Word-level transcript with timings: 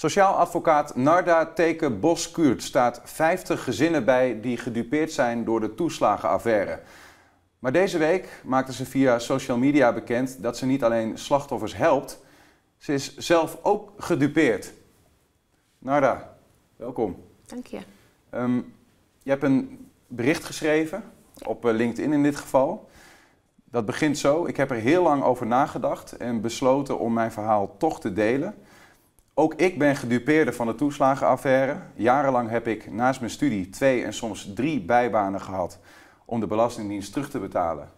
Sociaal 0.00 0.34
advocaat 0.34 0.96
Narda 0.96 1.46
Teke 1.46 1.90
Boskuurt 1.90 2.62
staat 2.62 3.00
50 3.04 3.64
gezinnen 3.64 4.04
bij 4.04 4.40
die 4.40 4.56
gedupeerd 4.56 5.12
zijn 5.12 5.44
door 5.44 5.60
de 5.60 5.74
toeslagenaffaire. 5.74 6.80
Maar 7.58 7.72
deze 7.72 7.98
week 7.98 8.42
maakte 8.44 8.72
ze 8.72 8.86
via 8.86 9.18
social 9.18 9.58
media 9.58 9.92
bekend 9.92 10.42
dat 10.42 10.56
ze 10.56 10.66
niet 10.66 10.84
alleen 10.84 11.18
slachtoffers 11.18 11.76
helpt, 11.76 12.18
ze 12.78 12.92
is 12.92 13.16
zelf 13.16 13.58
ook 13.62 13.92
gedupeerd. 13.96 14.72
Narda, 15.78 16.36
welkom. 16.76 17.24
Dank 17.46 17.66
je. 17.66 17.80
Ehm, 18.30 18.56
je 19.22 19.30
hebt 19.30 19.42
een 19.42 19.88
bericht 20.06 20.44
geschreven, 20.44 21.02
op 21.46 21.64
eh, 21.64 21.74
LinkedIn 21.74 22.12
in 22.12 22.22
dit 22.22 22.36
geval. 22.36 22.88
Dat 23.64 23.86
begint 23.86 24.18
zo. 24.18 24.46
Ik 24.46 24.56
heb 24.56 24.70
er 24.70 24.76
heel 24.76 25.02
lang 25.02 25.22
over 25.22 25.46
nagedacht 25.46 26.16
en 26.16 26.40
besloten 26.40 26.98
om 26.98 27.12
mijn 27.12 27.32
verhaal 27.32 27.76
toch 27.76 28.00
te 28.00 28.12
delen. 28.12 28.54
Ook 29.40 29.54
ik 29.54 29.78
ben 29.78 29.96
gedupeerde 29.96 30.52
van 30.52 30.66
de 30.66 30.74
toeslagenaffaire. 30.74 31.76
Jarenlang 31.94 32.48
heb 32.48 32.66
ik 32.66 32.92
naast 32.92 33.20
mijn 33.20 33.32
studie 33.32 33.68
twee 33.68 34.04
en 34.04 34.12
soms 34.12 34.52
drie 34.54 34.80
bijbanen 34.80 35.40
gehad 35.40 35.78
om 36.24 36.40
de 36.40 36.46
Belastingdienst 36.46 37.12
terug 37.12 37.30
te 37.30 37.38
betalen. 37.38 37.90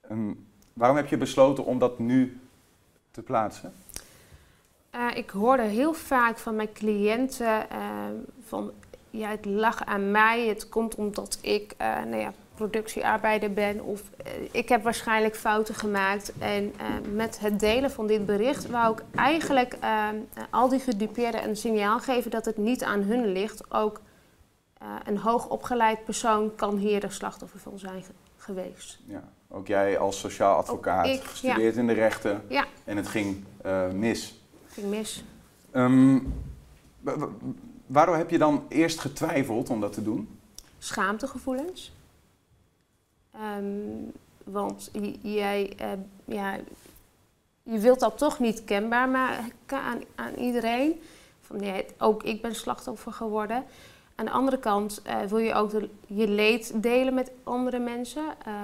Ehm, 0.00 0.32
waarom 0.72 0.96
heb 0.96 1.06
je 1.06 1.16
besloten 1.16 1.64
om 1.64 1.78
dat 1.78 1.98
nu 1.98 2.40
te 3.10 3.22
plaatsen? 3.22 3.72
Uh, 4.94 5.06
ik 5.14 5.30
hoorde 5.30 5.62
heel 5.62 5.92
vaak 5.92 6.38
van 6.38 6.56
mijn 6.56 6.72
cliënten 6.72 7.66
uh, 7.72 7.78
van 8.46 8.70
ja, 9.10 9.28
het 9.28 9.44
lag 9.44 9.84
aan 9.84 10.10
mij. 10.10 10.46
Het 10.46 10.68
komt 10.68 10.94
omdat 10.94 11.38
ik 11.40 11.74
uh, 11.80 12.04
nou 12.04 12.16
ja, 12.16 12.32
productiearbeider 12.58 13.52
ben 13.52 13.80
of 13.80 14.02
ik 14.50 14.68
heb 14.68 14.82
waarschijnlijk 14.82 15.36
fouten 15.36 15.74
gemaakt. 15.74 16.32
En 16.38 16.74
met 17.14 17.38
het 17.40 17.60
delen 17.60 17.90
van 17.90 18.06
dit 18.06 18.26
bericht 18.26 18.66
wou 18.66 18.92
ik 18.92 19.02
eigenlijk 19.14 19.76
al 20.50 20.68
die 20.68 20.78
gedupeerden 20.78 21.48
een 21.48 21.56
signaal 21.56 21.98
geven 21.98 22.30
dat 22.30 22.44
het 22.44 22.56
niet 22.56 22.82
aan 22.82 23.02
hun 23.02 23.32
ligt. 23.32 23.72
Ook 23.72 24.00
een 25.04 25.18
hoogopgeleid 25.18 26.04
persoon 26.04 26.54
kan 26.54 26.76
hier 26.76 27.00
de 27.00 27.10
slachtoffer 27.10 27.60
van 27.60 27.78
zijn 27.78 28.04
geweest. 28.36 28.98
Ja, 29.06 29.22
ook 29.48 29.66
jij 29.66 29.98
als 29.98 30.18
sociaal 30.18 30.56
advocaat, 30.56 31.06
ik, 31.06 31.22
gestudeerd 31.22 31.76
in 31.76 31.86
de 31.86 31.92
rechten 31.92 32.42
ja. 32.48 32.64
en 32.84 32.96
het 32.96 33.08
ging 33.08 33.44
mis. 33.92 34.42
Het 34.64 34.72
ging 34.72 34.90
mis. 34.90 35.24
Um, 35.72 36.32
Waarom 37.86 38.14
heb 38.14 38.30
je 38.30 38.38
dan 38.38 38.66
eerst 38.68 39.00
getwijfeld 39.00 39.70
om 39.70 39.80
dat 39.80 39.92
te 39.92 40.02
doen? 40.02 40.38
Schaamtegevoelens. 40.78 41.92
Um, 43.34 44.12
want 44.44 44.90
jij, 45.22 45.72
uh, 45.80 45.92
ja, 46.24 46.58
je 47.62 47.78
wilt 47.78 48.00
dat 48.00 48.18
toch 48.18 48.38
niet 48.38 48.64
kenbaar 48.64 49.08
maken 49.08 49.80
aan, 49.80 50.00
aan 50.14 50.34
iedereen. 50.34 51.00
Van, 51.40 51.56
nee, 51.56 51.86
ook 51.98 52.22
ik 52.22 52.42
ben 52.42 52.54
slachtoffer 52.54 53.12
geworden. 53.12 53.64
Aan 54.14 54.24
de 54.24 54.30
andere 54.30 54.58
kant 54.58 55.02
uh, 55.06 55.22
wil 55.22 55.38
je 55.38 55.54
ook 55.54 55.70
je 56.06 56.28
leed 56.28 56.82
delen 56.82 57.14
met 57.14 57.30
andere 57.44 57.78
mensen. 57.78 58.24
Uh, 58.46 58.54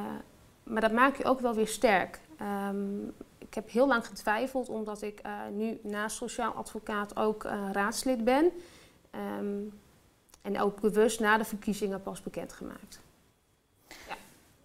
maar 0.63 0.81
dat 0.81 0.93
maakt 0.93 1.17
je 1.17 1.25
ook 1.25 1.41
wel 1.41 1.55
weer 1.55 1.69
sterk. 1.69 2.21
Um, 2.69 3.13
ik 3.39 3.55
heb 3.55 3.71
heel 3.71 3.87
lang 3.87 4.07
getwijfeld, 4.07 4.69
omdat 4.69 5.03
ik 5.03 5.23
nu 5.53 5.79
naast 5.83 6.17
sociaal 6.17 6.53
advocaat 6.53 7.17
ook 7.17 7.43
raadslid 7.73 8.25
ben. 8.25 8.51
Um, 9.39 9.73
en 10.43 10.61
ook 10.61 10.81
bewust 10.81 11.21
na 11.21 11.39
de 11.39 11.45
verkiezingen 11.45 12.03
pas 12.03 12.23
bekendgemaakt. 12.23 13.01
Ja. 13.89 14.17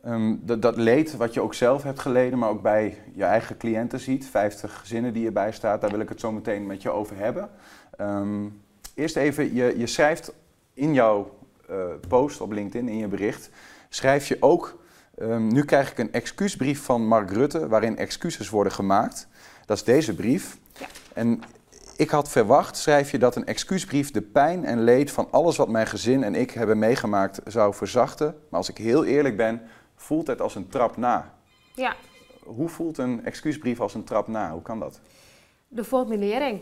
Um, 0.05 0.41
dat, 0.43 0.61
dat, 0.61 0.77
leed 0.77 1.15
wat 1.15 1.33
je 1.33 1.41
ook 1.41 1.53
zelf 1.53 1.83
hebt 1.83 1.99
geleden, 1.99 2.39
maar 2.39 2.49
ook 2.49 2.61
bij 2.61 2.97
je 3.13 3.23
eigen 3.23 3.57
cliënten 3.57 3.99
ziet, 3.99 4.25
50 4.25 4.79
gezinnen 4.79 5.13
die 5.13 5.25
erbij 5.25 5.51
staat, 5.51 5.81
daar 5.81 5.89
wil 5.89 5.99
ik 5.99 6.09
het 6.09 6.19
zo 6.19 6.31
meteen 6.31 6.65
met 6.65 6.81
je 6.81 6.89
over 6.89 7.17
hebben. 7.17 7.49
Um, 8.01 8.61
eerst 8.95 9.15
even, 9.15 9.53
je, 9.53 9.77
je 9.77 9.87
schrijft 9.87 10.33
in 10.73 10.93
jouw 10.93 11.37
uh, 11.69 11.77
post 12.07 12.41
op 12.41 12.51
LinkedIn, 12.51 12.89
in 12.89 12.97
je 12.97 13.07
bericht, 13.07 13.49
schrijf 13.89 14.27
je 14.27 14.37
ook, 14.39 14.77
nu 15.37 15.65
krijg 15.65 15.91
ik 15.91 15.97
een 15.97 16.13
excuusbrief 16.13 16.83
van 16.83 17.07
Mark 17.07 17.31
Rutte 17.31 17.67
waarin 17.67 17.97
excuses 17.97 18.49
worden 18.49 18.73
gemaakt. 18.73 19.27
Dat 19.65 19.77
is 19.77 19.83
deze 19.83 20.15
brief. 20.15 20.57
Ja. 20.79 20.85
En 21.13 21.41
ik 21.99 22.09
had 22.09 22.29
verwacht, 22.29 22.77
schrijf 22.77 23.11
je, 23.11 23.17
dat 23.17 23.35
een 23.35 23.45
excuusbrief 23.45 24.11
de 24.11 24.21
pijn 24.21 24.65
en 24.65 24.83
leed 24.83 25.11
van 25.11 25.27
alles 25.31 25.57
wat 25.57 25.69
mijn 25.69 25.87
gezin 25.87 26.23
en 26.23 26.35
ik 26.35 26.51
hebben 26.51 26.79
meegemaakt 26.79 27.41
zou 27.45 27.73
verzachten. 27.73 28.25
Maar 28.25 28.59
als 28.59 28.69
ik 28.69 28.77
heel 28.77 29.05
eerlijk 29.05 29.37
ben, 29.37 29.61
voelt 30.01 30.27
het 30.27 30.41
als 30.41 30.55
een 30.55 30.67
trap 30.67 30.97
na. 30.97 31.33
Ja. 31.75 31.95
Hoe 32.43 32.69
voelt 32.69 32.97
een 32.97 33.25
excuusbrief 33.25 33.79
als 33.79 33.93
een 33.93 34.03
trap 34.03 34.27
na? 34.27 34.51
Hoe 34.51 34.61
kan 34.61 34.79
dat? 34.79 34.99
De 35.67 35.83
formulering 35.83 36.61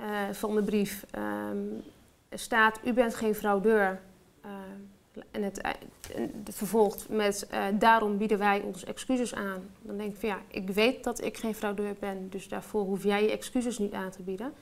uh, 0.00 0.30
van 0.32 0.54
de 0.54 0.62
brief 0.62 1.06
um, 1.50 1.82
staat: 2.30 2.80
U 2.84 2.92
bent 2.92 3.14
geen 3.14 3.34
fraudeur. 3.34 4.00
Uh, 4.44 4.50
en 5.30 5.42
het, 5.42 5.60
het, 6.44 6.54
vervolgt 6.54 7.08
met: 7.08 7.48
Daarom 7.78 8.18
bieden 8.18 8.38
wij 8.38 8.60
ons 8.60 8.84
excuses 8.84 9.34
aan. 9.34 9.70
Dan 9.82 9.96
denk 9.96 10.12
ik 10.12 10.20
van 10.20 10.28
ja, 10.28 10.38
ik 10.48 10.70
weet 10.70 11.04
dat 11.04 11.24
ik 11.24 11.36
geen 11.36 11.54
fraudeur 11.54 11.94
ben, 12.00 12.30
dus 12.30 12.48
daarvoor 12.48 12.84
hoef 12.84 13.02
jij 13.02 13.22
je 13.22 13.30
excuses 13.30 13.78
niet 13.78 13.92
aan 13.92 14.10
te 14.10 14.22
bieden 14.22 14.52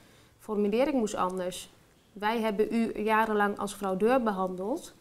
formulering 0.43 0.93
moest 0.95 1.15
anders. 1.15 1.69
Wij 2.13 2.39
hebben 2.39 2.73
u 2.73 3.01
jarenlang 3.01 3.57
als 3.57 3.73
fraudeur 3.73 4.23
behandeld. 4.23 4.93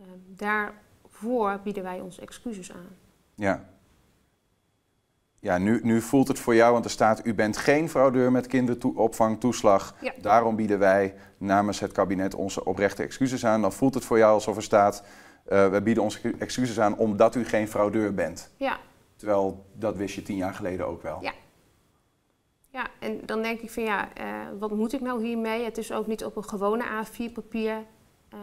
Uh, 0.00 0.06
daarvoor 1.20 1.60
bieden 1.62 1.82
wij 1.82 2.00
ons 2.00 2.18
excuses 2.18 2.72
aan. 2.72 2.96
Ja. 3.34 3.64
Ja, 5.40 5.58
nu, 5.58 5.80
nu 5.82 6.00
voelt 6.00 6.28
het 6.28 6.38
voor 6.38 6.54
jou, 6.54 6.72
want 6.72 6.84
er 6.84 6.90
staat: 6.90 7.26
U 7.26 7.34
bent 7.34 7.56
geen 7.56 7.88
fraudeur 7.88 8.32
met 8.32 8.46
kinderopvangtoeslag. 8.46 9.94
Ja. 10.00 10.12
Daarom 10.20 10.56
bieden 10.56 10.78
wij 10.78 11.14
namens 11.38 11.80
het 11.80 11.92
kabinet 11.92 12.34
onze 12.34 12.64
oprechte 12.64 13.02
excuses 13.02 13.46
aan. 13.46 13.60
Dan 13.60 13.72
voelt 13.72 13.94
het 13.94 14.04
voor 14.04 14.18
jou 14.18 14.32
alsof 14.34 14.56
er 14.56 14.62
staat: 14.62 15.04
uh, 15.52 15.68
We 15.68 15.82
bieden 15.82 16.02
onze 16.02 16.34
excuses 16.38 16.80
aan 16.80 16.96
omdat 16.96 17.34
u 17.34 17.44
geen 17.44 17.68
fraudeur 17.68 18.14
bent. 18.14 18.50
Ja. 18.56 18.78
Terwijl 19.16 19.66
dat 19.72 19.96
wist 19.96 20.14
je 20.14 20.22
tien 20.22 20.36
jaar 20.36 20.54
geleden 20.54 20.86
ook 20.86 21.02
wel. 21.02 21.22
Ja. 21.22 21.32
Ja, 22.70 22.86
en 22.98 23.20
dan 23.26 23.42
denk 23.42 23.60
ik 23.60 23.70
van 23.70 23.82
ja, 23.82 24.08
uh, 24.20 24.24
wat 24.58 24.70
moet 24.70 24.92
ik 24.92 25.00
nou 25.00 25.24
hiermee? 25.24 25.64
Het 25.64 25.78
is 25.78 25.92
ook 25.92 26.06
niet 26.06 26.24
op 26.24 26.36
een 26.36 26.44
gewone 26.44 26.84
A4 26.84 27.32
papier 27.32 27.76
uh, 28.34 28.38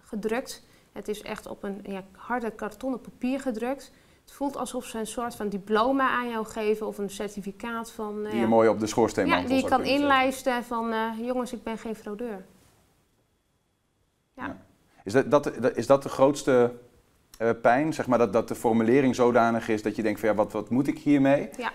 gedrukt. 0.00 0.62
Het 0.92 1.08
is 1.08 1.22
echt 1.22 1.46
op 1.46 1.62
een 1.62 1.80
ja, 1.82 2.04
harde 2.12 2.50
kartonnen 2.50 3.00
papier 3.00 3.40
gedrukt. 3.40 3.92
Het 4.22 4.32
voelt 4.32 4.56
alsof 4.56 4.84
ze 4.84 4.98
een 4.98 5.06
soort 5.06 5.34
van 5.34 5.48
diploma 5.48 6.10
aan 6.10 6.28
jou 6.28 6.46
geven 6.46 6.86
of 6.86 6.98
een 6.98 7.10
certificaat 7.10 7.90
van... 7.90 8.24
Uh, 8.24 8.30
die 8.30 8.40
je 8.40 8.46
mooi 8.46 8.68
op 8.68 8.80
de 8.80 8.86
schoorsteenmantel 8.86 9.48
Ja, 9.48 9.54
die 9.54 9.62
je 9.62 9.68
kan 9.68 9.84
inlijsten 9.84 10.64
van 10.64 11.14
jongens, 11.20 11.52
ik 11.52 11.62
ben 11.62 11.78
geen 11.78 11.94
fraudeur. 11.94 12.44
Ja. 14.34 14.46
ja. 14.46 14.56
Is, 15.04 15.12
dat, 15.12 15.30
dat, 15.30 15.76
is 15.76 15.86
dat 15.86 16.02
de 16.02 16.08
grootste 16.08 16.72
pijn, 17.62 17.92
zeg 17.92 18.06
maar, 18.06 18.18
dat, 18.18 18.32
dat 18.32 18.48
de 18.48 18.54
formulering 18.54 19.14
zodanig 19.14 19.68
is 19.68 19.82
dat 19.82 19.96
je 19.96 20.02
denkt 20.02 20.20
van 20.20 20.28
ja, 20.28 20.34
wat, 20.34 20.52
wat 20.52 20.70
moet 20.70 20.86
ik 20.86 20.98
hiermee? 20.98 21.48
Ja. 21.56 21.72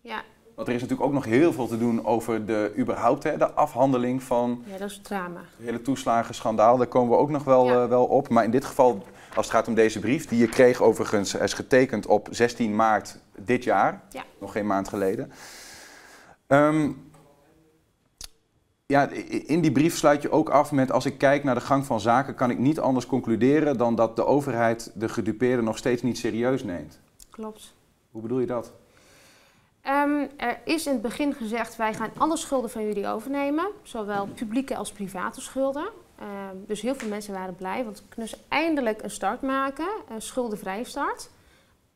Ja, 0.00 0.22
want 0.58 0.70
er 0.70 0.76
is 0.76 0.80
natuurlijk 0.80 1.08
ook 1.08 1.14
nog 1.14 1.24
heel 1.24 1.52
veel 1.52 1.66
te 1.66 1.78
doen 1.78 2.04
over 2.04 2.46
de, 2.46 2.72
überhaupt, 2.78 3.22
hè, 3.22 3.36
de 3.36 3.52
afhandeling 3.52 4.22
van... 4.22 4.62
Ja, 4.66 4.78
dat 4.78 4.90
is 4.90 5.00
drama. 5.02 5.40
Het 5.40 5.66
hele 5.66 5.82
toeslagenschandaal, 5.82 6.76
daar 6.76 6.86
komen 6.86 7.10
we 7.10 7.16
ook 7.16 7.30
nog 7.30 7.44
wel, 7.44 7.66
ja. 7.66 7.82
uh, 7.82 7.88
wel 7.88 8.04
op. 8.04 8.28
Maar 8.28 8.44
in 8.44 8.50
dit 8.50 8.64
geval, 8.64 9.02
als 9.34 9.46
het 9.46 9.54
gaat 9.54 9.68
om 9.68 9.74
deze 9.74 10.00
brief, 10.00 10.26
die 10.26 10.38
je 10.38 10.48
kreeg 10.48 10.82
overigens, 10.82 11.34
is 11.34 11.52
getekend 11.52 12.06
op 12.06 12.28
16 12.30 12.76
maart 12.76 13.18
dit 13.36 13.64
jaar. 13.64 14.02
Ja. 14.10 14.24
Nog 14.40 14.52
geen 14.52 14.66
maand 14.66 14.88
geleden. 14.88 15.32
Um, 16.46 17.10
ja, 18.86 19.08
in 19.46 19.60
die 19.60 19.72
brief 19.72 19.96
sluit 19.96 20.22
je 20.22 20.30
ook 20.30 20.48
af 20.48 20.72
met: 20.72 20.92
als 20.92 21.06
ik 21.06 21.18
kijk 21.18 21.44
naar 21.44 21.54
de 21.54 21.60
gang 21.60 21.86
van 21.86 22.00
zaken, 22.00 22.34
kan 22.34 22.50
ik 22.50 22.58
niet 22.58 22.80
anders 22.80 23.06
concluderen 23.06 23.76
dan 23.76 23.94
dat 23.94 24.16
de 24.16 24.24
overheid 24.24 24.90
de 24.94 25.08
gedupeerden 25.08 25.64
nog 25.64 25.78
steeds 25.78 26.02
niet 26.02 26.18
serieus 26.18 26.64
neemt. 26.64 27.00
Klopt. 27.30 27.74
Hoe 28.10 28.22
bedoel 28.22 28.40
je 28.40 28.46
dat? 28.46 28.72
Um, 29.90 30.28
er 30.36 30.58
is 30.64 30.86
in 30.86 30.92
het 30.92 31.02
begin 31.02 31.34
gezegd, 31.34 31.76
wij 31.76 31.94
gaan 31.94 32.10
alle 32.18 32.36
schulden 32.36 32.70
van 32.70 32.86
jullie 32.86 33.08
overnemen. 33.08 33.70
Zowel 33.82 34.26
publieke 34.26 34.76
als 34.76 34.92
private 34.92 35.40
schulden. 35.40 35.88
Um, 36.20 36.64
dus 36.66 36.80
heel 36.80 36.94
veel 36.94 37.08
mensen 37.08 37.34
waren 37.34 37.54
blij, 37.54 37.84
want 37.84 37.98
we 37.98 38.08
kunnen 38.08 38.28
ze 38.28 38.38
eindelijk 38.48 39.02
een 39.02 39.10
start 39.10 39.42
maken. 39.42 39.88
Een 40.08 40.22
schuldenvrije 40.22 40.84
start. 40.84 41.30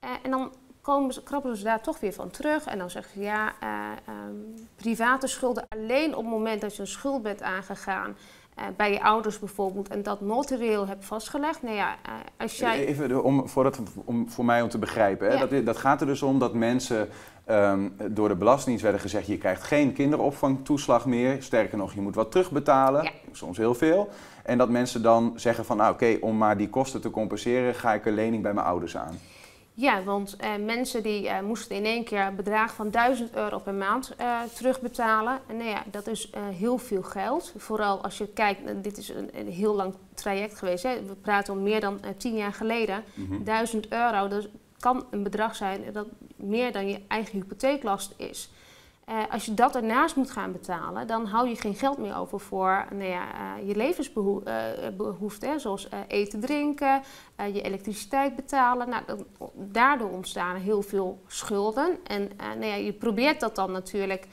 Uh, 0.04 0.10
en 0.22 0.30
dan 0.30 0.52
komen 0.80 1.14
ze, 1.14 1.22
krabbelen 1.22 1.56
ze 1.56 1.64
daar 1.64 1.82
toch 1.82 2.00
weer 2.00 2.12
van 2.12 2.30
terug. 2.30 2.66
En 2.66 2.78
dan 2.78 2.90
zeggen 2.90 3.12
ze, 3.12 3.20
ja, 3.20 3.52
uh, 3.62 4.14
um, 4.28 4.54
private 4.76 5.26
schulden 5.26 5.64
alleen 5.68 6.16
op 6.16 6.22
het 6.22 6.32
moment 6.32 6.60
dat 6.60 6.76
je 6.76 6.80
een 6.80 6.86
schuld 6.88 7.22
bent 7.22 7.42
aangegaan... 7.42 8.16
Uh, 8.58 8.64
bij 8.76 8.92
je 8.92 9.02
ouders 9.02 9.38
bijvoorbeeld 9.38 9.88
en 9.88 10.02
dat 10.02 10.20
notarieel 10.20 10.86
hebt 10.86 11.04
vastgelegd. 11.04 11.62
Nou 11.62 11.76
ja, 11.76 11.96
uh, 12.08 12.14
als 12.36 12.58
jij... 12.58 12.86
Even 12.86 13.24
om, 13.24 13.48
voor, 13.48 13.62
dat, 13.62 13.80
om, 14.04 14.30
voor 14.30 14.44
mij 14.44 14.62
om 14.62 14.68
te 14.68 14.78
begrijpen. 14.78 15.28
Hè? 15.28 15.34
Ja. 15.34 15.46
Dat, 15.46 15.66
dat 15.66 15.76
gaat 15.76 16.00
er 16.00 16.06
dus 16.06 16.22
om 16.22 16.38
dat 16.38 16.54
mensen 16.54 17.08
um, 17.50 17.96
door 18.10 18.28
de 18.28 18.36
Belastingdienst 18.36 18.82
werden 18.82 19.00
gezegd... 19.00 19.26
je 19.26 19.38
krijgt 19.38 19.62
geen 19.62 19.92
kinderopvangtoeslag 19.92 21.06
meer. 21.06 21.42
Sterker 21.42 21.78
nog, 21.78 21.94
je 21.94 22.00
moet 22.00 22.14
wat 22.14 22.30
terugbetalen. 22.30 23.02
Ja. 23.02 23.10
Soms 23.32 23.58
heel 23.58 23.74
veel. 23.74 24.08
En 24.42 24.58
dat 24.58 24.68
mensen 24.68 25.02
dan 25.02 25.32
zeggen 25.36 25.64
van, 25.64 25.76
nou 25.76 25.92
oké, 25.92 26.04
okay, 26.04 26.18
om 26.20 26.36
maar 26.36 26.56
die 26.56 26.68
kosten 26.68 27.00
te 27.00 27.10
compenseren... 27.10 27.74
ga 27.74 27.94
ik 27.94 28.06
een 28.06 28.14
lening 28.14 28.42
bij 28.42 28.54
mijn 28.54 28.66
ouders 28.66 28.96
aan. 28.96 29.18
Ja, 29.74 30.02
want 30.02 30.36
uh, 30.40 30.64
mensen 30.64 31.02
die 31.02 31.24
uh, 31.24 31.40
moesten 31.40 31.76
in 31.76 31.84
één 31.84 32.04
keer 32.04 32.26
een 32.26 32.36
bedrag 32.36 32.74
van 32.74 32.90
1000 32.90 33.34
euro 33.34 33.58
per 33.58 33.74
maand 33.74 34.14
uh, 34.20 34.42
terugbetalen. 34.42 35.40
En 35.46 35.56
nou 35.56 35.68
ja, 35.68 35.82
dat 35.90 36.06
is 36.06 36.30
heel 36.54 36.78
veel 36.78 37.02
geld. 37.02 37.54
Vooral 37.56 38.02
als 38.02 38.18
je 38.18 38.28
kijkt, 38.28 38.82
dit 38.82 38.98
is 38.98 39.08
een, 39.08 39.30
een, 39.32 39.48
heel 39.48 39.74
lang 39.74 39.94
traject 40.14 40.58
geweest. 40.58 40.82
Hè. 40.82 41.02
We 41.06 41.14
praten 41.14 41.54
om 41.54 41.62
meer 41.62 41.80
dan 41.80 42.00
10 42.16 42.34
jaar 42.34 42.52
geleden. 42.52 43.04
Mm 43.14 43.26
-hmm. 43.26 43.44
1000 43.44 43.88
euro, 43.88 44.28
dat 44.28 44.48
kan 44.78 45.06
een 45.10 45.22
bedrag 45.22 45.56
zijn 45.56 45.92
dat 45.92 46.06
meer 46.36 46.72
dan 46.72 46.88
je 46.88 47.00
eigen 47.08 47.32
hypotheeklast 47.32 48.14
is. 48.16 48.50
Uh, 49.08 49.22
als 49.30 49.44
je 49.44 49.54
dat 49.54 49.76
ernaast 49.76 50.16
moet 50.16 50.30
gaan 50.30 50.52
betalen, 50.52 51.06
dan 51.06 51.26
hou 51.26 51.48
je 51.48 51.56
geen 51.56 51.74
geld 51.74 51.98
meer 51.98 52.16
over 52.16 52.40
voor 52.40 52.86
nou 52.90 53.10
ja, 53.10 53.24
uh, 53.58 53.68
je 53.68 53.76
levensbehoeften, 53.76 55.52
uh, 55.52 55.58
zoals 55.58 55.88
eten, 56.08 56.40
drinken, 56.40 57.02
je 57.52 57.62
elektriciteit 57.62 58.36
betalen. 58.36 58.88
Nou, 58.88 59.02
daardoor 59.54 60.10
ontstaan 60.10 60.56
heel 60.56 60.82
veel 60.82 61.22
schulden. 61.26 61.98
En 62.06 62.30
nou 62.36 62.64
ja, 62.64 62.74
je 62.74 62.92
probeert 62.92 63.40
dat 63.40 63.54
dan 63.54 63.72
natuurlijk 63.72 64.26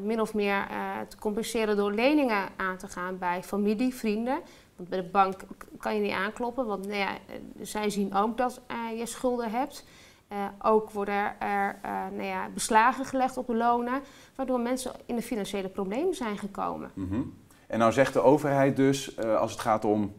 min 0.00 0.20
of 0.20 0.34
meer 0.34 0.66
te 1.08 1.18
compenseren 1.18 1.76
door 1.76 1.92
leningen 1.92 2.48
aan 2.56 2.76
te 2.76 2.88
gaan 2.88 3.18
bij 3.18 3.42
familie, 3.42 3.94
vrienden. 3.94 4.40
Want 4.76 4.88
bij 4.88 5.00
de 5.00 5.08
bank 5.08 5.40
kan 5.78 5.94
je 5.94 6.00
niet 6.00 6.12
aankloppen, 6.12 6.66
want 6.66 6.86
nou 6.86 6.98
ja, 6.98 7.16
zij 7.60 7.90
zien 7.90 8.14
ook 8.14 8.36
dat 8.36 8.60
je 8.96 9.06
schulden 9.06 9.50
hebt. 9.50 9.84
Uh, 10.32 10.44
ook 10.62 10.90
worden 10.90 11.40
er 11.40 11.78
uh, 11.84 11.90
nou 11.90 12.22
ja, 12.22 12.48
beslagen 12.54 13.04
gelegd 13.04 13.36
op 13.36 13.46
de 13.46 13.54
lonen, 13.54 14.02
waardoor 14.34 14.60
mensen 14.60 14.92
in 15.06 15.16
de 15.16 15.22
financiële 15.22 15.68
problemen 15.68 16.14
zijn 16.14 16.38
gekomen. 16.38 16.90
Mm 16.94 17.08
-hmm. 17.08 17.34
En 17.66 17.78
nou 17.78 17.92
zegt 17.92 18.12
de 18.12 18.20
overheid 18.20 18.76
dus, 18.76 19.16
uh, 19.18 19.36
als 19.36 19.52
het 19.52 19.60
gaat 19.60 19.84
om 19.84 20.12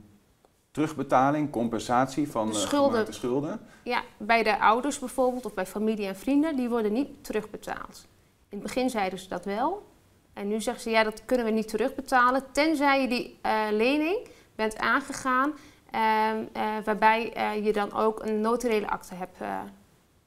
terugbetaling, 0.71 1.49
compensatie 1.49 2.31
van 2.31 2.47
de 2.47 2.53
schulden, 2.53 3.13
schulden. 3.13 3.59
Ja, 3.83 4.03
bij 4.17 4.43
de 4.43 4.59
ouders 4.59 4.99
bijvoorbeeld 4.99 5.45
of 5.45 5.53
bij 5.53 5.65
familie 5.65 6.07
en 6.07 6.15
vrienden, 6.15 6.55
die 6.55 6.69
worden 6.69 6.93
niet 6.93 7.23
terugbetaald. 7.23 8.07
In 8.49 8.57
het 8.57 8.61
begin 8.67 8.89
zeiden 8.89 9.19
ze 9.19 9.27
dat 9.27 9.45
wel. 9.45 9.87
En 10.33 10.47
nu 10.47 10.61
zeggen 10.61 10.83
ze, 10.83 10.89
ja, 10.89 11.03
dat 11.03 11.25
kunnen 11.25 11.45
we 11.45 11.51
niet 11.51 11.67
terugbetalen, 11.67 12.43
tenzij 12.51 13.01
je 13.01 13.07
die 13.07 13.39
lening 13.71 14.27
bent 14.55 14.77
aangegaan, 14.77 15.53
ehm, 15.91 16.43
waarbij 16.83 17.33
je 17.63 17.73
dan 17.73 17.93
ook 17.93 18.25
een 18.25 18.41
notariële 18.41 18.89
akte 18.89 19.15
hebt 19.15 19.37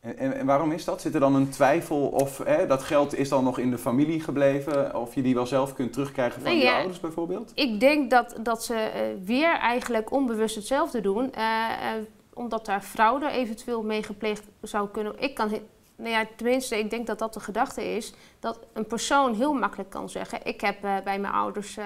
en, 0.02 0.18
en, 0.18 0.46
waarom 0.46 0.72
is 0.72 0.84
dat? 0.84 1.00
Zit 1.00 1.14
er 1.14 1.20
dan 1.20 1.34
een 1.34 1.48
twijfel 1.50 2.06
of 2.06 2.38
hè, 2.38 2.66
dat 2.66 2.82
geld 2.82 3.14
is 3.14 3.28
dan 3.28 3.44
nog 3.44 3.58
in 3.58 3.70
de 3.70 3.78
familie 3.78 4.20
gebleven? 4.20 4.96
Of 4.96 5.14
je 5.14 5.22
die 5.22 5.34
wel 5.34 5.46
zelf 5.46 5.74
kunt 5.74 5.92
terugkrijgen 5.92 6.42
van 6.42 6.50
nee, 6.50 6.62
je 6.62 6.72
ouders 6.72 7.00
bijvoorbeeld? 7.00 7.52
Ik 7.54 7.80
denk 7.80 8.10
dat, 8.10 8.36
dat 8.40 8.64
ze 8.64 8.74
uh, 8.74 9.26
weer 9.26 9.58
eigenlijk 9.58 10.10
onbewust 10.12 10.54
hetzelfde 10.54 11.00
doen. 11.00 11.32
Uh, 11.38 11.40
uh, 11.40 12.02
omdat 12.34 12.66
daar 12.66 12.82
fraude 12.82 13.30
eventueel 13.30 13.82
mee 13.82 14.02
gepleegd 14.02 14.48
zou 14.62 14.88
kunnen. 14.88 15.18
Ik 15.18 15.34
kan, 15.34 15.50
nou 15.96 16.10
ja, 16.10 16.26
tenminste, 16.36 16.78
ik 16.78 16.90
denk 16.90 17.06
dat 17.06 17.18
dat 17.18 17.34
de 17.34 17.40
gedachte 17.40 17.94
is. 17.94 18.14
Dat 18.40 18.58
een 18.72 18.86
persoon 18.86 19.34
heel 19.34 19.54
makkelijk 19.54 19.90
kan 19.90 20.08
zeggen: 20.08 20.46
Ik 20.46 20.60
heb 20.60 20.80
bij 20.80 21.18
mijn 21.18 21.32
ouders 21.32 21.76
10.000 21.76 21.84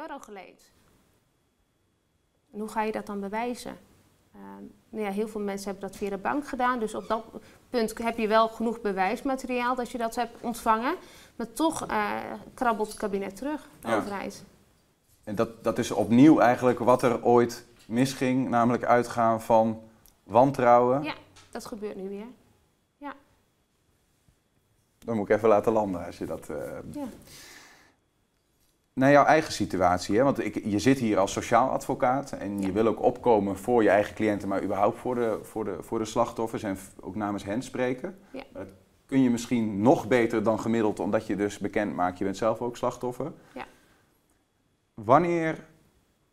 euro 0.00 0.18
geleend. 0.20 0.72
En 2.52 2.58
hoe 2.58 2.68
ga 2.68 2.82
je 2.82 2.92
dat 2.92 3.06
dan 3.06 3.20
bewijzen? 3.20 3.76
Ehm, 4.36 4.64
nou 4.88 5.04
ja, 5.04 5.10
heel 5.10 5.28
veel 5.28 5.40
mensen 5.40 5.70
hebben 5.70 5.88
dat 5.88 5.98
via 5.98 6.10
de 6.10 6.18
bank 6.18 6.48
gedaan. 6.48 6.78
Dus 6.78 6.94
op 6.94 7.08
dat 7.08 7.24
punt 7.70 7.98
heb 7.98 8.18
je 8.18 8.28
wel 8.28 8.48
genoeg 8.48 8.80
bewijsmateriaal 8.80 9.74
dat 9.74 9.90
je 9.90 9.98
dat 9.98 10.14
hebt 10.14 10.40
ontvangen. 10.40 10.94
Maar 11.36 11.52
toch 11.52 11.90
uh, 11.90 12.14
krabbelt 12.54 12.88
het 12.88 12.96
kabinet 12.96 13.36
terug, 13.36 13.68
de 13.80 13.88
ja. 13.88 13.96
overheid. 13.96 14.44
En 15.24 15.34
dat, 15.34 15.64
dat 15.64 15.78
is 15.78 15.90
opnieuw 15.90 16.38
eigenlijk 16.38 16.78
wat 16.78 17.02
er 17.02 17.24
ooit 17.24 17.66
misging, 17.86 18.48
namelijk 18.48 18.84
uitgaan 18.84 19.42
van 19.42 19.82
wantrouwen. 20.22 21.02
Ja, 21.02 21.14
dat 21.50 21.66
gebeurt 21.66 21.96
nu 21.96 22.08
weer. 22.08 22.26
Ja. 22.96 23.14
Dan 24.98 25.16
moet 25.16 25.28
ik 25.28 25.36
even 25.36 25.48
laten 25.48 25.72
landen 25.72 26.06
als 26.06 26.18
je 26.18 26.26
dat. 26.26 26.48
Uh... 26.50 26.56
Ja 26.90 27.08
naar 28.98 29.10
jouw 29.10 29.24
eigen 29.24 29.52
situatie. 29.52 30.16
Hè? 30.16 30.22
Want 30.22 30.44
ik, 30.44 30.64
je 30.64 30.78
zit 30.78 30.98
hier 30.98 31.18
als 31.18 31.32
sociaal 31.32 31.70
advocaat 31.70 32.32
en 32.32 32.62
je 32.62 32.72
wil 32.72 32.86
ook 32.86 33.02
opkomen 33.02 33.56
voor 33.56 33.82
je 33.82 33.88
eigen 33.88 34.14
cliënten, 34.14 34.48
maar 34.48 34.62
überhaupt 34.62 34.98
voor 34.98 35.14
de, 35.14 35.38
voor 35.42 35.64
de, 35.64 35.76
voor 35.80 35.98
de 35.98 36.04
slachtoffers 36.04 36.62
en 36.62 36.78
ook 37.00 37.14
namens 37.14 37.44
hen 37.44 37.62
spreken. 37.62 38.18
Ja. 38.30 38.42
Dat 38.52 38.66
kun 39.06 39.22
je 39.22 39.30
misschien 39.30 39.82
nog 39.82 40.08
beter 40.08 40.42
dan 40.42 40.60
gemiddeld, 40.60 41.00
omdat 41.00 41.26
je 41.26 41.36
dus 41.36 41.58
bekend 41.58 41.94
maakt, 41.94 42.18
je 42.18 42.24
bent 42.24 42.36
zelf 42.36 42.60
ook 42.60 42.76
slachtoffer. 42.76 43.32
Ja. 43.54 43.64
Wanneer 44.94 45.64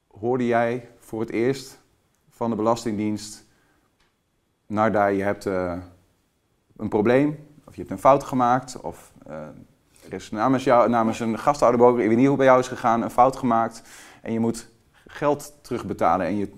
hoorde 0.08 0.46
jij 0.46 0.90
voor 1.00 1.20
het 1.20 1.30
eerst 1.30 1.82
van 2.30 2.50
de 2.50 2.56
Belastingdienst, 2.56 3.46
nou 4.68 4.92
daar, 4.92 5.14
je 5.14 5.24
hebt 5.24 5.46
uh, 5.46 5.78
een 6.78 6.90
probleem, 6.90 7.48
of 7.66 7.74
je 7.74 7.80
hebt 7.80 7.92
een 7.92 8.00
fout 8.00 8.24
gemaakt, 8.24 8.82
of 8.82 9.14
uh, 9.28 9.48
is 10.14 10.32
namens, 10.32 10.64
jou, 10.64 10.90
namens 10.90 11.20
een 11.20 11.40
gastouderboker, 11.40 12.02
ik 12.02 12.08
weet 12.08 12.18
niet 12.18 12.28
hoe 12.28 12.38
bij 12.38 12.46
jou 12.46 12.60
is 12.60 12.68
gegaan, 12.68 13.02
een 13.02 13.10
fout 13.10 13.36
gemaakt. 13.36 13.82
En 14.22 14.34
je 14.34 14.40
moet 14.40 14.68
geld 15.08 15.54
terugbetalen 15.62 16.26
en 16.26 16.38
je 16.38 16.52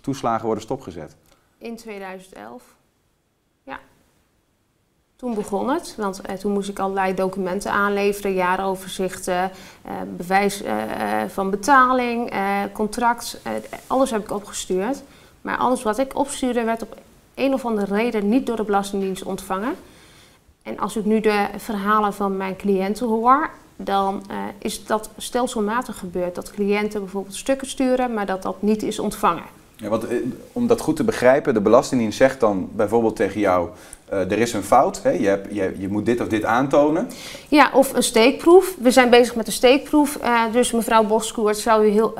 toeslagen 0.00 0.44
worden 0.44 0.62
stopgezet. 0.62 1.16
In 1.58 1.76
2011. 1.76 2.62
Ja. 3.62 3.78
Toen 5.16 5.34
begon 5.34 5.68
het, 5.68 5.94
want 5.96 6.20
eh, 6.20 6.34
toen 6.34 6.52
moest 6.52 6.68
ik 6.68 6.78
allerlei 6.78 7.14
documenten 7.14 7.72
aanleveren, 7.72 8.34
jaaroverzichten, 8.34 9.50
eh, 9.82 9.94
bewijs 10.16 10.62
eh, 10.62 10.76
van 11.28 11.50
betaling, 11.50 12.30
eh, 12.30 12.62
contract. 12.72 13.40
Eh, 13.42 13.52
alles 13.86 14.10
heb 14.10 14.22
ik 14.22 14.32
opgestuurd. 14.32 15.02
Maar 15.40 15.56
alles 15.56 15.82
wat 15.82 15.98
ik 15.98 16.16
opstuurde 16.16 16.64
werd 16.64 16.82
op 16.82 16.96
een 17.34 17.54
of 17.54 17.64
andere 17.64 17.94
reden 17.94 18.28
niet 18.28 18.46
door 18.46 18.56
de 18.56 18.64
Belastingdienst 18.64 19.22
ontvangen. 19.22 19.74
En 20.62 20.78
als 20.78 20.96
ik 20.96 21.04
nu 21.04 21.20
de 21.20 21.46
verhalen 21.56 22.14
van 22.14 22.36
mijn 22.36 22.56
cliënten 22.56 23.06
hoor, 23.06 23.50
dan 23.76 24.22
uh, 24.30 24.36
is 24.58 24.86
dat 24.86 25.10
stelselmatig 25.16 25.98
gebeurd. 25.98 26.34
Dat 26.34 26.50
cliënten 26.50 27.00
bijvoorbeeld 27.00 27.34
stukken 27.34 27.66
sturen, 27.66 28.14
maar 28.14 28.26
dat 28.26 28.42
dat 28.42 28.62
niet 28.62 28.82
is 28.82 28.98
ontvangen. 28.98 29.44
Ja, 29.76 29.88
want, 29.88 30.06
eh, 30.06 30.16
om 30.52 30.66
dat 30.66 30.80
goed 30.80 30.96
te 30.96 31.04
begrijpen, 31.04 31.54
de 31.54 31.60
Belastingdienst 31.60 32.18
zegt 32.18 32.40
dan 32.40 32.68
bijvoorbeeld 32.72 33.16
tegen 33.16 33.40
jou: 33.40 33.68
er 34.12 34.38
is 34.38 34.52
een 34.52 34.62
fout, 34.62 35.02
hè? 35.02 35.10
Je, 35.10 35.26
hebt, 35.26 35.54
je, 35.54 35.74
je, 35.78 35.88
moet 35.88 36.06
dit 36.06 36.20
of 36.20 36.28
dit 36.28 36.44
aantonen. 36.44 37.10
Ja, 37.48 37.70
of 37.74 37.94
een 37.94 38.02
steekproef. 38.02 38.74
We 38.78 38.90
zijn 38.90 39.10
bezig 39.10 39.34
met 39.34 39.46
een 39.46 39.52
steekproef. 39.52 40.18
Uh, 40.22 40.42
dus 40.52 40.72
mevrouw 40.72 41.04
Boskoert, 41.04 41.58
zou 41.58 41.86
u 41.86 41.88
heel 41.88 42.14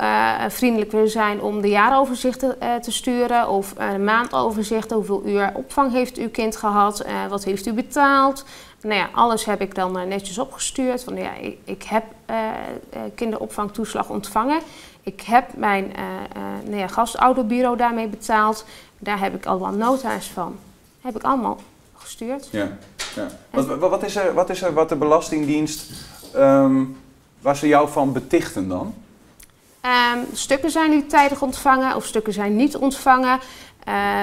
vriendelijk 0.47 0.91
willen 0.91 1.09
zijn 1.09 1.41
om 1.41 1.61
de 1.61 1.69
jaaroverzichten 1.69 2.55
te 2.81 2.91
sturen 2.91 3.49
of 3.49 3.73
een 3.77 4.03
maandoverzichten. 4.03 4.95
Hoeveel 4.95 5.23
uur 5.25 5.51
opvang 5.53 5.91
heeft 5.91 6.17
uw 6.17 6.29
kind 6.29 6.55
gehad? 6.55 7.05
wat 7.29 7.43
heeft 7.43 7.65
u 7.65 7.73
betaald? 7.73 8.45
Nou 8.81 8.95
ja, 8.95 9.09
alles 9.13 9.45
heb 9.45 9.61
ik 9.61 9.75
dan 9.75 10.07
netjes 10.07 10.37
opgestuurd. 10.37 11.03
Van, 11.03 11.15
ja, 11.15 11.35
ik, 11.35 11.57
ik 11.63 11.83
heb 11.83 12.03
kinderopvangtoeslag 13.15 14.09
ontvangen. 14.09 14.59
Ik 15.03 15.21
heb 15.21 15.45
mijn 15.55 15.91
nou 16.63 16.77
ja, 16.77 16.87
gastouderbureau 16.87 17.77
daarmee 17.77 18.07
betaald. 18.07 18.65
Daar 18.99 19.19
heb 19.19 19.35
ik 19.35 19.45
allemaal 19.45 19.71
nota's 19.71 20.27
van. 20.27 20.55
Heb 21.01 21.15
ik 21.15 21.23
allemaal 21.23 21.57
gestuurd. 22.03 22.47
Ja, 22.51 22.77
ja. 23.15 23.27
Wat, 23.49 23.65
wat, 23.65 24.03
is 24.03 24.15
er, 24.15 24.33
wat 24.33 24.49
is 24.49 24.61
er 24.61 24.73
wat 24.73 24.89
de 24.89 24.95
Belastingdienst, 24.95 25.91
um, 26.35 26.97
waar 27.41 27.55
ze 27.55 27.67
jou 27.67 27.89
van 27.89 28.13
betichten 28.13 28.67
dan? 28.67 28.93
Um, 29.85 30.25
stukken 30.33 30.71
zijn 30.71 30.89
nu 30.89 31.05
tijdig 31.05 31.41
ontvangen 31.41 31.95
of 31.95 32.05
stukken 32.05 32.33
zijn 32.33 32.55
niet 32.55 32.75
ontvangen. 32.75 33.39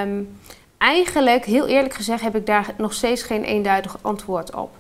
Um, 0.03 0.39
eigenlijk, 0.79 1.45
heel 1.45 1.67
eerlijk 1.67 1.95
gezegd, 1.95 2.23
heb 2.23 2.37
ik 2.37 2.47
daar 2.47 2.75
nog 2.77 2.93
steeds 2.93 3.23
geen 3.23 3.45
eenduidig 3.45 3.97
antwoord 4.01 4.55
op. 4.55 4.71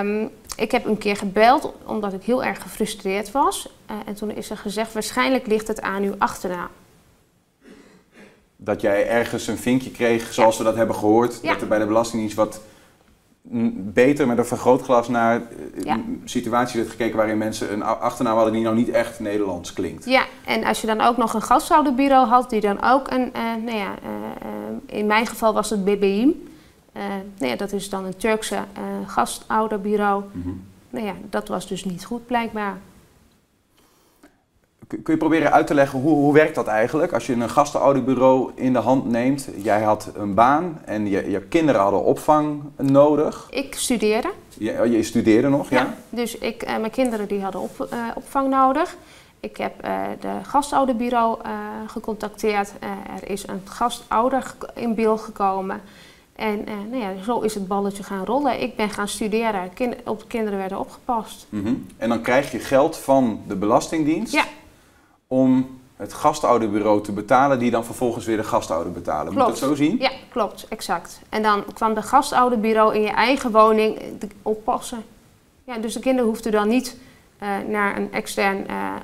Um, 0.00 0.30
ik 0.56 0.70
heb 0.70 0.84
een 0.84 0.98
keer 0.98 1.16
gebeld 1.16 1.72
omdat 1.84 2.12
ik 2.12 2.22
heel 2.22 2.44
erg 2.44 2.62
gefrustreerd 2.62 3.30
was. 3.30 3.68
Uh, 3.90 3.96
en 4.06 4.14
toen 4.14 4.30
is 4.30 4.50
er 4.50 4.56
gezegd, 4.56 4.92
waarschijnlijk 4.92 5.46
ligt 5.46 5.68
het 5.68 5.80
aan 5.80 6.02
uw 6.02 6.14
achternaam. 6.18 6.68
Dat 8.60 8.80
jij 8.80 9.08
ergens 9.08 9.46
een 9.46 9.58
vinkje 9.58 9.90
kreeg, 9.90 10.32
zoals 10.32 10.56
ja. 10.56 10.58
we 10.58 10.68
dat 10.68 10.76
hebben 10.76 10.96
gehoord. 10.96 11.38
Ja. 11.42 11.52
Dat 11.52 11.60
er 11.60 11.68
bij 11.68 11.78
de 11.78 11.86
Belastingdienst 11.86 12.36
wat 12.36 12.60
beter 13.74 14.26
met 14.26 14.38
een 14.38 14.46
vergrootglas 14.46 15.08
naar 15.08 15.36
eh, 15.36 15.82
ja. 15.82 15.94
een 15.94 16.22
situatie 16.24 16.78
werd 16.80 16.90
gekeken 16.90 17.16
waarin 17.16 17.38
mensen 17.38 17.72
een 17.72 17.82
achternaam 17.82 18.34
hadden 18.34 18.52
die 18.52 18.62
nou 18.62 18.76
niet 18.76 18.88
echt 18.88 19.20
Nederlands 19.20 19.72
klinkt. 19.72 20.04
Ja, 20.04 20.24
en 20.44 20.64
als 20.64 20.80
je 20.80 20.86
dan 20.86 21.00
ook 21.00 21.16
nog 21.16 21.34
een 21.34 21.42
gasthouderbureau 21.42 22.26
had 22.26 22.50
die 22.50 22.60
dan 22.60 22.82
ook 22.82 23.10
een, 23.10 23.32
uh, 23.36 23.64
nou 23.64 23.76
ja, 23.76 23.94
uh, 24.04 24.96
in 24.98 25.06
mijn 25.06 25.26
geval 25.26 25.54
was 25.54 25.70
het 25.70 25.84
BBIM. 25.84 26.46
Uh, 26.96 27.02
nou 27.38 27.50
ja, 27.50 27.56
dat 27.56 27.72
is 27.72 27.88
dan 27.88 28.04
een 28.04 28.16
Turkse 28.16 28.58
gastouderbureau. 29.06 30.24
Mm 30.32 30.42
-hmm. 30.42 30.62
Nou 30.90 31.06
ja, 31.06 31.14
dat 31.30 31.48
was 31.48 31.68
dus 31.68 31.84
niet 31.84 32.04
goed 32.04 32.26
blijkbaar. 32.26 32.76
Kun 34.88 35.02
je 35.04 35.16
proberen 35.16 35.52
uit 35.52 35.66
te 35.66 35.74
leggen 35.74 36.00
hoe, 36.00 36.14
hoe 36.14 36.32
werkt 36.32 36.54
dat 36.54 36.66
eigenlijk? 36.66 37.12
Als 37.12 37.26
je 37.26 37.32
een 37.32 37.50
gastouderbureau 37.50 38.50
in 38.54 38.72
de 38.72 38.78
hand 38.78 39.04
neemt, 39.04 39.48
jij 39.56 39.82
had 39.82 40.10
een 40.14 40.34
baan 40.34 40.80
en 40.84 41.08
je, 41.08 41.30
je 41.30 41.40
kinderen 41.40 41.80
hadden 41.80 42.04
opvang 42.04 42.62
nodig. 42.76 43.46
Ik 43.50 43.74
studeerde. 43.74 44.30
Je, 44.58 44.80
oh, 44.80 44.86
je 44.86 45.02
studeerde 45.02 45.48
nog, 45.48 45.70
ja? 45.70 45.78
ja? 45.78 45.94
dus 46.10 46.38
ik, 46.38 46.62
uh, 46.62 46.76
mijn 46.76 46.90
kinderen 46.90 47.28
die 47.28 47.42
hadden 47.42 47.60
op, 47.60 47.88
opvang 48.14 48.48
nodig. 48.48 48.96
Ik 49.40 49.56
heb 49.56 49.82
de 50.20 50.32
gastouderbureau 50.42 51.38
gecontacteerd. 51.86 52.72
er 53.22 53.30
is 53.30 53.46
een 53.48 53.60
gastouder 53.64 54.54
in 54.74 54.94
beeld 54.94 55.20
gekomen. 55.20 55.80
En 56.38 56.66
eh, 56.66 56.74
nou 56.90 57.02
ja, 57.02 57.22
zo 57.24 57.40
is 57.40 57.54
het 57.54 57.68
balletje 57.68 58.02
gaan 58.02 58.24
rollen. 58.24 58.62
Ik 58.62 58.76
ben 58.76 58.90
gaan 58.90 59.08
studeren, 59.08 59.72
kind, 59.74 59.96
op 60.04 60.20
de 60.20 60.26
kinderen 60.26 60.58
werden 60.58 60.78
opgepast. 60.78 61.46
Mhm. 61.48 61.74
En 61.96 62.08
dan 62.08 62.22
krijg 62.22 62.52
je 62.52 62.58
geld 62.58 62.96
van 62.96 63.40
de 63.46 63.56
Belastingdienst 63.56 64.32
Ja. 64.32 64.44
Om 65.28 65.78
het 65.96 66.12
gastouderbureau 66.12 67.02
te 67.02 67.12
betalen, 67.12 67.58
die 67.58 67.70
dan 67.70 67.84
vervolgens 67.84 68.24
weer 68.24 68.36
de 68.36 68.44
gastouder 68.44 68.92
betalen. 68.92 69.32
Moet 69.32 69.42
Klopt. 69.42 69.60
dat 69.60 69.68
zo 69.68 69.74
zien? 69.74 69.96
Ja, 69.98 70.10
klopt, 70.30 70.66
exact. 70.68 71.20
En 71.28 71.42
dan 71.42 71.64
kwam 71.74 71.94
de 71.94 72.02
gastouderbureau 72.02 72.94
in 72.94 73.00
je 73.00 73.10
eigen 73.10 73.50
woning 73.50 73.98
eh, 73.98 74.28
oppassen. 74.42 75.04
Ja, 75.64 75.78
dus 75.78 75.94
de 75.94 76.00
kinderen 76.00 76.28
hoefden 76.28 76.52
dan 76.52 76.68
niet 76.68 76.96
eh, 77.38 77.48
naar 77.68 77.96
een 77.96 78.12
extern 78.12 78.66
eh, 78.68 78.94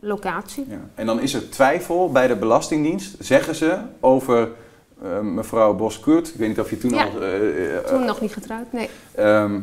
locatie. 0.00 0.64
Ja. 0.68 0.80
En 0.94 1.06
dan 1.06 1.20
is 1.20 1.34
er 1.34 1.50
twijfel 1.50 2.10
bij 2.12 2.26
de 2.26 2.36
Belastingdienst, 2.36 3.16
zeggen 3.18 3.54
ze, 3.54 3.78
over 4.00 4.48
eh, 5.02 5.20
mevrouw 5.20 5.74
Boskurt. 5.74 6.28
Ik 6.28 6.34
weet 6.34 6.48
niet 6.48 6.60
of 6.60 6.70
je 6.70 6.78
toen 6.78 6.90
Ja. 6.90 7.04
al... 7.04 7.10
Toen 7.86 8.04
nog 8.04 8.20
niet 8.20 8.32
getrouwd, 8.32 8.72
nee. 8.72 8.88
Ehm, 9.14 9.60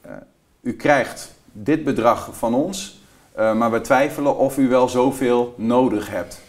eh, 0.00 0.12
u 0.60 0.72
krijgt 0.72 1.34
dit 1.52 1.84
bedrag 1.84 2.28
van 2.32 2.54
ons, 2.54 2.97
eh, 3.38 3.54
maar 3.54 3.70
we 3.70 3.80
twijfelen 3.80 4.36
of 4.36 4.58
u 4.58 4.68
wel 4.68 4.88
zoveel 4.88 5.54
nodig 5.56 6.10
hebt. 6.10 6.40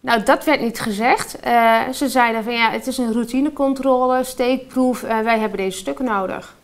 Nou, 0.00 0.22
dat 0.22 0.44
werd 0.44 0.60
niet 0.60 0.80
gezegd. 0.80 1.40
Eh, 1.40 1.88
ze 1.88 2.08
zeiden 2.08 2.44
van 2.44 2.52
ja, 2.52 2.70
het 2.70 2.86
is 2.86 2.98
een 2.98 3.12
routinecontrole, 3.12 4.24
steekproef, 4.24 5.02
eh, 5.02 5.18
wij 5.18 5.38
hebben 5.38 5.58
deze 5.58 5.78
stukken 5.78 6.04
nodig. 6.04 6.56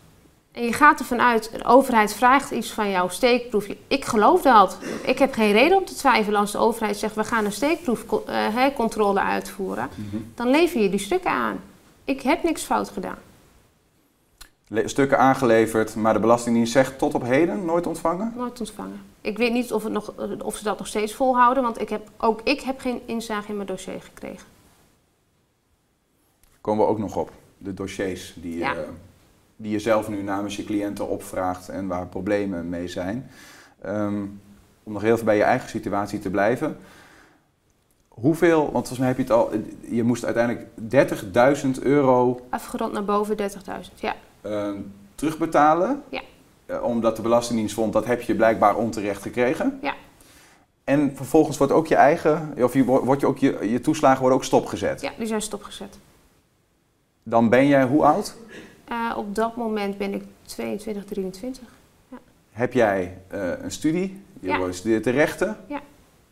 En 0.53 0.63
je 0.63 0.73
gaat 0.73 0.99
ervan 0.99 1.21
uit, 1.21 1.51
de 1.53 1.65
overheid 1.65 2.15
vraagt 2.15 2.51
iets 2.51 2.71
van 2.71 2.91
jou, 2.91 3.11
steekproef. 3.11 3.67
Ik 3.89 4.05
geloof 4.05 4.43
dat. 4.43 4.79
Ik 5.03 5.19
heb 5.19 5.35
geen 5.35 5.53
reden 5.53 5.79
om 5.79 5.85
te 5.85 5.95
twijfelen 5.95 6.41
als 6.41 6.53
de 6.53 6.59
overheid 6.59 6.97
zegt, 6.97 7.15
we 7.15 7.25
gaan 7.25 7.45
een 7.45 7.53
steekproefcontrole 7.53 9.21
uitvoeren. 9.21 9.89
Dan 10.35 10.49
lever 10.51 10.81
je 10.81 10.91
die 10.91 10.99
stukken 10.99 11.31
aan. 11.31 11.61
Ik 12.05 12.23
heb 12.23 12.43
niks 12.43 12.63
fout 12.63 12.89
gedaan. 12.89 13.19
Stukken 14.71 15.19
aangeleverd, 15.19 15.95
maar 15.95 16.13
de 16.13 16.21
Belastingdienst 16.21 16.73
zegt 16.73 16.99
tot 16.99 17.15
op 17.15 17.23
heden 17.23 17.65
nooit 17.65 17.87
ontvangen? 17.87 18.33
Nooit 18.37 18.61
ontvangen. 18.61 19.01
Ik 19.21 19.39
weet 19.39 19.53
niet 19.53 19.73
of, 19.73 19.83
het 19.83 19.93
nog, 19.93 20.15
of 20.43 20.57
ze 20.57 20.65
dat 20.65 20.79
nog 20.79 20.87
steeds 20.87 21.15
volhouden, 21.15 21.63
want 21.63 21.81
ik 21.81 21.89
heb, 21.89 22.11
ook 22.17 22.41
ik 22.45 22.61
heb 22.61 22.81
geen 22.81 23.01
inzage 23.05 23.49
in 23.49 23.55
mijn 23.57 23.67
dossier 23.69 24.03
gekregen. 24.03 24.47
Komen 26.61 26.85
we 26.85 26.91
ook 26.91 26.99
nog 26.99 27.17
op. 27.17 27.31
De 27.59 27.75
dossiers 27.75 28.35
die, 28.37 28.59
Ja. 28.59 28.75
eh, 28.75 28.79
die 29.57 29.73
je 29.73 29.79
zelf 29.79 30.09
nu 30.09 30.23
namens 30.23 30.57
je 30.57 30.65
cliënten 30.65 31.09
opvraagt 31.09 31.69
en 31.69 31.87
waar 31.87 32.07
problemen 32.07 32.69
mee 32.69 32.89
zijn. 32.89 33.31
Ehm, 33.83 34.23
om 34.83 34.93
nog 34.93 35.03
heel 35.03 35.13
even 35.13 35.25
bij 35.25 35.37
je 35.37 35.43
eigen 35.43 35.69
situatie 35.69 36.19
te 36.19 36.31
blijven. 36.31 36.77
Hoeveel, 38.09 38.61
want 38.61 38.73
volgens 38.73 38.99
mij 38.99 39.09
heb 39.09 39.17
je 39.17 39.23
het 39.23 39.33
al, 39.33 39.51
je 39.91 40.03
moest 40.03 40.25
uiteindelijk 40.25 40.67
30.000 40.75 41.83
euro 41.83 42.41
Afgerond 42.51 42.93
naar 42.93 43.05
boven 43.05 43.37
30.000, 43.37 44.01
ja. 44.01 44.15
Eh, 44.51 44.71
terugbetalen. 45.15 46.03
Ja. 46.09 46.23
Eh, 46.67 46.83
omdat 46.83 47.17
de 47.17 47.23
Belastingdienst 47.23 47.75
vond 47.75 47.93
dat 47.93 48.05
heb 48.05 48.21
je 48.23 48.35
blijkbaar 48.35 48.77
onterecht 48.77 49.23
gekregen. 49.23 49.79
Ja. 49.83 49.95
En 50.85 51.13
vervolgens 51.17 51.59
wordt 51.59 51.73
ook 51.73 51.87
je 51.87 51.95
eigen, 51.95 52.55
of 52.59 52.75
je, 52.75 52.85
wordt 52.85 53.21
je, 53.21 53.27
ook 53.27 53.39
je, 53.39 53.59
je 53.71 53.81
toeslagen 53.81 54.21
worden 54.21 54.39
ook 54.39 54.45
stopgezet. 54.45 55.01
Ja, 55.01 55.13
die 55.19 55.27
zijn 55.27 55.43
stopgezet. 55.43 55.99
Dan 57.23 57.49
ben 57.49 57.67
jij 57.67 57.85
hoe 57.85 58.03
oud? 58.05 58.37
Eh, 58.85 59.13
op 59.17 59.35
dat 59.35 59.57
moment 59.57 59.99
ben 59.99 60.15
ik 60.15 60.23
22, 60.43 61.05
23. 61.05 61.63
Heb 62.51 62.73
jij 62.73 63.19
eh, 63.29 63.51
een 63.63 63.71
studie? 63.71 64.23
Je 64.41 64.49
Ja. 64.49 64.73
studeert 64.73 65.05
de 65.05 65.11
rechten? 65.11 65.57
Ja. 65.69 65.81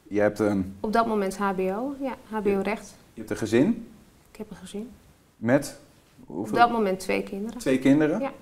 Je 0.03 0.21
hebt, 0.21 0.39
een, 0.39 0.77
Op 0.81 0.93
dat 0.93 1.07
moment 1.07 1.37
HBO, 1.37 1.95
ja, 2.01 2.15
HBO-recht. 2.31 2.95
je 3.13 3.19
hebt 3.21 3.31
een 3.31 3.37
gezin 3.37 3.89
Ik 4.31 4.37
heb 4.39 4.51
een 4.51 4.57
gezin. 4.57 4.91
met 5.37 5.79
Op 6.27 6.53
dat 6.55 6.71
moment 6.71 7.01
twee 7.01 7.23
kinderen. 7.23 7.59
twee 7.59 7.79
kinderen? 7.79 8.21
Ja. 8.21 8.33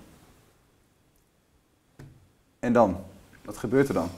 En 2.58 2.72
dan? 2.72 2.96
Wat 3.44 3.56
gebeurt 3.56 3.88
er 3.88 3.94
dan? 3.94 4.08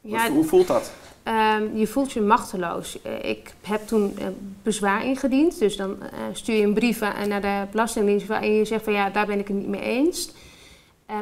Ja, 0.00 0.26
Hoe, 0.26 0.34
hoe 0.36 0.44
voelt 0.44 0.66
dat? 0.66 0.92
ehm, 1.22 1.76
je 1.76 1.86
voelt 1.86 2.12
je 2.12 2.20
machteloos. 2.20 3.02
Eh, 3.02 3.24
ik 3.30 3.54
heb 3.62 3.86
toen 3.86 4.18
eh, 4.18 4.26
bezwaar 4.62 5.04
ingediend. 5.04 5.58
Dus 5.58 5.76
dan 5.76 6.02
eh, 6.02 6.18
stuur 6.32 6.56
je 6.56 6.62
een 6.62 6.74
brief 6.74 7.00
naar 7.00 7.40
de 7.40 7.64
Belastingdienst 7.70 8.26
waarin 8.26 8.52
je 8.52 8.64
zegt 8.64 8.84
van 8.84 8.92
ja, 8.92 9.10
daar 9.10 9.26
ben 9.26 9.38
ik 9.38 9.48
het 9.48 9.56
niet 9.56 9.68
mee 9.68 9.80
eens. 9.80 10.32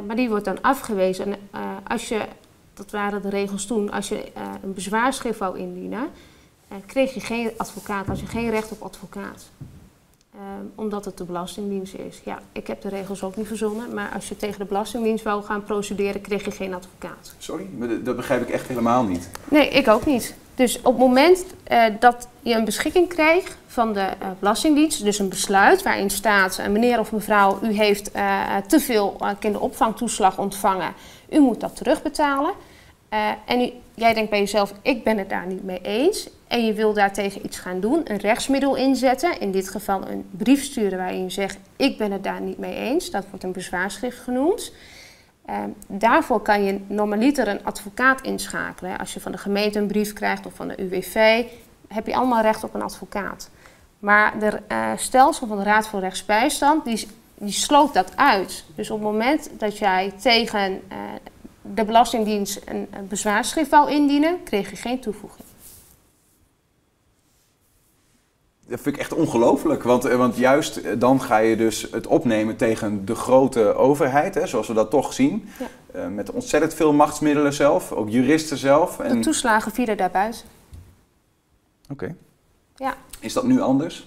Maar 0.07 0.17
die 0.17 0.29
wordt 0.29 0.45
dan 0.45 0.63
afgewezen. 0.63 1.25
En 1.25 1.39
als 1.87 2.09
je, 2.09 2.21
dat 2.75 2.91
waren 2.91 3.23
de 3.23 3.29
regels 3.29 3.67
toen, 3.67 3.91
als 3.91 4.09
je 4.09 4.25
een 4.63 4.75
bezwaarschrift 4.75 5.39
wou 5.39 5.59
indienen, 5.59 6.09
kreeg 6.87 7.15
je 7.15 7.21
geen 7.21 7.51
advocaat, 7.57 8.07
had 8.07 8.21
je 8.21 8.27
geen 8.27 8.51
recht 8.51 8.73
op 8.73 8.83
advocaat. 8.83 9.51
Ehm, 10.35 10.65
omdat 10.75 11.05
het 11.05 11.17
de 11.19 11.25
Belastingdienst 11.25 11.95
is. 11.95 12.21
Ja, 12.25 12.39
ik 12.53 12.67
heb 12.67 12.83
de 12.83 12.89
regels 12.89 13.23
ook 13.23 13.37
niet 13.37 13.47
verzonnen, 13.47 13.95
maar 13.95 14.11
als 14.15 14.29
je 14.29 14.37
tegen 14.37 14.59
de 14.59 14.65
Belastingdienst 14.65 15.25
wou 15.25 15.43
gaan 15.43 15.65
procederen, 15.65 16.21
kreeg 16.21 16.45
je 16.45 16.51
geen 16.51 16.75
advocaat. 16.75 17.35
Sorry, 17.39 17.67
maar 17.79 17.89
dat- 18.03 18.17
begrijp 18.17 18.43
ik 18.43 18.49
echt 18.51 18.69
helemaal 18.69 19.03
niet. 19.05 19.31
Nee, 19.51 19.69
ik 19.69 19.89
ook 19.89 20.07
niet. 20.07 20.35
Dus 20.55 20.77
op 20.79 20.85
het 20.85 20.97
moment 20.99 21.45
eh, 21.65 21.85
dat 22.01 22.29
je 22.43 22.55
een 22.55 22.65
beschikking 22.65 23.09
kreeg 23.09 23.57
van 23.67 23.93
de 23.93 24.01
eh, 24.01 24.29
Belastingdienst, 24.39 25.05
dus 25.05 25.19
een 25.19 25.29
besluit 25.29 25.83
waarin 25.83 26.11
staat, 26.11 26.59
eh, 26.59 26.67
meneer 26.69 26.99
of 26.99 27.13
mevrouw, 27.13 27.59
u 27.63 27.73
heeft 27.73 28.11
te 28.67 28.81
veel 28.81 29.17
kinderopvangtoeslag 29.39 30.39
ontvangen, 30.39 30.93
u 31.31 31.39
moet 31.41 31.61
dat 31.61 31.77
terugbetalen. 31.77 32.53
En 33.47 33.61
u- 33.61 33.73
jij 33.95 34.15
denkt 34.15 34.31
bij 34.31 34.39
jezelf, 34.39 34.73
ik 34.83 35.05
ben 35.05 35.19
het 35.19 35.29
daar 35.31 35.47
niet 35.47 35.65
mee 35.65 35.81
eens. 35.83 36.29
En 36.49 36.67
je 36.67 36.73
wil 36.73 36.93
daartegen 36.93 37.45
iets 37.45 37.59
gaan 37.59 37.81
doen, 37.81 38.01
een 38.05 38.17
rechtsmiddel 38.17 38.77
inzetten. 38.77 39.41
In 39.41 39.51
dit 39.51 39.69
geval 39.69 40.09
een 40.09 40.29
brief 40.31 40.63
sturen 40.63 40.99
waarin 40.99 41.23
je 41.23 41.31
zegt, 41.31 41.59
ik 41.77 41.99
ben 41.99 42.13
het 42.13 42.25
daar 42.25 42.41
niet 42.41 42.59
mee 42.59 42.75
eens. 42.75 43.11
Dat 43.11 43.25
wordt 43.29 43.45
een 43.45 43.53
bezwaarschrift 43.53 44.19
genoemd. 44.19 44.73
Ehm, 45.45 45.69
daarvoor 45.87 46.41
kan 46.41 46.65
je 46.65 46.81
normaliter 46.87 47.49
een 47.49 47.65
advocaat 47.65 48.21
inschakelen. 48.21 48.99
Als 48.99 49.15
je 49.15 49.21
van 49.21 49.33
de 49.33 49.39
gemeente 49.39 49.79
een 49.79 49.87
brief 49.87 50.13
krijgt 50.13 50.47
of 50.47 50.55
van 50.55 50.69
de 50.69 50.83
UWV, 50.83 51.45
heb 51.89 52.07
je 52.07 52.15
allemaal 52.15 52.43
recht 52.43 52.65
op 52.65 52.75
een 52.75 52.83
advocaat. 52.83 53.51
Maar 53.99 54.39
de 54.39 54.61
eh, 54.69 54.91
stelsel 54.97 55.47
van 55.47 55.57
de 55.57 55.63
Raad 55.63 55.89
voor 55.89 56.01
Rechtsbijstand, 56.01 56.85
die, 56.85 57.09
die 57.35 57.53
sloot 57.53 57.95
dat 57.95 58.17
uit. 58.17 58.65
Dus 58.75 58.91
op 58.91 58.99
het 58.99 59.11
moment 59.11 59.51
dat 59.59 59.79
jij 59.79 60.13
tegen 60.21 60.83
eh, 60.89 60.99
de 61.63 61.85
Belastingdienst 61.85 62.61
een, 62.65 62.89
een 62.91 63.09
bezwaarschrift 63.09 63.71
wou 63.71 63.91
indienen, 63.91 64.43
kreeg 64.43 64.71
je 64.71 64.77
geen 64.77 65.01
toevoeging. 65.01 65.48
Dat 68.69 68.81
vind 68.81 68.95
ik 68.95 69.01
echt 69.01 69.13
ongelooflijk, 69.15 69.83
want, 69.83 70.05
eh, 70.05 70.17
want 70.17 70.37
juist 70.37 70.77
eh, 70.77 70.93
dan 70.99 71.21
ga 71.21 71.37
je 71.37 71.57
dus 71.57 71.87
het 71.91 72.07
opnemen 72.07 72.57
tegen 72.57 73.05
de 73.05 73.15
grote 73.15 73.75
overheid, 73.75 74.35
hè, 74.35 74.47
zoals 74.47 74.69
we 74.69 74.75
dat 74.75 74.91
toch 74.91 75.13
zien. 75.13 75.49
Ja. 75.59 75.67
Eh, 75.93 76.09
met 76.09 76.31
ontzettend 76.31 76.75
veel 76.75 76.93
machtsmiddelen 76.93 77.53
zelf, 77.53 77.93
ook 77.93 78.09
juristen 78.09 78.57
zelf. 78.57 78.97
De 78.97 79.03
En... 79.03 79.21
toeslagen 79.21 79.73
vielen 79.73 79.97
daarbuiten. 79.97 80.43
Oké. 81.91 82.15
Ja. 82.77 82.95
Is 83.21 83.33
dat 83.33 83.45
nu 83.45 83.61
anders? 83.61 84.07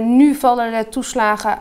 Nu 0.00 0.34
vallen 0.34 0.72
de 0.72 0.88
toeslagen 0.88 1.58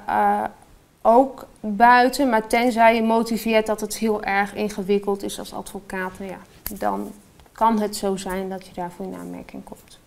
ook 1.02 1.46
buiten, 1.60 2.30
maar 2.30 2.48
tenzij 2.48 2.96
je 2.96 3.04
motiveert 3.04 3.66
dat 3.66 3.82
het 3.82 3.98
heel 3.98 4.24
erg 4.24 4.54
ingewikkeld 4.54 5.24
is 5.24 5.40
als 5.40 5.54
advocaat, 5.54 6.12
ja, 6.20 6.40
dan 6.80 7.12
kan 7.52 7.80
het 7.80 7.96
zo 7.96 8.16
zijn 8.16 8.50
dat 8.50 8.68
je 8.68 8.74
daarvoor 8.74 9.06
in 9.06 9.16
aanmerking 9.16 9.63
komt. 9.63 10.00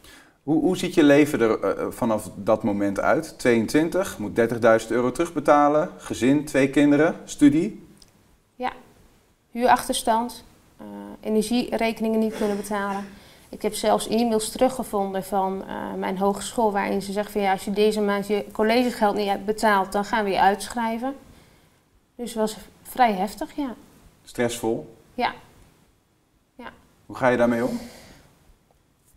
Hoe, 0.46 0.60
hoe 0.60 0.76
ziet 0.76 0.94
je 0.94 1.02
leven 1.02 1.40
er 1.40 1.60
eh, 1.60 1.86
vanaf 1.90 2.30
dat 2.34 2.62
moment 2.62 3.00
uit? 3.00 3.38
22, 3.38 4.18
moet 4.18 4.40
30.000 4.82 4.88
euro 4.88 5.12
terugbetalen, 5.12 5.90
gezin, 5.96 6.44
twee 6.44 6.70
kinderen, 6.70 7.16
studie. 7.24 7.84
Huurachterstand, 9.56 10.44
eh, 10.76 10.86
energierekeningen 11.20 12.18
niet 12.18 12.36
kunnen 12.36 12.56
betalen. 12.56 13.06
Ik 13.48 13.62
heb 13.62 13.74
zelfs 13.74 14.08
e-mails 14.08 14.50
teruggevonden 14.50 15.24
van 15.24 15.64
eh, 15.66 15.94
mijn 15.96 16.18
hogeschool 16.18 16.72
waarin 16.72 17.02
ze 17.02 17.12
zeggen 17.12 17.32
van 17.32 17.40
ja, 17.40 17.52
als 17.52 17.64
je 17.64 17.70
deze 17.70 18.00
maand 18.00 18.26
je 18.26 18.44
collegegeld 18.52 19.16
niet 19.16 19.28
hebt 19.28 19.44
betaald, 19.44 19.92
dan 19.92 20.04
gaan 20.04 20.24
we 20.24 20.30
je 20.30 20.40
uitschrijven. 20.40 21.14
Dus 22.14 22.28
het 22.30 22.38
was 22.38 22.56
vrij 22.82 23.12
heftig, 23.12 23.56
ja. 23.56 23.74
Stressvol. 24.24 24.96
Ja. 25.14 25.32
Ja. 26.54 26.68
Hoe 27.06 27.16
ga 27.16 27.28
je 27.28 27.36
daarmee 27.36 27.64
om? 27.64 27.78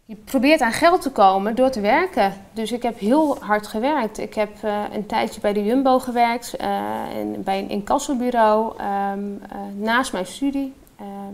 Je 0.09 0.15
probeert 0.15 0.61
aan 0.61 0.71
geld 0.71 1.01
te 1.01 1.11
komen 1.11 1.55
door 1.55 1.69
te 1.69 1.81
werken. 1.81 2.33
Dus 2.53 2.71
ik 2.71 2.83
heb 2.83 2.99
heel 2.99 3.37
hard 3.39 3.67
gewerkt. 3.67 4.17
Ik 4.17 4.33
heb 4.33 4.63
eh, 4.63 4.83
een 4.93 5.05
tijdje 5.05 5.41
bij 5.41 5.53
de 5.53 5.63
Jumbo 5.63 5.99
gewerkt, 5.99 6.55
eh, 6.55 6.67
en 7.15 7.43
bij 7.43 7.59
een 7.59 7.69
incassobureau, 7.69 8.77
ehm, 8.77 9.19
eh, 9.49 9.57
naast 9.75 10.11
mijn 10.11 10.25
studie. 10.25 10.73
Ehm, 10.95 11.33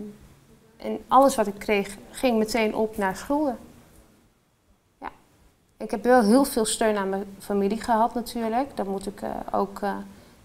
en 0.77 0.99
alles 1.07 1.35
wat 1.35 1.47
ik 1.47 1.53
kreeg, 1.57 1.97
ging 2.11 2.37
meteen 2.37 2.75
op 2.75 2.97
naar 2.97 3.15
schulden. 3.15 3.57
Ja. 5.01 5.11
Ik 5.77 5.91
heb 5.91 6.03
wel 6.03 6.21
heel 6.21 6.45
veel 6.45 6.65
steun 6.65 6.97
aan 6.97 7.09
mijn 7.09 7.25
familie 7.39 7.81
gehad 7.81 8.13
natuurlijk. 8.13 8.75
Dat 8.77 8.87
moet 8.87 9.07
ik 9.07 9.21
ook, 9.51 9.79
eh, 9.81 9.95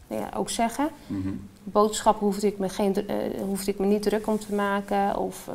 ja, 0.06 0.28
ook 0.36 0.50
zeggen. 0.50 0.88
Mhm. 1.06 1.28
Boodschappen 1.62 2.26
hoefde 2.26 2.46
ik, 2.46 2.58
me 2.58 2.68
geen, 2.68 3.06
hoefde 3.46 3.70
ik 3.70 3.78
me 3.78 3.86
niet 3.86 4.02
druk 4.02 4.26
om 4.26 4.38
te 4.38 4.54
maken. 4.54 5.16
Of 5.16 5.48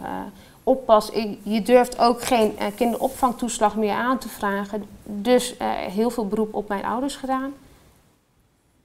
oppas. 0.65 1.11
Je 1.43 1.61
durft 1.61 1.99
ook 1.99 2.21
geen 2.21 2.57
eh, 2.57 2.67
kinderopvangtoeslag 2.75 3.75
meer 3.75 3.93
aan 3.93 4.17
te 4.17 4.29
vragen. 4.29 4.83
Dus 5.03 5.57
eh, 5.57 5.67
heel 5.69 6.09
veel 6.09 6.27
beroep 6.27 6.53
op 6.53 6.67
mijn 6.67 6.85
ouders 6.85 7.15
gedaan. 7.15 7.53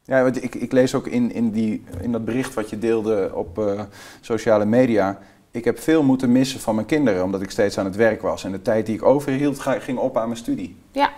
Ja, 0.04 0.22
want 0.22 0.42
ik, 0.42 0.54
ik 0.54 0.72
lees 0.72 0.94
ook 0.94 1.06
in, 1.06 1.32
in, 1.32 1.50
die, 1.50 1.84
in 2.00 2.12
dat 2.12 2.24
bericht 2.24 2.54
wat 2.54 2.70
je 2.70 2.78
deelde 2.78 3.30
op 3.34 3.58
uh, 3.58 3.80
sociale 4.20 4.64
media. 4.64 5.18
Ik 5.50 5.64
heb 5.64 5.78
veel 5.78 6.02
moeten 6.02 6.32
missen 6.32 6.60
van 6.60 6.74
mijn 6.74 6.86
kinderen, 6.86 7.24
omdat 7.24 7.42
ik 7.42 7.50
steeds 7.50 7.78
aan 7.78 7.84
het 7.84 7.96
werk 7.96 8.22
was. 8.22 8.44
En 8.44 8.52
de 8.52 8.62
tijd 8.62 8.86
die 8.86 8.94
ik 8.94 9.02
overhield, 9.02 9.60
ging 9.60 9.98
op 9.98 10.16
aan 10.16 10.28
mijn 10.28 10.40
studie. 10.40 10.76
Ja. 10.92 11.10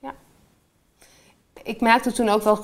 Ja. 0.00 0.14
Ik 1.62 1.80
maakte 1.80 2.12
toen 2.12 2.28
ook 2.28 2.42
wel 2.42 2.58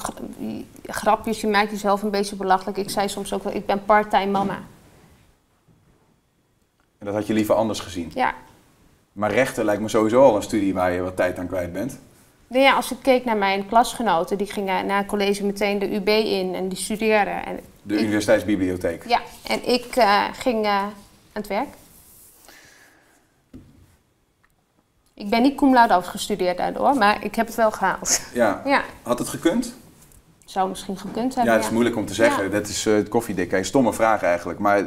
grapjes. 0.86 1.40
Je 1.40 1.46
maakt 1.46 1.70
jezelf 1.70 2.02
een 2.02 2.10
beetje 2.10 2.36
belachelijk. 2.36 2.78
Ik 2.78 2.90
zei 2.90 3.08
soms 3.08 3.32
ook 3.32 3.42
wel, 3.42 3.54
ik 3.54 3.66
ben 3.66 3.84
part-time 3.84 4.30
mama. 4.30 4.58
En 7.04 7.10
dat 7.10 7.18
had 7.18 7.28
je 7.28 7.34
liever 7.34 7.54
anders 7.54 7.80
gezien? 7.80 8.10
Ja. 8.14 8.34
Maar 9.12 9.32
rechten 9.32 9.64
lijkt 9.64 9.82
me 9.82 9.88
sowieso 9.88 10.22
al 10.22 10.36
een 10.36 10.42
studie 10.42 10.74
waar 10.74 10.92
je 10.92 11.00
wat 11.00 11.16
tijd 11.16 11.38
aan 11.38 11.46
kwijt 11.46 11.72
bent. 11.72 11.98
Nou 12.46 12.62
ja, 12.62 12.74
als 12.74 12.90
ik 12.90 12.96
keek 13.02 13.24
naar 13.24 13.36
mijn 13.36 13.66
klasgenoten, 13.66 14.38
die 14.38 14.46
gingen 14.46 14.86
na 14.86 15.04
college 15.04 15.44
meteen 15.44 15.78
de 15.78 15.94
UB 15.94 16.08
in 16.08 16.54
en 16.54 16.68
die 16.68 16.78
studeerden. 16.78 17.46
En 17.46 17.60
de 17.82 18.00
universiteitsbibliotheek? 18.00 19.08
Ja, 19.08 19.20
en 19.42 19.68
ik 19.68 19.96
uh, 19.96 20.24
ging 20.32 20.64
uh, 20.64 20.70
aan 20.72 20.92
het 21.32 21.46
werk. 21.46 21.68
Ik 25.14 25.30
ben 25.30 25.42
niet 25.42 25.56
cum 25.56 25.72
laude 25.72 25.94
afgestudeerd 25.94 26.56
daardoor, 26.56 26.94
maar 26.94 27.24
ik 27.24 27.34
heb 27.34 27.46
het 27.46 27.56
wel 27.56 27.70
gehaald. 27.70 28.20
Ja. 28.34 28.62
ja. 28.74 28.82
Had 29.02 29.18
het 29.18 29.28
gekund? 29.28 29.74
Zou 30.54 30.68
misschien 30.68 30.96
gekund 30.96 31.34
hebben. 31.34 31.52
Ja, 31.52 31.58
het 31.58 31.66
is 31.66 31.72
moeilijk 31.72 31.96
om 31.96 32.06
te 32.06 32.14
zeggen. 32.14 32.50
Dat 32.50 32.68
is 32.68 32.86
uh, 32.86 32.94
het 32.94 33.08
koffiedik. 33.08 33.52
Een 33.52 33.64
stomme 33.64 33.92
vraag 33.92 34.22
eigenlijk. 34.22 34.58
Maar 34.58 34.78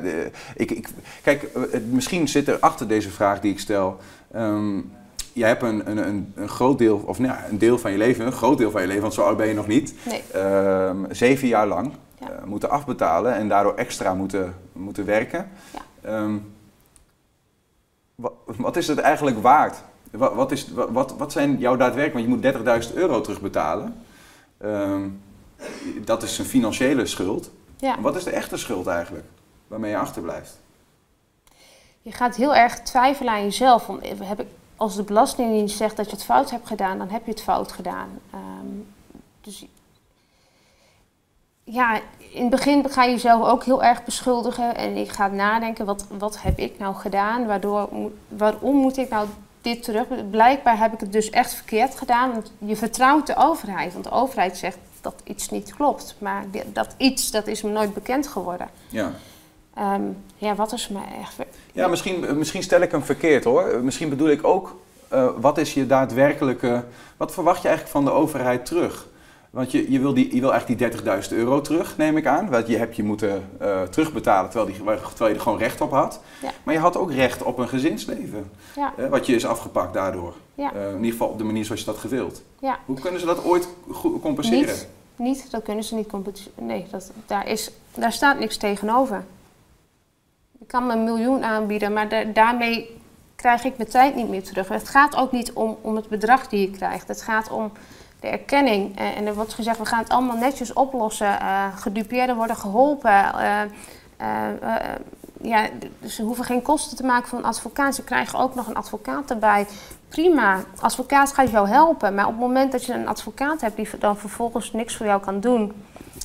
ik, 0.55 0.71
ik, 0.71 0.89
kijk, 1.23 1.49
misschien 1.89 2.27
zit 2.27 2.47
er 2.47 2.59
achter 2.59 2.87
deze 2.87 3.09
vraag 3.09 3.39
die 3.39 3.51
ik 3.51 3.59
stel. 3.59 3.97
Um, 4.35 4.91
je 5.33 5.45
hebt 5.45 5.61
een, 5.61 5.89
een, 5.89 6.33
een, 6.35 6.49
groot 6.49 6.77
deel, 6.77 7.03
of 7.05 7.19
nou, 7.19 7.37
een 7.49 7.57
deel 7.57 7.77
van 7.77 7.91
je 7.91 7.97
leven, 7.97 8.25
een 8.25 8.31
groot 8.31 8.57
deel 8.57 8.71
van 8.71 8.81
je 8.81 8.87
leven, 8.87 9.01
want 9.01 9.13
zo 9.13 9.21
oud 9.21 9.37
ben 9.37 9.47
je 9.47 9.53
nog 9.53 9.67
niet, 9.67 9.93
nee. 10.05 10.23
Ehm, 10.33 10.97
zeven 11.09 11.47
jaar 11.47 11.67
lang 11.67 11.91
ja. 12.19 12.39
moeten 12.45 12.69
afbetalen 12.69 13.33
en 13.33 13.47
daardoor 13.47 13.75
extra 13.75 14.13
moeten, 14.13 14.55
moeten 14.73 15.05
werken. 15.05 15.49
Ja. 16.01 16.19
Um, 16.19 16.53
wat, 18.15 18.33
wat, 18.45 18.75
is 18.75 18.87
het 18.87 18.99
eigenlijk 18.99 19.41
waard? 19.41 19.77
Wat, 20.11 20.33
wat, 20.33 20.51
is, 20.51 20.67
wat, 20.89 21.15
wat 21.17 21.31
zijn 21.31 21.57
jouw 21.57 21.75
daadwerkelijk, 21.75 22.27
want 22.29 22.43
je 22.43 22.51
moet 22.65 22.87
30.000 22.89 22.93
euro 22.93 23.21
terugbetalen. 23.21 23.95
Um, 24.63 25.25
dat 26.05 26.23
is 26.23 26.37
een 26.37 26.45
financiële 26.45 27.05
schuld. 27.05 27.51
Ja. 27.77 28.01
Wat 28.01 28.15
is 28.15 28.23
de 28.23 28.31
echte 28.31 28.57
schuld 28.57 28.87
eigenlijk, 28.87 29.25
waarmee 29.67 29.91
je 29.91 29.97
achterblijft? 29.97 30.59
Je 32.01 32.11
gaat 32.11 32.35
heel 32.35 32.55
erg 32.55 32.79
twijfelen 32.79 33.33
aan 33.33 33.43
jezelf. 33.43 33.87
Heb 34.19 34.39
ik 34.39 34.47
als 34.75 34.95
de 34.95 35.03
Belastingdienst 35.03 35.77
zegt 35.77 35.97
dat 35.97 36.05
je 36.05 36.15
het 36.15 36.25
fout 36.25 36.51
hebt 36.51 36.67
gedaan, 36.67 36.97
dan 36.97 37.09
heb 37.09 37.25
je 37.25 37.31
het 37.31 37.41
fout 37.41 37.71
gedaan. 37.71 38.19
Um, 38.33 38.87
dus 39.41 39.65
ja, 41.63 41.99
in 42.17 42.41
het 42.41 42.49
begin 42.49 42.89
ga 42.89 43.03
je 43.03 43.11
jezelf 43.11 43.47
ook 43.47 43.63
heel 43.63 43.83
erg 43.83 44.03
beschuldigen 44.03 44.75
en 44.75 44.97
je 44.97 45.09
gaat 45.09 45.31
nadenken, 45.31 45.85
wat, 45.85 46.05
wat 46.17 46.41
heb 46.41 46.57
ik 46.57 46.79
nou 46.79 46.95
gedaan? 46.95 47.45
Waardoor, 47.45 47.89
waarom 48.27 48.75
moet 48.75 48.97
ik 48.97 49.09
nou 49.09 49.27
dit 49.61 49.83
terug? 49.83 50.29
Blijkbaar 50.29 50.77
heb 50.77 50.93
ik 50.93 50.99
het 50.99 51.11
dus 51.11 51.29
echt 51.29 51.53
verkeerd 51.53 51.97
gedaan, 51.97 52.31
want 52.31 52.51
je 52.57 52.75
vertrouwt 52.75 53.27
de 53.27 53.35
overheid. 53.35 53.93
Want 53.93 54.03
de 54.03 54.11
overheid 54.11 54.57
zegt 54.57 54.77
dat 55.09 55.21
iets 55.23 55.49
niet 55.49 55.73
klopt, 55.75 56.15
maar 56.17 56.45
dat 56.73 56.95
iets, 56.97 57.31
dat 57.31 57.47
is 57.47 57.61
me 57.61 57.69
nooit 57.69 57.93
bekend 57.93 58.27
geworden. 58.27 58.69
Ja. 58.89 59.11
Um, 59.79 60.17
ja, 60.37 60.55
wat 60.55 60.71
is 60.73 60.87
me 60.87 60.99
echt... 61.21 61.49
Ja, 61.71 61.87
misschien, 61.87 62.37
misschien 62.37 62.63
stel 62.63 62.81
ik 62.81 62.91
hem 62.91 63.03
verkeerd 63.03 63.43
hoor. 63.43 63.83
Misschien 63.83 64.09
bedoel 64.09 64.29
ik 64.29 64.43
ook, 64.43 64.75
uh, 65.13 65.29
wat 65.37 65.57
is 65.57 65.73
je 65.73 65.87
daadwerkelijke... 65.87 66.83
Wat 67.17 67.33
verwacht 67.33 67.61
je 67.61 67.67
eigenlijk 67.67 67.97
van 67.97 68.05
de 68.05 68.11
overheid 68.11 68.65
terug? 68.65 69.07
Want 69.49 69.71
je, 69.71 69.91
je, 69.91 69.99
wil, 69.99 70.13
die, 70.13 70.35
je 70.35 70.41
wil 70.41 70.51
eigenlijk 70.51 70.93
die 70.93 71.01
30.000 71.29 71.29
euro 71.29 71.61
terug, 71.61 71.97
neem 71.97 72.17
ik 72.17 72.25
aan. 72.25 72.49
Want 72.49 72.67
je 72.67 72.77
hebt 72.77 72.95
je 72.95 73.03
moeten 73.03 73.49
uh, 73.61 73.81
terugbetalen 73.81 74.49
terwijl, 74.49 74.71
die, 74.71 74.83
terwijl 74.85 75.29
je 75.29 75.35
er 75.35 75.41
gewoon 75.41 75.57
recht 75.57 75.81
op 75.81 75.91
had. 75.91 76.19
Ja. 76.41 76.51
Maar 76.63 76.73
je 76.73 76.79
had 76.79 76.97
ook 76.97 77.11
recht 77.11 77.43
op 77.43 77.57
een 77.57 77.67
gezinsleven. 77.67 78.51
Ja. 78.75 78.93
Uh, 78.99 79.09
wat 79.09 79.25
je 79.25 79.35
is 79.35 79.45
afgepakt 79.45 79.93
daardoor. 79.93 80.33
Ja. 80.55 80.71
in 80.71 80.95
ieder 80.95 81.11
geval 81.11 81.27
op 81.27 81.37
de 81.37 81.43
manier 81.43 81.65
zoals 81.65 81.79
je 81.79 81.85
dat 81.85 81.97
gewild. 81.97 82.41
Ja. 82.59 82.79
Hoe 82.85 82.99
kunnen 82.99 83.19
ze 83.19 83.25
dat 83.25 83.43
ooit 83.43 83.67
compenseren? 84.21 84.59
Niet, 84.59 84.87
niet 85.17 85.51
dat 85.51 85.63
kunnen 85.63 85.83
ze 85.83 85.95
niet 85.95 86.07
compenseren. 86.07 86.65
Nee, 86.65 86.85
dat, 86.91 87.11
daar, 87.25 87.47
is, 87.47 87.71
daar 87.95 88.11
staat 88.11 88.39
niks 88.39 88.57
tegenover. 88.57 89.23
Ik 90.59 90.67
kan 90.67 90.85
me 90.85 90.93
een 90.93 91.03
miljoen 91.03 91.43
aanbieden, 91.43 91.93
maar 91.93 92.33
daarmee 92.33 92.99
krijg 93.35 93.63
ik 93.63 93.77
mijn 93.77 93.89
tijd 93.89 94.15
niet 94.15 94.29
meer 94.29 94.43
terug. 94.43 94.67
Het 94.67 94.89
gaat 94.89 95.15
ook 95.15 95.31
niet 95.31 95.53
om, 95.53 95.77
om 95.81 95.95
het 95.95 96.07
bedrag 96.09 96.47
die 96.47 96.61
je 96.61 96.77
krijgt. 96.77 97.07
Het 97.07 97.21
gaat 97.21 97.49
om 97.49 97.71
de 98.19 98.27
erkenning. 98.27 98.97
Eh, 98.97 99.17
en 99.17 99.25
er 99.25 99.35
wordt 99.35 99.53
gezegd, 99.53 99.77
we 99.77 99.85
gaan 99.85 99.99
het 99.99 100.09
allemaal 100.09 100.37
netjes 100.37 100.73
oplossen. 100.73 101.27
Uh, 101.41 101.77
gedupeerden 101.77 102.35
worden 102.35 102.55
geholpen. 102.55 103.31
Uh, 103.39 103.61
ja, 105.41 105.69
ze 106.07 106.23
hoeven 106.23 106.45
geen 106.45 106.61
kosten 106.61 106.97
te 106.97 107.05
maken 107.05 107.27
voor 107.27 107.39
een 107.39 107.45
advocaat. 107.45 107.95
Ze 107.95 108.03
krijgen 108.03 108.39
ook 108.39 108.55
nog 108.55 108.67
een 108.67 108.75
advocaat 108.75 109.29
erbij. 109.29 109.67
Prima, 110.09 110.63
advocaat 110.79 111.33
gaat 111.33 111.51
jou 111.51 111.67
helpen. 111.67 112.15
Maar 112.15 112.25
op 112.25 112.31
het 112.31 112.39
moment 112.39 112.71
dat 112.71 112.85
je 112.85 112.93
een 112.93 113.07
advocaat 113.07 113.61
hebt 113.61 113.75
die 113.75 113.87
dan 113.99 114.17
vervolgens 114.17 114.73
niks 114.73 114.95
voor 114.95 115.05
jou 115.05 115.21
kan 115.21 115.39
doen... 115.39 115.73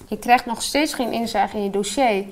je 0.06 0.18
krijgt 0.18 0.46
nog 0.46 0.62
steeds 0.62 0.94
geen 0.94 1.12
inzage 1.12 1.56
in 1.56 1.64
je 1.64 1.70
dossier... 1.70 2.24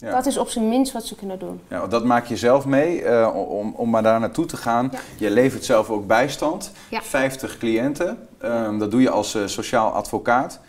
Ja. 0.00 0.10
Dat 0.10 0.26
is 0.26 0.38
op 0.38 0.48
zijn 0.48 0.68
minst 0.68 0.92
wat 0.92 1.06
ze 1.06 1.14
kunnen 1.14 1.38
doen. 1.38 1.60
Ja, 1.68 1.86
dat 1.86 2.04
maak 2.04 2.26
je 2.26 2.36
zelf 2.36 2.66
mee 2.66 3.02
uh, 3.02 3.30
om, 3.34 3.74
om 3.76 3.90
maar 3.90 4.02
daar 4.02 4.20
naartoe 4.20 4.46
te 4.46 4.56
gaan. 4.56 4.88
Ja. 4.92 4.98
Je 5.18 5.30
levert 5.30 5.64
zelf 5.64 5.90
ook 5.90 6.06
bijstand. 6.06 6.72
Ja. 6.90 7.02
50 7.02 7.58
cliënten. 7.58 8.28
Um, 8.44 8.78
dat 8.78 8.90
doe 8.90 9.00
je 9.00 9.10
als 9.10 9.34
uh, 9.34 9.46
sociaal 9.46 9.90
advocaat. 9.90 10.60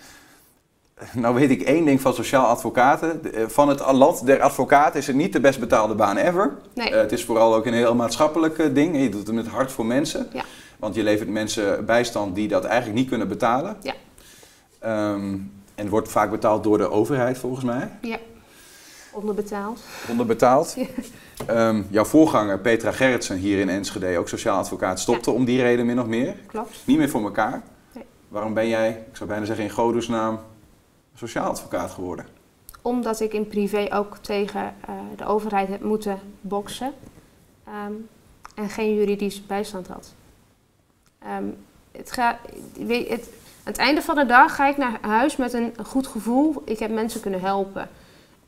Nou 1.14 1.36
weet 1.36 1.50
ik 1.50 1.62
één 1.62 1.86
ding 1.86 2.02
van 2.02 2.14
sociaal 2.14 2.46
advocaten. 2.46 3.22
Van 3.48 3.70
het 3.70 3.92
land 3.92 4.26
der 4.26 4.42
advocaten 4.42 5.00
is 5.00 5.08
het 5.08 5.16
niet 5.16 5.34
de 5.34 5.40
best 5.40 5.60
betaalde 5.60 5.96
baan 5.96 6.18
ever. 6.18 6.58
Nee. 6.74 6.92
Uh, 6.92 6.96
het 6.98 7.12
is 7.12 7.26
vooral 7.26 7.56
ook 7.56 7.66
een 7.66 7.74
heel 7.74 7.96
maatschappelijk 7.96 8.76
ding. 8.76 9.02
Je 9.02 9.10
doet 9.10 9.28
het 9.28 9.36
met 9.36 9.48
hart 9.48 9.72
voor 9.72 9.86
mensen. 9.86 10.28
Ja. 10.34 10.44
Want 10.80 10.96
je 10.96 11.04
levert 11.04 11.30
mensen 11.30 11.86
bijstand 11.86 12.36
die 12.36 12.48
dat 12.48 12.64
eigenlijk 12.64 13.00
niet 13.00 13.10
kunnen 13.10 13.28
betalen. 13.28 13.78
Ja. 13.82 13.94
Um, 15.14 15.52
en 15.76 15.90
wordt 15.90 16.10
vaak 16.10 16.32
betaald 16.32 16.64
door 16.64 16.78
de 16.78 16.90
overheid 16.90 17.38
volgens 17.38 17.66
mij. 17.66 17.90
Ja. 18.02 18.18
Onderbetaald. 19.12 19.80
Onderbetaald. 20.10 20.76
Ja. 21.48 21.68
Um, 21.68 21.88
jouw 21.90 22.06
voorganger 22.06 22.60
Petra 22.60 22.92
Gerritsen 22.92 23.38
hier 23.38 23.60
in 23.60 23.70
Enschede, 23.70 24.18
ook 24.18 24.30
sociaal 24.30 24.58
advocaat, 24.58 25.00
stopte 25.00 25.30
ja. 25.30 25.36
om 25.36 25.46
die 25.46 25.62
reden 25.62 25.86
min 25.86 26.00
of 26.00 26.06
meer. 26.06 26.36
Klopt. 26.48 26.82
Niet 26.86 26.98
meer 26.98 27.10
voor 27.10 27.24
elkaar. 27.24 27.62
Nee. 27.94 28.04
Waarom 28.28 28.54
ben 28.54 28.68
jij, 28.68 28.90
ik 28.90 29.16
zou 29.16 29.30
bijna 29.30 29.46
zeggen 29.46 29.66
in 29.66 29.72
Godusnaam, 29.72 30.40
sociaal 31.16 31.50
advocaat 31.50 31.92
geworden? 31.92 32.26
Omdat 32.82 33.20
ik 33.20 33.34
in 33.34 33.48
privé 33.48 33.88
ook 33.94 34.18
tegen 34.18 34.76
uh, 34.90 34.96
de 35.18 35.26
overheid 35.26 35.68
heb 35.68 35.82
moeten 35.82 36.20
boksen 36.42 36.94
um, 37.68 38.10
en 38.56 38.70
geen 38.70 38.96
juridische 38.96 39.42
bijstand 39.42 39.88
had. 39.88 40.14
Um, 41.38 41.58
het 41.92 42.12
gaat, 42.12 42.38
weet, 42.74 43.10
het, 43.10 43.30
aan 43.64 43.72
het 43.72 43.78
einde 43.78 44.02
van 44.02 44.16
de 44.16 44.26
dag 44.26 44.56
ga 44.56 44.68
ik 44.68 44.78
naar 44.78 44.98
huis 45.02 45.36
met 45.36 45.54
een 45.54 45.74
goed 45.86 46.08
gevoel. 46.08 46.62
Ik 46.66 46.80
heb 46.80 46.92
mensen 46.92 47.22
kunnen 47.22 47.42
helpen. 47.42 47.90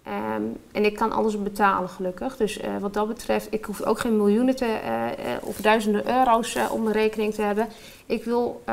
Um, 0.07 0.57
en 0.71 0.85
ik 0.85 0.95
kan 0.95 1.11
alles 1.11 1.43
betalen, 1.43 1.89
gelukkig. 1.89 2.37
Dus 2.37 2.61
uh, 2.61 2.77
wat 2.77 2.93
dat 2.93 3.07
betreft, 3.07 3.47
ik 3.53 3.65
hoef 3.65 3.81
ook 3.81 3.99
geen 3.99 4.17
miljoenen 4.17 4.55
te, 4.55 4.79
uh, 4.85 5.47
of 5.47 5.57
duizenden 5.57 6.17
euro's 6.17 6.57
op 6.71 6.81
mijn 6.81 6.95
rekening 6.95 7.33
te 7.33 7.41
hebben. 7.41 7.67
Ik 8.05 8.23
wil 8.23 8.63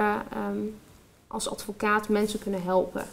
als 1.26 1.50
advocaat 1.50 2.08
mensen 2.08 2.38
kunnen 2.38 2.62
helpen. 2.62 3.04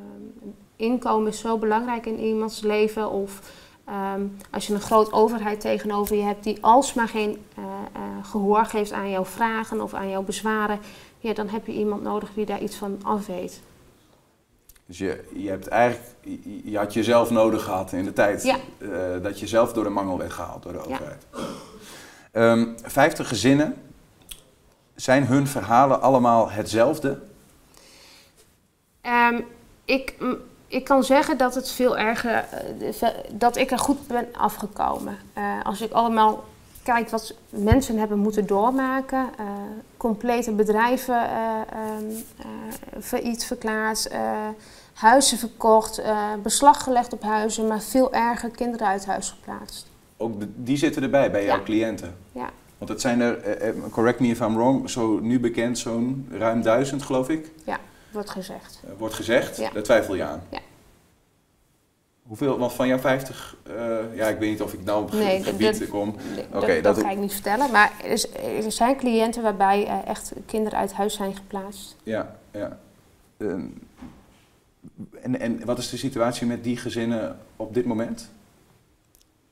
Um, 0.00 0.54
inkomen 0.76 1.28
is 1.28 1.38
zo 1.38 1.58
belangrijk 1.58 2.06
in 2.06 2.18
iemands 2.18 2.60
leven. 2.60 3.10
Of 3.10 3.58
als 4.50 4.66
je 4.66 4.74
een 4.74 4.80
groot 4.80 5.12
overheid 5.12 5.60
tegenover 5.60 6.16
je 6.16 6.22
hebt 6.22 6.44
die 6.44 6.58
alsmaar 6.60 7.08
geen 7.08 7.38
gehoor 8.22 8.64
geeft 8.64 8.92
aan 8.92 9.10
jouw 9.10 9.24
vragen 9.24 9.80
of 9.80 9.94
aan 9.94 10.08
jouw 10.08 10.22
bezwaren. 10.22 10.80
Ja, 11.18 11.34
dan 11.34 11.48
heb 11.48 11.66
je 11.66 11.72
iemand 11.72 12.02
nodig 12.02 12.30
die 12.34 12.46
daar 12.46 12.60
iets 12.60 12.76
van 12.76 13.00
af 13.02 13.26
weet. 13.26 13.60
Dus 14.90 14.98
je, 14.98 15.28
je 15.34 15.48
hebt 15.48 15.68
eigenlijk, 15.68 16.08
je 16.64 16.76
had 16.76 16.94
jezelf 16.94 17.30
nodig 17.30 17.64
gehad 17.64 17.92
in 17.92 18.04
de 18.04 18.12
tijd 18.12 18.42
ja. 18.42 18.56
uh, 18.78 19.22
dat 19.22 19.40
je 19.40 19.46
zelf 19.46 19.72
door 19.72 19.84
de 19.84 19.90
mangel 19.90 20.18
werd 20.18 20.32
gehaald 20.32 20.62
door 20.62 20.72
de 20.72 20.84
overheid. 20.84 21.26
Ja. 22.32 22.52
Um, 22.52 22.74
50 22.82 23.28
gezinnen, 23.28 23.74
zijn 24.94 25.26
hun 25.26 25.46
verhalen 25.46 26.00
allemaal 26.00 26.50
hetzelfde? 26.50 27.18
Um, 29.02 29.44
ik, 29.90 30.14
ik 30.66 30.84
kan 30.84 31.04
zeggen 31.04 31.36
dat 31.36 31.54
het 31.54 31.70
veel 31.70 31.98
erger, 31.98 32.44
uh, 33.02 33.08
dat 33.30 33.56
ik 33.56 33.70
er 33.70 33.78
goed 33.78 34.06
ben 34.06 34.28
afgekomen. 34.32 35.16
Uh, 35.38 35.44
als 35.62 35.80
ik 35.80 35.92
allemaal 35.92 36.44
kijk 36.82 37.08
wat 37.08 37.34
mensen 37.48 37.98
hebben 37.98 38.18
moeten 38.18 38.46
doormaken. 38.46 39.28
Uh, 39.40 39.46
complete 39.96 40.52
bedrijven 40.52 41.14
uh, 41.14 41.60
um, 41.98 42.24
failliet 43.02 43.44
verklaard, 43.44 44.10
huizen 44.92 45.38
verkocht, 45.38 46.02
beslag 46.42 46.82
gelegd 46.82 47.12
op 47.12 47.22
huizen, 47.22 47.66
maar 47.66 47.80
veel 47.80 48.12
erger 48.12 48.50
kinderen 48.50 48.86
uit 48.86 49.06
huis 49.06 49.30
geplaatst. 49.30 49.86
Ook 50.16 50.40
de, 50.40 50.48
die 50.56 50.76
zitten 50.76 51.02
erbij 51.02 51.30
bij 51.30 51.44
jouw 51.44 51.56
ja. 51.56 51.62
cliënten? 51.62 52.16
Ja. 52.32 52.50
Want 52.80 52.92
het 52.92 53.00
zijn 53.00 53.20
er, 53.20 53.38
eh, 53.38 53.68
eh, 53.68 53.74
correct 53.90 54.20
me 54.20 54.28
if 54.28 54.40
I'm 54.40 54.54
wrong, 54.54 54.90
zo 54.90 55.18
nu 55.18 55.40
bekend 55.40 55.78
zo'n 55.78 56.28
ruim 56.30 56.62
duizend 56.62 57.02
geloof 57.02 57.28
ik, 57.28 57.50
Wordt 58.12 58.30
gezegd. 58.30 58.80
eh, 58.84 58.90
wordt 58.98 59.14
gezegd. 59.14 59.56
Ja. 59.56 59.70
Daar 59.70 59.82
twijfel 59.82 60.14
je 60.14 60.22
aan. 60.24 60.42
Ja. 60.48 60.58
Hoeveel, 62.22 62.58
want 62.58 62.72
van 62.72 62.86
jouw 62.88 62.98
50, 62.98 63.56
eh, 63.62 63.74
ja 64.16 64.26
ik 64.28 64.38
weet 64.38 64.50
niet 64.50 64.62
of 64.62 64.72
ik 64.72 64.84
nou 64.84 65.02
op 65.02 65.12
Nee, 65.12 65.42
gebied 65.42 65.78
dat- 65.78 65.88
kom. 65.88 66.14
Nee, 66.34 66.44
Oké, 66.52 66.66
dat, 66.74 66.82
dat- 66.82 66.94
dat 66.94 67.04
ga 67.04 67.10
ik 67.10 67.18
niet 67.18 67.32
vertellen. 67.32 67.70
Maar 67.70 67.92
er, 68.04 68.72
zijn 68.72 68.96
cliënten 68.96 69.42
waarbij 69.42 69.86
eh, 69.86 70.06
echt 70.06 70.32
kinderen 70.46 70.78
uit 70.78 70.92
huis 70.92 71.14
zijn 71.14 71.36
geplaatst. 71.36 71.96
Ja, 72.02 72.36
ja. 72.52 72.78
Ehm, 73.36 73.64
en, 75.20 75.40
en 75.40 75.64
wat 75.64 75.78
is 75.78 75.90
de 75.90 75.96
situatie 75.96 76.46
met 76.46 76.64
die 76.64 76.76
gezinnen 76.76 77.38
op 77.56 77.74
dit 77.74 77.84
moment? 77.84 78.30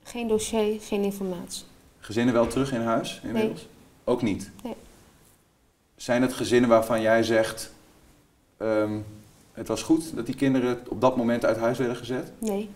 Geen 0.02 0.28
dossier, 0.28 0.80
geen 0.80 1.02
informatie. 1.02 1.64
Gezinnen 2.00 2.34
wel 2.34 2.46
terug 2.46 2.72
in 2.72 2.80
huis 2.80 3.20
inmiddels? 3.24 3.68
Ook 4.04 4.22
niet? 4.22 4.50
Nee. 4.62 4.74
Zijn 5.96 6.22
het 6.22 6.32
gezinnen 6.32 6.70
waarvan 6.70 7.00
jij 7.00 7.22
zegt, 7.22 7.72
ehm, 8.58 8.98
het 9.52 9.68
was 9.68 9.82
goed 9.82 10.16
dat 10.16 10.26
die 10.26 10.34
kinderen 10.34 10.78
op 10.88 11.00
dat 11.00 11.16
moment 11.16 11.44
uit 11.44 11.56
huis 11.56 11.78
werden 11.78 11.96
gezet? 11.96 12.32
Nee. 12.38 12.70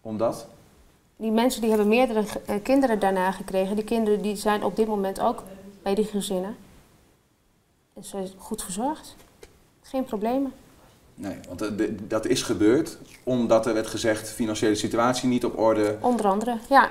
Omdat? 0.00 0.46
Die 1.16 1.30
mensen 1.30 1.60
die 1.60 1.70
hebben 1.70 1.88
meerdere 1.88 2.24
eh, 2.46 2.54
kinderen 2.62 2.98
daarna 2.98 3.30
gekregen. 3.32 3.76
Die 3.76 3.84
kinderen 3.84 4.22
die 4.22 4.36
zijn 4.36 4.64
op 4.64 4.76
dit 4.76 4.86
moment 4.86 5.20
ook 5.20 5.42
bij 5.82 5.94
die 5.94 6.04
gezinnen. 6.04 6.56
En 7.94 8.04
ze 8.04 8.18
is 8.18 8.34
goed 8.38 8.62
verzorgd. 8.62 9.16
Geen 9.82 10.04
problemen. 10.04 10.52
Nee, 11.14 11.36
want 11.48 11.62
eh, 11.62 11.68
de- 11.76 12.06
dat 12.06 12.26
is 12.26 12.42
gebeurd 12.42 12.98
omdat 13.24 13.66
er 13.66 13.74
werd 13.74 13.86
gezegd, 13.86 14.30
financiële 14.30 14.74
situatie 14.74 15.28
niet 15.28 15.44
op 15.44 15.58
orde, 15.58 15.96
Onder 16.00 16.26
andere, 16.26 16.58
ja. 16.68 16.90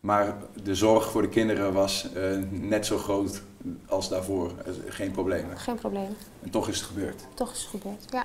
maar 0.00 0.36
de 0.62 0.74
zorg 0.74 1.10
voor 1.10 1.22
de 1.22 1.28
kinderen 1.28 1.72
was 1.72 2.12
eh, 2.12 2.36
net 2.50 2.86
zo 2.86 2.98
groot 2.98 3.42
als 3.86 4.08
daarvoor. 4.08 4.52
Eh, 4.64 4.72
Geen 4.88 5.10
problemen. 5.10 5.58
Geen 5.58 5.74
problemen. 5.74 6.16
En 6.42 6.50
toch 6.50 6.68
is 6.68 6.76
het 6.76 6.86
gebeurd. 6.86 7.22
Toch 7.34 7.52
is 7.52 7.58
het 7.60 7.68
gebeurd, 7.68 8.04
ja. 8.10 8.24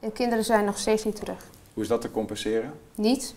En 0.00 0.12
kinderen 0.12 0.44
zijn 0.44 0.64
nog 0.64 0.78
steeds 0.78 1.04
niet 1.04 1.16
terug. 1.16 1.46
Hoe 1.74 1.82
is 1.82 1.88
dat 1.88 2.00
te 2.00 2.10
compenseren? 2.10 2.72
Niet. 2.94 3.34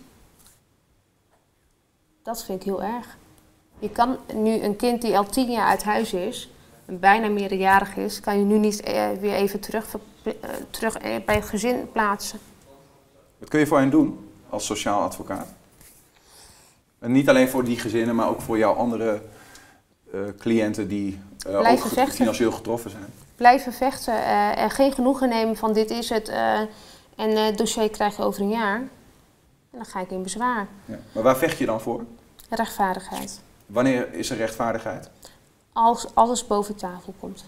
Dat 2.22 2.44
vind 2.44 2.60
ik 2.60 2.66
heel 2.66 2.82
erg. 2.82 3.16
Je 3.78 3.90
kan 3.90 4.16
nu 4.34 4.62
een 4.62 4.76
kind 4.76 5.02
die 5.02 5.16
al 5.16 5.26
tien 5.26 5.50
jaar 5.50 5.68
uit 5.68 5.84
huis 5.84 6.12
is, 6.12 6.50
en 6.86 6.98
bijna 6.98 7.28
meerderjarig 7.28 7.96
is, 7.96 8.20
kan 8.20 8.38
je 8.38 8.44
nu 8.44 8.58
niet 8.58 8.80
eh, 8.80 9.08
weer 9.20 9.34
even 9.34 9.60
terug, 9.60 9.86
eh, 10.22 10.32
terug 10.70 10.96
eh, 10.96 11.14
bij 11.24 11.34
het 11.34 11.44
gezin 11.44 11.90
plaatsen. 11.92 12.38
Wat 13.38 13.48
kun 13.48 13.60
je 13.60 13.66
voor 13.66 13.78
hen 13.78 13.90
doen 13.90 14.28
als 14.48 14.66
sociaal 14.66 15.02
advocaat? 15.02 15.48
En 16.98 17.12
niet 17.12 17.28
alleen 17.28 17.48
voor 17.48 17.64
die 17.64 17.78
gezinnen, 17.78 18.14
maar 18.14 18.28
ook 18.28 18.40
voor 18.40 18.58
jouw 18.58 18.72
andere 18.72 19.22
cliënten 20.38 20.88
die 20.88 21.20
eh, 21.46 21.58
ook 21.58 21.78
vechten. 21.78 22.14
financieel 22.14 22.52
getroffen 22.52 22.90
zijn. 22.90 23.12
Blijven 23.36 23.72
vechten 23.72 24.14
eh, 24.14 24.58
en 24.58 24.70
geen 24.70 24.92
genoegen 24.92 25.28
nemen 25.28 25.56
van 25.56 25.72
dit 25.72 25.90
is 25.90 26.08
het 26.08 26.28
eh, 26.28 26.60
en 27.16 27.30
eh, 27.30 27.44
het 27.44 27.58
dossier 27.58 27.90
krijg 27.90 28.16
je 28.16 28.22
over 28.22 28.40
een 28.40 28.50
jaar. 28.50 28.76
En 28.76 29.82
dan 29.82 29.84
ga 29.84 30.00
ik 30.00 30.10
in 30.10 30.22
bezwaar. 30.22 30.66
Ja. 30.84 30.98
Maar 31.12 31.22
waar 31.22 31.36
vecht 31.36 31.58
je 31.58 31.66
dan 31.66 31.80
voor? 31.80 32.04
Rechtvaardigheid. 32.50 33.40
Wanneer 33.66 34.14
is 34.14 34.30
er 34.30 34.36
rechtvaardigheid? 34.36 35.10
Als 35.72 36.06
alles 36.14 36.46
boven 36.46 36.76
tafel 36.76 37.14
komt. 37.20 37.44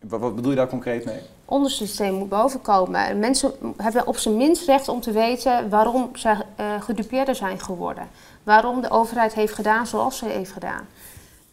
Wat, 0.00 0.34
bedoel 0.34 0.50
je 0.50 0.56
daar 0.56 0.68
concreet 0.68 1.04
mee? 1.04 1.20
ondersysteem 1.44 2.14
moet 2.14 2.28
bovenkomen. 2.28 3.18
Mensen 3.18 3.52
hebben 3.76 4.06
op 4.06 4.16
zijn 4.16 4.36
minst 4.36 4.66
recht 4.66 4.88
om 4.88 5.00
te 5.00 5.12
weten 5.12 5.68
waarom 5.68 6.10
ze 6.16 6.36
eh 6.56 6.80
gedupeerder 6.80 7.34
zijn 7.34 7.60
geworden. 7.60 8.08
Waarom 8.42 8.80
de 8.80 8.90
overheid 8.90 9.34
heeft 9.34 9.54
gedaan 9.54 9.86
zoals 9.86 10.18
ze 10.18 10.24
heeft 10.24 10.52
gedaan. 10.52 10.86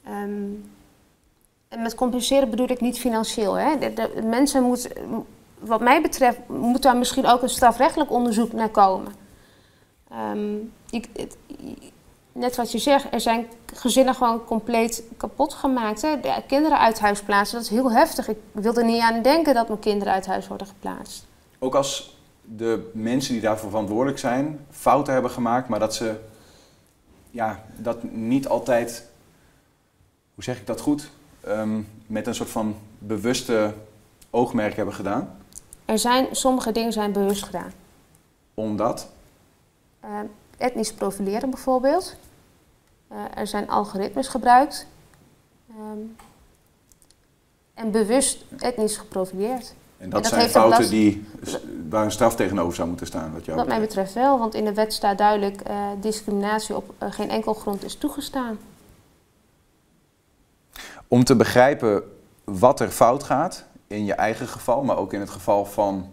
Ehm, 0.06 0.52
en 1.68 1.82
met 1.82 1.96
compenseren 1.96 2.50
bedoel 2.50 2.70
ik 2.70 2.82
niet 2.82 3.00
financieel. 3.00 3.54
Hè. 3.54 3.78
De, 3.80 4.22
mensen 4.24 4.64
moeten, 4.64 4.92
wat 5.60 5.82
mij 5.82 6.02
betreft, 6.02 6.40
moet 6.48 6.82
daar 6.82 6.98
misschien 6.98 7.26
ook 7.26 7.42
een 7.42 7.50
strafrechtelijk 7.50 8.12
onderzoek 8.12 8.54
naar 8.54 8.70
komen. 8.70 9.14
Ehm, 10.12 10.56
ik- 10.90 11.10
net 12.32 12.56
wat 12.56 12.72
je 12.72 12.78
zegt, 12.78 13.14
er 13.14 13.22
zijn 13.22 13.48
gezinnen 13.74 14.16
gewoon 14.16 14.46
compleet 14.46 15.04
kapot 15.18 15.54
gemaakt. 15.54 16.02
Hè? 16.02 16.20
De 16.20 16.34
kinderen 16.48 16.80
uit 16.80 17.00
huis 17.00 17.22
plaatsen, 17.22 17.56
dat 17.58 17.66
is 17.66 17.72
heel 17.72 17.92
heftig. 17.92 18.28
Ik 18.28 18.38
wil 18.52 18.76
er 18.76 18.86
niet 18.86 19.02
aan 19.02 19.22
denken 19.22 19.54
dat 19.54 19.68
mijn 19.68 19.80
kinderen 19.80 20.14
uit 20.14 20.26
huis 20.26 20.48
worden 20.48 20.68
geplaatst. 20.68 21.26
Ook 21.60 21.76
als 21.76 22.18
de 22.42 22.90
mensen 22.94 23.34
die 23.34 23.42
daarvoor 23.42 23.70
verantwoordelijk 23.70 24.20
zijn 24.20 24.66
fouten 24.72 25.14
hebben 25.14 25.32
gemaakt, 25.32 25.68
maar 25.70 25.80
dat 25.80 25.96
ze 25.96 26.16
ja, 27.32 27.64
dat 27.78 28.04
niet 28.04 28.48
altijd, 28.48 29.10
hoe 30.36 30.44
zeg 30.44 30.58
ik 30.60 30.68
dat 30.68 30.80
goed, 30.82 31.10
Ehm, 31.42 31.82
met 32.08 32.28
een 32.28 32.36
soort 32.36 32.50
van 32.50 32.76
bewuste 33.00 33.74
oogmerk 34.30 34.76
hebben 34.76 34.94
gedaan. 34.94 35.38
Er 35.86 36.00
zijn, 36.00 36.28
sommige 36.32 36.72
dingen 36.72 36.94
zijn 36.94 37.12
bewust 37.12 37.44
gedaan. 37.44 37.72
Omdat, 38.54 39.10
Ehm, 40.00 40.26
etnisch 40.58 40.94
profileren 40.94 41.50
bijvoorbeeld. 41.50 42.16
Eh, 43.08 43.18
er 43.36 43.48
zijn 43.48 43.70
algoritmes 43.70 44.28
gebruikt. 44.28 44.88
Ehm, 45.70 46.00
en 47.74 47.92
bewust 47.92 48.44
etnisch 48.60 48.98
geprofileerd. 48.98 49.74
en 49.98 50.10
dat, 50.10 50.24
dat 50.24 50.32
zijn 50.32 50.50
fouten 50.50 50.80
last- 50.80 50.90
die, 50.92 51.26
waar 51.90 52.06
een 52.06 52.12
straf 52.12 52.36
tegenover 52.36 52.76
zou 52.76 52.88
moeten 52.88 53.08
staan. 53.08 53.34
Wat 53.34 53.46
jou 53.46 53.58
Wat 53.58 53.68
mij 53.68 53.80
betreft. 53.80 54.14
wel, 54.14 54.40
want 54.40 54.54
in 54.54 54.66
de 54.66 54.74
wet 54.74 54.94
staat 54.94 55.18
duidelijk 55.18 55.62
eh, 55.62 55.88
discriminatie 56.02 56.76
op 56.76 56.94
eh, 56.98 57.12
geen 57.12 57.30
enkel 57.30 57.54
grond 57.54 57.84
is 57.84 57.96
toegestaan. 57.96 58.58
Om 61.08 61.24
te 61.24 61.36
begrijpen 61.36 62.04
wat 62.44 62.80
er 62.80 62.90
fout 62.90 63.24
gaat, 63.24 63.66
in 63.88 64.06
je 64.06 64.14
eigen 64.14 64.48
geval, 64.48 64.84
maar 64.84 64.98
ook 64.98 65.14
in 65.14 65.20
het 65.20 65.30
geval 65.30 65.66
van 65.66 66.12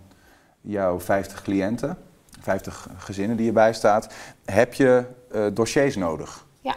jouw 0.61 1.01
50 1.01 1.43
cliënten, 1.43 1.99
50 2.41 2.89
gezinnen 2.97 3.37
die 3.37 3.47
je 3.47 3.53
bijstaat, 3.53 4.15
heb 4.45 4.75
je 4.75 5.05
eh, 5.31 5.45
dossiers 5.53 5.97
nodig. 5.97 6.47
Ja. 6.61 6.77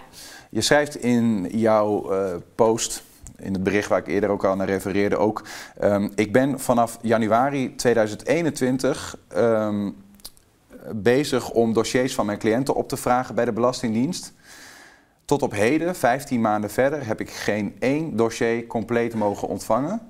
Je 0.50 0.62
schrijft 0.62 0.96
in 0.96 1.48
jouw 1.52 2.12
eh, 2.12 2.36
post, 2.56 3.04
in 3.38 3.54
het 3.54 3.64
bericht 3.64 3.90
waar 3.90 4.00
ik 4.00 4.08
eerder 4.08 4.30
ook 4.30 4.46
al 4.46 4.56
naar 4.56 4.68
refereerde, 4.68 5.18
ook: 5.18 5.44
ehm, 5.80 6.10
Ik 6.16 6.34
ben 6.34 6.60
vanaf 6.60 6.98
januari 7.02 7.76
2021 7.76 9.18
ehm, 9.28 9.90
bezig 10.92 11.52
om 11.52 11.74
dossiers 11.74 12.16
van 12.16 12.26
mijn 12.26 12.38
cliënten 12.38 12.76
op 12.76 12.90
te 12.90 12.98
vragen 12.98 13.36
bij 13.36 13.46
de 13.46 13.52
Belastingdienst. 13.52 14.34
Tot 15.26 15.42
op 15.42 15.52
heden, 15.52 15.96
15 15.96 16.42
maanden 16.42 16.70
verder, 16.70 17.06
heb 17.08 17.20
ik 17.20 17.30
geen 17.30 17.76
één 17.80 18.16
dossier 18.16 18.68
compleet 18.68 19.16
mogen 19.16 19.48
ontvangen. 19.48 20.10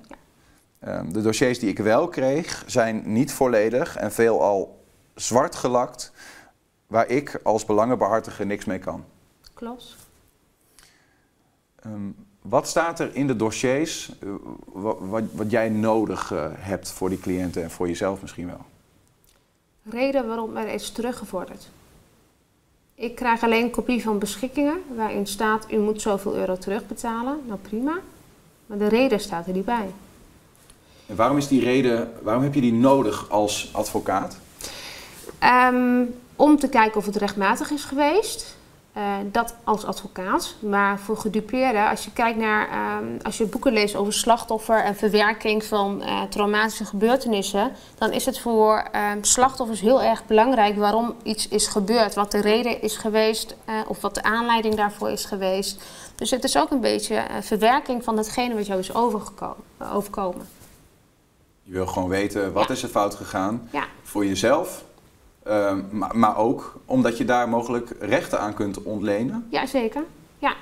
Ehm, 0.78 1.12
de 1.12 1.22
dossiers 1.22 1.58
die 1.58 1.68
ik 1.68 1.78
wel 1.78 2.08
kreeg 2.08 2.64
zijn 2.66 3.02
niet 3.12 3.32
volledig 3.32 3.96
en 3.96 4.12
veelal 4.12 4.84
zwart 5.14 5.54
gelakt, 5.54 6.12
waar 6.86 7.08
ik 7.08 7.40
als 7.42 7.64
belangenbehartiger 7.64 8.46
niks 8.46 8.64
mee 8.64 8.78
kan. 8.78 9.04
Klopt. 9.54 9.96
Ehm, 11.82 12.10
wat 12.42 12.68
staat 12.68 13.00
er 13.00 13.14
in 13.14 13.26
de 13.26 13.36
dossiers 13.36 14.12
eh, 14.20 14.28
wa- 14.72 14.96
wat, 14.98 15.22
wat 15.32 15.50
jij 15.50 15.68
nodig 15.68 16.32
eh, 16.32 16.46
hebt 16.54 16.90
voor 16.90 17.08
die 17.08 17.18
cliënten 17.20 17.62
en 17.62 17.70
voor 17.70 17.86
jezelf 17.88 18.20
misschien 18.20 18.46
wel? 18.46 18.60
Reden 19.82 20.26
waarom 20.26 20.56
er 20.56 20.68
is 20.68 20.90
teruggevorderd. 20.90 21.68
Ik 22.98 23.14
krijg 23.14 23.42
alleen 23.42 23.62
een 23.62 23.70
kopie 23.70 24.02
van 24.02 24.18
beschikkingen 24.18 24.82
waarin 24.96 25.26
staat 25.26 25.66
u 25.70 25.78
moet 25.78 26.02
zoveel 26.02 26.36
euro 26.36 26.56
terugbetalen. 26.56 27.40
Nou 27.46 27.58
prima. 27.58 27.98
Maar 28.66 28.78
de 28.78 28.88
reden 28.88 29.20
staat 29.20 29.46
er 29.46 29.52
niet 29.52 29.64
bij. 29.64 29.90
En 31.06 31.16
waarom 31.16 31.36
is 31.36 31.48
die 31.48 31.60
reden, 31.60 32.12
waarom 32.22 32.42
heb 32.42 32.54
je 32.54 32.60
die 32.60 32.72
nodig 32.72 33.30
als 33.30 33.70
advocaat? 33.72 34.38
Ehm, 35.38 36.02
om 36.36 36.58
te 36.58 36.68
kijken 36.68 36.96
of 36.96 37.06
het 37.06 37.16
rechtmatig 37.16 37.70
is 37.70 37.84
geweest. 37.84 38.55
Eh, 38.96 39.02
dat 39.32 39.54
als 39.64 39.84
advocaat. 39.84 40.54
Maar 40.60 40.98
voor 40.98 41.16
gedupeerden, 41.16 41.88
als 41.88 42.04
je 42.04 42.12
kijkt 42.12 42.38
naar, 42.38 42.68
ehm, 42.68 43.04
als 43.22 43.36
je 43.38 43.46
boeken 43.46 43.72
leest 43.72 43.96
over 43.96 44.12
slachtoffer 44.12 44.84
en 44.84 44.96
verwerking 44.96 45.64
van 45.64 46.02
eh, 46.02 46.22
traumatische 46.22 46.84
gebeurtenissen, 46.84 47.72
dan 47.98 48.12
is 48.12 48.26
het 48.26 48.38
voor 48.40 48.88
ehm, 48.92 49.18
slachtoffers 49.22 49.80
heel 49.80 50.02
erg 50.02 50.26
belangrijk 50.26 50.76
waarom 50.76 51.14
iets 51.22 51.48
is 51.48 51.66
gebeurd, 51.66 52.14
wat 52.14 52.30
de 52.30 52.40
reden 52.40 52.82
is 52.82 52.96
geweest 52.96 53.56
eh, 53.64 53.74
of 53.88 54.00
wat 54.00 54.14
de 54.14 54.22
aanleiding 54.22 54.74
daarvoor 54.74 55.10
is 55.10 55.24
geweest. 55.24 55.84
Dus 56.14 56.30
het 56.30 56.44
is 56.44 56.56
ook 56.58 56.70
een 56.70 56.80
beetje 56.80 57.22
verwerking 57.40 58.04
van 58.04 58.16
datgene 58.16 58.54
wat 58.54 58.66
jou 58.66 58.78
is 58.80 58.94
overgeko- 58.94 59.56
eh, 59.78 59.94
overkomen. 59.96 60.48
Je 61.62 61.72
wil 61.72 61.86
gewoon 61.86 62.08
weten 62.08 62.52
wat 62.52 62.68
Ja. 62.68 62.74
is 62.74 62.82
er 62.82 62.88
fout 62.88 63.14
gegaan 63.14 63.68
Ja. 63.72 63.84
voor 64.02 64.26
jezelf, 64.26 64.84
ehm, 65.46 65.82
maar, 65.90 66.16
maar 66.16 66.36
ook 66.36 66.80
omdat 66.84 67.18
je 67.18 67.24
daar 67.24 67.48
mogelijk 67.48 67.90
rechten 68.00 68.40
aan 68.40 68.54
kunt 68.54 68.82
ontlenen. 68.82 69.46
Jazeker, 69.50 70.04
ja. 70.38 70.54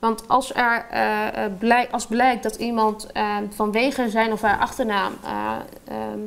Want 0.00 0.28
als 0.28 0.54
er 0.54 0.86
eh, 0.90 1.44
eh, 1.44 1.52
blijk- 1.58 1.92
als 1.92 2.06
blijkt 2.06 2.42
dat 2.42 2.54
iemand 2.54 3.12
eh, 3.12 3.36
vanwege 3.50 4.10
zijn 4.10 4.32
of 4.32 4.40
haar 4.40 4.58
achternaam 4.58 5.12
eh, 5.22 5.56
ehm, 5.84 6.18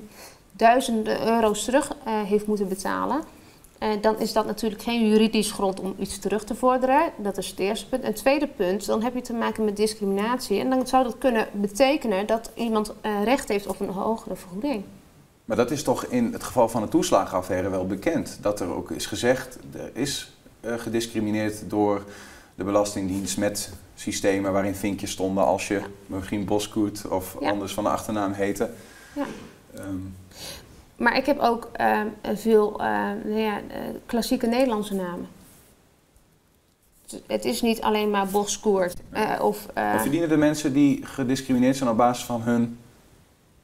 duizenden 0.51 1.27
euro's 1.27 1.63
terug 1.63 1.91
heeft 2.05 2.47
moeten 2.47 2.67
betalen, 2.67 3.23
dan 4.01 4.19
is 4.19 4.33
dat 4.33 4.45
natuurlijk 4.45 4.81
geen 4.81 5.07
juridisch 5.07 5.51
grond 5.51 5.79
om 5.79 5.95
iets 5.99 6.19
terug 6.19 6.43
te 6.43 6.55
vorderen. 6.55 7.11
Dat 7.17 7.37
is 7.37 7.49
het 7.49 7.59
eerste 7.59 7.89
punt. 7.89 8.01
En 8.01 8.07
het 8.07 8.17
tweede 8.17 8.47
punt, 8.47 8.85
dan 8.85 9.03
heb 9.03 9.13
je 9.15 9.21
te 9.21 9.33
maken 9.33 9.65
met 9.65 9.77
discriminatie. 9.77 10.59
En 10.59 10.69
dan 10.69 10.87
zou 10.87 11.03
dat 11.03 11.17
kunnen 11.17 11.47
betekenen 11.51 12.25
dat 12.25 12.51
iemand 12.53 12.93
recht 13.23 13.47
heeft 13.47 13.67
op 13.67 13.79
een 13.79 13.89
hogere 13.89 14.35
vergoeding. 14.35 14.83
Maar 15.45 15.57
dat 15.57 15.71
is 15.71 15.83
toch 15.83 16.05
in 16.05 16.33
het 16.33 16.43
geval 16.43 16.69
van 16.69 16.81
de 16.81 16.87
toeslagenaffaire 16.87 17.69
wel 17.69 17.87
bekend. 17.87 18.37
Dat 18.41 18.59
er 18.59 18.73
ook 18.73 18.91
is 18.91 19.05
gezegd, 19.05 19.57
er 19.73 19.89
is 19.93 20.33
uh, 20.61 20.73
gediscrimineerd 20.77 21.69
door 21.69 22.03
de 22.55 22.63
Belastingdienst 22.63 23.37
met 23.37 23.73
systemen 23.95 24.51
waarin 24.51 24.75
vinkjes 24.75 25.11
stonden 25.11 25.45
als 25.45 25.67
je 25.67 25.81
misschien 26.05 26.45
Boskoet 26.45 27.07
of 27.07 27.37
anders 27.41 27.73
van 27.73 27.83
de 27.83 27.89
achternaam 27.89 28.31
heette. 28.31 28.69
Ja. 29.15 29.25
Um. 29.79 30.15
Maar 30.97 31.17
ik 31.17 31.25
heb 31.25 31.39
ook 31.39 31.69
uh, 31.81 32.01
veel 32.33 32.81
uh, 32.81 32.87
nou 33.23 33.39
ja, 33.39 33.61
klassieke 34.05 34.47
Nederlandse 34.47 34.95
namen. 34.95 35.27
Het 37.27 37.45
is 37.45 37.61
niet 37.61 37.81
alleen 37.81 38.09
maar 38.09 38.27
Boskoert. 38.27 38.95
Uh, 39.13 39.39
of, 39.41 39.67
verdienen 39.73 40.29
de 40.29 40.37
mensen 40.37 40.73
die 40.73 41.05
gediscrimineerd 41.05 41.75
zijn 41.75 41.89
op 41.89 41.97
basis 41.97 42.25
van 42.25 42.41
hun 42.41 42.77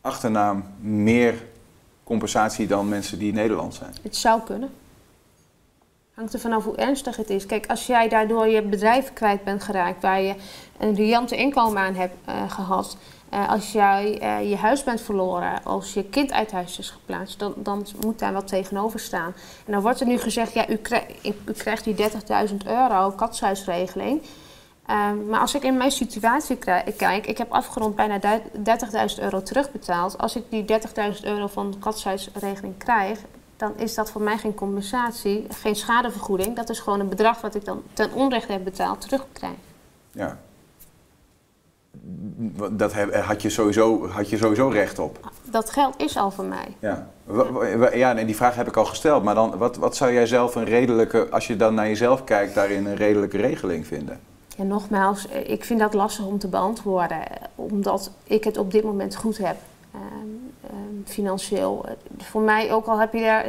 achternaam 0.02 0.64
meer 0.80 1.44
compensatie 2.10 2.68
dan 2.68 2.90
mensen 2.90 3.20
die 3.20 3.34
Nederlands 3.34 3.78
zijn? 3.78 3.94
Het 4.02 4.16
zou 4.16 4.42
kunnen. 4.42 4.70
Hangt 6.14 6.34
er 6.34 6.40
vanaf 6.40 6.64
hoe 6.64 6.76
ernstig 6.76 7.16
het 7.16 7.30
is. 7.30 7.46
Kijk, 7.46 7.68
als 7.68 7.86
jij 7.86 8.10
daardoor 8.10 8.48
je 8.48 8.62
bedrijf 8.62 9.14
kwijt 9.14 9.44
bent 9.44 9.64
geraakt, 9.64 10.02
waar 10.02 10.22
je 10.22 10.36
een 10.78 10.96
riante 10.96 11.36
inkomen 11.36 11.82
aan 11.82 11.96
hebt 11.96 12.16
uh, 12.30 12.52
gehad, 12.52 12.98
uh, 13.34 13.50
als 13.50 13.72
jij 13.72 14.22
uh, 14.22 14.50
je 14.50 14.56
huis 14.56 14.84
bent 14.84 15.02
verloren, 15.02 15.64
als 15.64 15.94
je 15.94 16.04
kind 16.04 16.32
uit 16.32 16.52
huis 16.52 16.80
is 16.80 16.90
geplaatst, 16.90 17.40
dan, 17.40 17.54
dan 17.58 17.86
moet 18.02 18.20
daar 18.20 18.34
wat 18.34 18.48
tegenover 18.48 19.00
staan. 19.00 19.34
En 19.66 19.72
dan 19.72 19.82
wordt 19.82 20.00
er 20.00 20.08
nu 20.08 20.18
gezegd, 20.18 20.54
ja, 20.54 20.70
u, 20.70 20.76
krijg, 20.76 21.04
u 21.24 21.52
krijgt 21.52 21.84
die 21.84 21.96
30.000 21.96 22.56
euro 22.66 23.12
katshuisregeling. 23.12 24.22
Um, 24.90 25.26
maar 25.26 25.40
als 25.40 25.56
ik 25.56 25.64
in 25.64 25.78
mijn 25.78 25.92
situatie 25.92 26.58
kijk, 26.98 27.28
ik 27.28 27.38
heb 27.38 27.52
afgerond 27.52 27.96
bijna 27.96 28.20
30.000 28.20 29.20
euro 29.20 29.42
terugbetaald. 29.42 30.18
Als 30.18 30.36
ik 30.36 30.44
die 30.50 30.66
30.000 31.16 31.24
euro 31.24 31.48
van 31.48 31.72
de 31.72 31.78
katshuisregeling 31.78 32.78
krijg, 32.78 33.20
dan 33.58 33.74
is 33.78 33.96
dat 33.96 34.12
voor 34.12 34.22
mij 34.22 34.38
geen 34.38 34.54
compensatie, 34.54 35.48
geen 35.50 35.76
schadevergoeding. 35.76 36.56
Dat 36.56 36.70
is 36.70 36.80
gewoon 36.80 37.00
een 37.00 37.10
bedrag 37.10 37.42
wat 37.42 37.56
ik 37.56 37.66
dan 37.66 37.84
ten 37.94 38.14
onrechte 38.14 38.52
heb 38.52 38.64
betaald 38.64 39.02
terugkrijg. 39.02 39.54
Ja. 40.12 40.38
Dat 42.72 42.94
had 43.12 43.42
je, 43.42 43.50
sowieso, 43.50 44.08
had 44.08 44.30
je 44.30 44.38
sowieso 44.38 44.68
recht 44.68 45.00
op. 45.00 45.32
Dat 45.44 45.70
geld 45.70 46.02
is 46.02 46.18
al 46.18 46.32
van 46.32 46.48
mij. 46.48 46.76
Ja, 46.80 47.08
ja 47.94 48.18
en 48.18 48.26
die 48.26 48.36
vraag 48.36 48.56
heb 48.56 48.68
ik 48.68 48.78
al 48.78 48.86
gesteld. 48.86 49.24
Maar 49.24 49.36
dan, 49.36 49.58
wat, 49.58 49.76
wat 49.76 49.96
zou 49.96 50.14
jij 50.14 50.26
zelf 50.26 50.56
een 50.56 50.66
redelijke, 50.66 51.30
als 51.30 51.48
je 51.48 51.56
dan 51.56 51.74
naar 51.74 51.88
jezelf 51.88 52.24
kijkt, 52.24 52.56
daarin 52.56 52.86
een 52.86 52.96
redelijke 52.96 53.38
regeling 53.38 53.88
vinden? 53.88 54.29
Ja, 54.60 54.66
nogmaals, 54.66 55.26
ik 55.26 55.66
vind 55.66 55.80
dat 55.80 55.94
lastig 55.94 56.26
om 56.26 56.40
te 56.40 56.48
beantwoorden, 56.48 57.24
omdat 57.56 58.12
ik 58.24 58.44
het 58.44 58.58
op 58.58 58.72
dit 58.72 58.84
moment 58.84 59.16
goed 59.16 59.38
heb. 59.38 59.58
Ehm, 59.94 60.04
ehm, 60.64 61.06
financieel. 61.06 61.86
Voor 62.18 62.42
mij, 62.42 62.74
ook 62.74 62.86
al 62.86 63.00
heb 63.00 63.14
je 63.14 63.22
daar. 63.22 63.46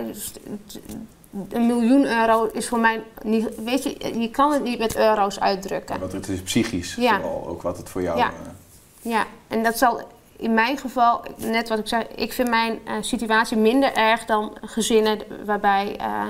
Een 1.48 1.66
miljoen 1.66 2.06
euro 2.06 2.44
is 2.52 2.68
voor 2.68 2.78
mij 2.78 3.02
niet. 3.22 3.64
Weet 3.64 3.82
je, 3.82 4.20
je 4.20 4.30
kan 4.30 4.52
het 4.52 4.62
niet 4.62 4.78
met 4.78 4.96
euro's 4.96 5.40
uitdrukken. 5.40 5.94
Ja, 5.94 6.00
want 6.00 6.12
het 6.12 6.28
is 6.28 6.42
psychisch, 6.42 6.94
ja. 6.94 7.20
vooral 7.20 7.46
ook 7.48 7.62
wat 7.62 7.76
het 7.76 7.88
voor 7.88 8.02
jou. 8.02 8.18
Ja. 8.18 8.30
Uh... 8.30 9.12
ja, 9.12 9.26
en 9.48 9.62
dat 9.62 9.78
zal 9.78 10.00
in 10.36 10.54
mijn 10.54 10.78
geval, 10.78 11.22
net 11.36 11.68
wat 11.68 11.78
ik 11.78 11.88
zei, 11.88 12.04
ik 12.14 12.32
vind 12.32 12.48
mijn 12.48 12.78
uh, 12.88 12.94
situatie 13.00 13.56
minder 13.56 13.92
erg 13.92 14.24
dan 14.24 14.56
gezinnen 14.60 15.18
waarbij 15.44 16.00
uh, 16.00 16.22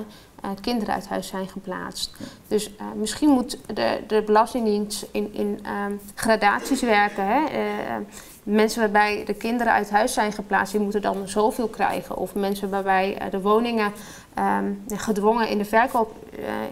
kinderen 0.61 0.95
uit 0.95 1.09
huis 1.09 1.27
zijn 1.27 1.49
geplaatst. 1.49 2.17
Dus 2.49 2.71
uh, 2.71 2.75
misschien 2.95 3.29
moet 3.29 3.59
de, 3.75 4.01
de 4.07 4.23
Belastingdienst 4.23 5.07
in, 5.11 5.35
in 5.35 5.67
um, 5.87 6.01
gradaties 6.15 6.81
werken. 6.81 7.27
Hè? 7.27 7.41
Uh, 7.41 8.07
mensen 8.43 8.81
waarbij 8.81 9.25
de 9.25 9.35
kinderen 9.35 9.73
uit 9.73 9.91
huis 9.91 10.13
zijn 10.13 10.33
geplaatst, 10.33 10.73
die 10.73 10.81
moeten 10.81 11.03
dan 11.03 11.29
zoveel 11.29 11.69
krijgen. 11.69 12.17
Of 12.17 12.35
mensen 12.35 12.71
waarbij 12.71 13.19
de 13.31 13.41
woningen 13.41 13.93
um, 14.39 14.85
gedwongen 14.89 15.49
in 15.49 15.59
de 15.59 15.65
verkoop 15.65 16.15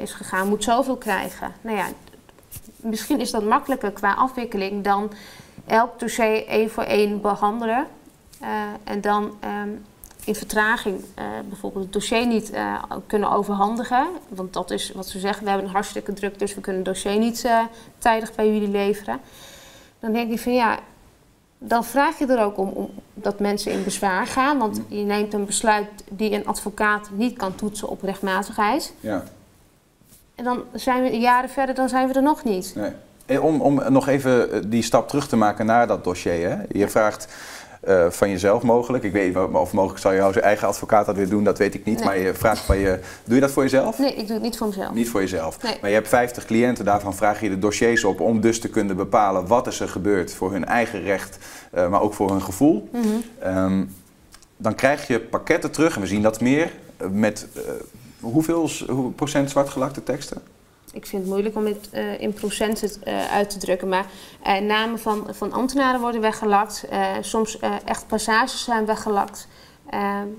is 0.02 0.12
gegaan, 0.12 0.48
moet 0.48 0.64
zoveel 0.64 0.96
krijgen. 0.96 1.52
Nou 1.60 1.76
ja, 1.76 1.86
misschien 2.76 3.20
is 3.20 3.30
dat 3.30 3.44
makkelijker 3.44 3.90
qua 3.90 4.14
afwikkeling 4.14 4.84
dan 4.84 5.10
elk 5.66 5.98
dossier 5.98 6.46
één 6.46 6.70
voor 6.70 6.82
één 6.82 7.20
behandelen. 7.20 7.86
en 8.84 9.00
dan 9.00 9.22
um, 9.62 9.84
in 10.28 10.34
vertraging 10.34 11.00
uh, 11.18 11.24
bijvoorbeeld 11.48 11.84
het 11.84 11.92
dossier 11.92 12.26
niet 12.26 12.52
uh, 12.54 12.82
kunnen 13.06 13.30
overhandigen. 13.30 14.06
Want 14.28 14.52
dat 14.52 14.70
is 14.70 14.92
wat 14.94 15.08
ze 15.08 15.18
zeggen, 15.18 15.42
we 15.42 15.48
hebben 15.48 15.66
een 15.66 15.74
hartstikke 15.74 16.12
druk, 16.12 16.38
dus 16.38 16.54
we 16.54 16.60
kunnen 16.60 16.84
het 16.84 16.92
dossier 16.92 17.18
niet 17.18 17.44
uh, 17.44 17.60
tijdig 17.98 18.34
bij 18.34 18.52
jullie 18.52 18.68
leveren. 18.68 19.20
Dan 20.00 20.12
denk 20.12 20.32
ik 20.32 20.40
van 20.40 20.54
ja, 20.54 20.78
dan 21.58 21.84
vraag 21.84 22.18
je 22.18 22.26
er 22.26 22.42
ook 22.42 22.58
om, 22.58 22.68
om, 22.68 22.90
dat 23.14 23.40
mensen 23.40 23.72
in 23.72 23.84
bezwaar 23.84 24.26
gaan. 24.26 24.58
Want 24.58 24.80
je 24.88 25.04
neemt 25.04 25.32
een 25.32 25.46
besluit 25.46 25.88
die 26.10 26.32
een 26.32 26.46
advocaat 26.46 27.08
niet 27.12 27.36
kan 27.36 27.54
toetsen 27.54 27.88
op 27.88 28.02
rechtmatigheid. 28.02 28.92
Ja. 29.00 29.24
En 30.34 30.44
dan 30.44 30.62
zijn 30.72 31.02
we 31.02 31.18
jaren 31.18 31.50
verder, 31.50 31.74
dan 31.74 31.88
zijn 31.88 32.08
we 32.08 32.14
er 32.14 32.22
nog 32.22 32.44
niet. 32.44 32.74
Nee. 32.74 33.42
Om, 33.42 33.60
om 33.60 33.92
nog 33.92 34.08
even 34.08 34.70
die 34.70 34.82
stap 34.82 35.08
terug 35.08 35.28
te 35.28 35.36
maken 35.36 35.66
naar 35.66 35.86
dat 35.86 36.04
dossier. 36.04 36.50
Hè? 36.50 36.56
Je 36.68 36.88
vraagt 36.88 37.28
uh, 37.88 38.10
van 38.10 38.30
jezelf 38.30 38.62
mogelijk. 38.62 39.04
Ik 39.04 39.12
weet 39.12 39.26
niet 39.26 39.36
of 39.52 39.72
mogelijk 39.72 40.00
zou 40.00 40.14
jouw 40.14 40.32
eigen 40.32 40.68
advocaat 40.68 41.06
dat 41.06 41.16
weer 41.16 41.28
doen, 41.28 41.44
dat 41.44 41.58
weet 41.58 41.74
ik 41.74 41.84
niet. 41.84 42.04
Maar 42.04 42.18
je 42.18 42.34
vraagt 42.34 42.60
van 42.60 42.78
je. 42.78 43.00
Doe 43.24 43.34
je 43.34 43.40
dat 43.40 43.50
voor 43.50 43.62
jezelf? 43.62 43.98
Nee, 43.98 44.14
ik 44.14 44.26
doe 44.26 44.34
het 44.34 44.42
niet 44.42 44.56
voor 44.56 44.66
mezelf. 44.66 44.94
Niet 44.94 45.08
voor 45.08 45.20
jezelf. 45.20 45.62
Nee. 45.62 45.76
Maar 45.80 45.90
je 45.90 45.96
hebt 45.96 46.08
50 46.08 46.44
cliënten, 46.44 46.84
daarvan 46.84 47.14
vraag 47.14 47.40
je 47.40 47.48
de 47.48 47.58
dossiers 47.58 48.04
op 48.04 48.20
om 48.20 48.40
dus 48.40 48.60
te 48.60 48.68
kunnen 48.68 48.96
bepalen 48.96 49.46
wat 49.46 49.66
is 49.66 49.80
er 49.80 49.88
gebeurd 49.88 50.34
voor 50.34 50.52
hun 50.52 50.64
eigen 50.64 51.02
recht, 51.02 51.38
uh, 51.74 51.88
maar 51.88 52.00
ook 52.00 52.14
voor 52.14 52.30
hun 52.30 52.42
gevoel. 52.42 52.88
Mm 52.92 53.02
-hmm. 53.02 53.56
um, 53.56 53.94
dan 54.56 54.74
krijg 54.74 55.06
je 55.06 55.20
pakketten 55.20 55.70
terug, 55.70 55.94
en 55.94 56.00
we 56.00 56.06
zien 56.06 56.22
dat 56.22 56.40
meer, 56.40 56.72
uh, 57.02 57.08
met 57.08 57.46
hoeveel 58.20 58.70
hoe 58.88 59.12
procent 59.12 59.50
zwartgelakte 59.50 60.02
teksten? 60.02 60.42
Ik 60.92 61.06
vind 61.06 61.22
het 61.22 61.30
moeilijk 61.30 61.56
om 61.56 61.66
het 61.66 61.88
uh, 61.92 62.20
in 62.20 62.32
procenten 62.32 62.90
uh, 63.06 63.32
uit 63.32 63.50
te 63.50 63.58
drukken. 63.58 63.88
Maar 63.88 64.06
uh, 64.46 64.58
namen 64.58 64.98
van, 64.98 65.26
van 65.30 65.52
ambtenaren 65.52 66.00
worden 66.00 66.20
weggelakt. 66.20 66.84
soms 67.20 67.58
echt 67.84 68.06
passages 68.06 68.64
zijn 68.64 68.86
weggelakt. 68.86 69.48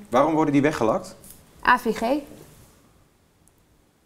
Waarom 0.09 0.33
worden 0.33 0.53
die 0.53 0.61
weggelakt? 0.61 1.15
AVG. 1.61 2.01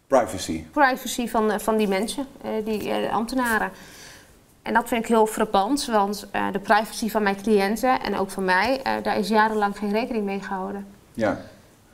Privacy. 0.08 0.64
Privacy 0.72 1.28
van, 1.28 1.60
van 1.60 1.78
die 1.78 1.88
mensen, 1.88 2.28
die 2.64 3.10
ambtenaren. 3.12 3.72
En 4.62 4.74
dat 4.74 4.88
vind 4.88 5.04
ik 5.04 5.10
heel 5.10 5.26
frappant, 5.26 5.86
want 5.86 6.28
de 6.52 6.60
privacy 6.60 7.10
van 7.10 7.24
mijn 7.24 7.42
cliënten 7.42 8.02
en 8.02 8.18
ook 8.18 8.30
van 8.30 8.46
mij, 8.46 8.82
daar 9.04 9.18
is 9.18 9.28
jarenlang 9.28 9.78
geen 9.78 9.92
rekening 9.92 10.26
mee 10.26 10.42
gehouden. 10.42 10.88
Ja. 11.14 11.42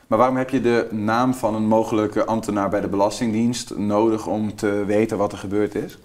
Maar 0.09 0.17
waarom 0.17 0.37
heb 0.37 0.49
je 0.49 0.61
de 0.61 0.87
naam 0.91 1.33
van 1.33 1.55
een 1.55 1.67
mogelijke 1.67 2.25
ambtenaar 2.25 2.69
bij 2.69 2.81
de 2.81 2.87
Belastingdienst 2.87 3.77
nodig 3.77 4.27
om 4.27 4.55
te 4.55 4.83
weten 4.85 5.17
wat 5.17 5.31
er 5.31 5.37
gebeurd 5.37 5.75
is? 5.75 5.97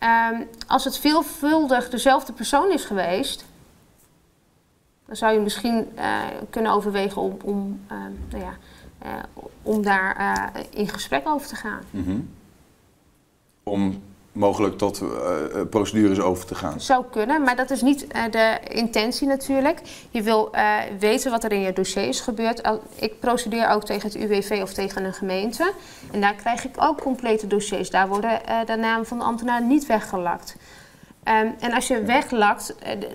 Um, 0.00 0.48
als 0.66 0.84
het 0.84 0.98
veelvuldig 0.98 1.90
dezelfde 1.90 2.32
persoon 2.32 2.72
is 2.72 2.84
geweest, 2.84 3.44
dan 5.06 5.16
zou 5.16 5.32
je 5.32 5.40
misschien 5.40 5.88
uh, 5.96 6.20
kunnen 6.50 6.72
overwegen 6.72 7.22
om, 7.22 7.36
om, 7.42 7.80
uh, 7.92 7.98
nou 8.30 8.44
ja, 8.44 8.56
uh, 9.04 9.22
om 9.62 9.82
daar 9.82 10.52
in 10.70 10.88
gesprek 10.88 11.28
over 11.28 11.48
te 11.48 11.56
gaan. 11.56 11.82
Mm 11.90 12.04
-hmm. 12.04 12.28
Om 13.62 14.02
mogelijk 14.32 14.78
tot 14.78 15.00
uh, 15.02 15.08
procedures 15.70 16.20
over 16.20 16.46
te 16.46 16.54
gaan. 16.54 16.80
Zou 16.80 17.04
kunnen, 17.10 17.42
maar 17.42 17.56
dat 17.56 17.70
is 17.70 17.82
niet 17.82 18.06
uh, 18.16 18.22
de 18.30 18.58
intentie 18.68 19.26
natuurlijk. 19.26 19.80
Je 20.10 20.22
wil 20.22 20.50
uh, 20.54 20.76
weten 20.98 21.30
wat 21.30 21.44
er 21.44 21.52
in 21.52 21.60
je 21.60 21.72
dossier 21.72 22.08
is 22.08 22.20
gebeurd. 22.20 22.60
Ik 22.94 23.20
procedeer 23.20 23.68
ook 23.68 23.84
tegen 23.84 24.10
het 24.10 24.18
UWV 24.18 24.60
of 24.62 24.72
tegen 24.72 25.04
een 25.04 25.14
gemeente. 25.14 25.72
En 26.12 26.20
daar 26.20 26.34
krijg 26.34 26.64
ik 26.64 26.74
ook 26.76 27.00
complete 27.00 27.46
dossiers. 27.46 27.90
Daar 27.90 28.08
worden 28.08 28.40
de 28.66 28.76
namen 28.76 29.06
van 29.06 29.18
de 29.18 29.24
ambtenaar 29.24 29.62
niet 29.62 29.86
weggelakt. 29.86 30.56
Um, 31.24 31.54
en 31.58 31.72
als 31.72 31.86
je 31.86 32.02
weglakt, 32.02 32.74
de, 32.98 33.08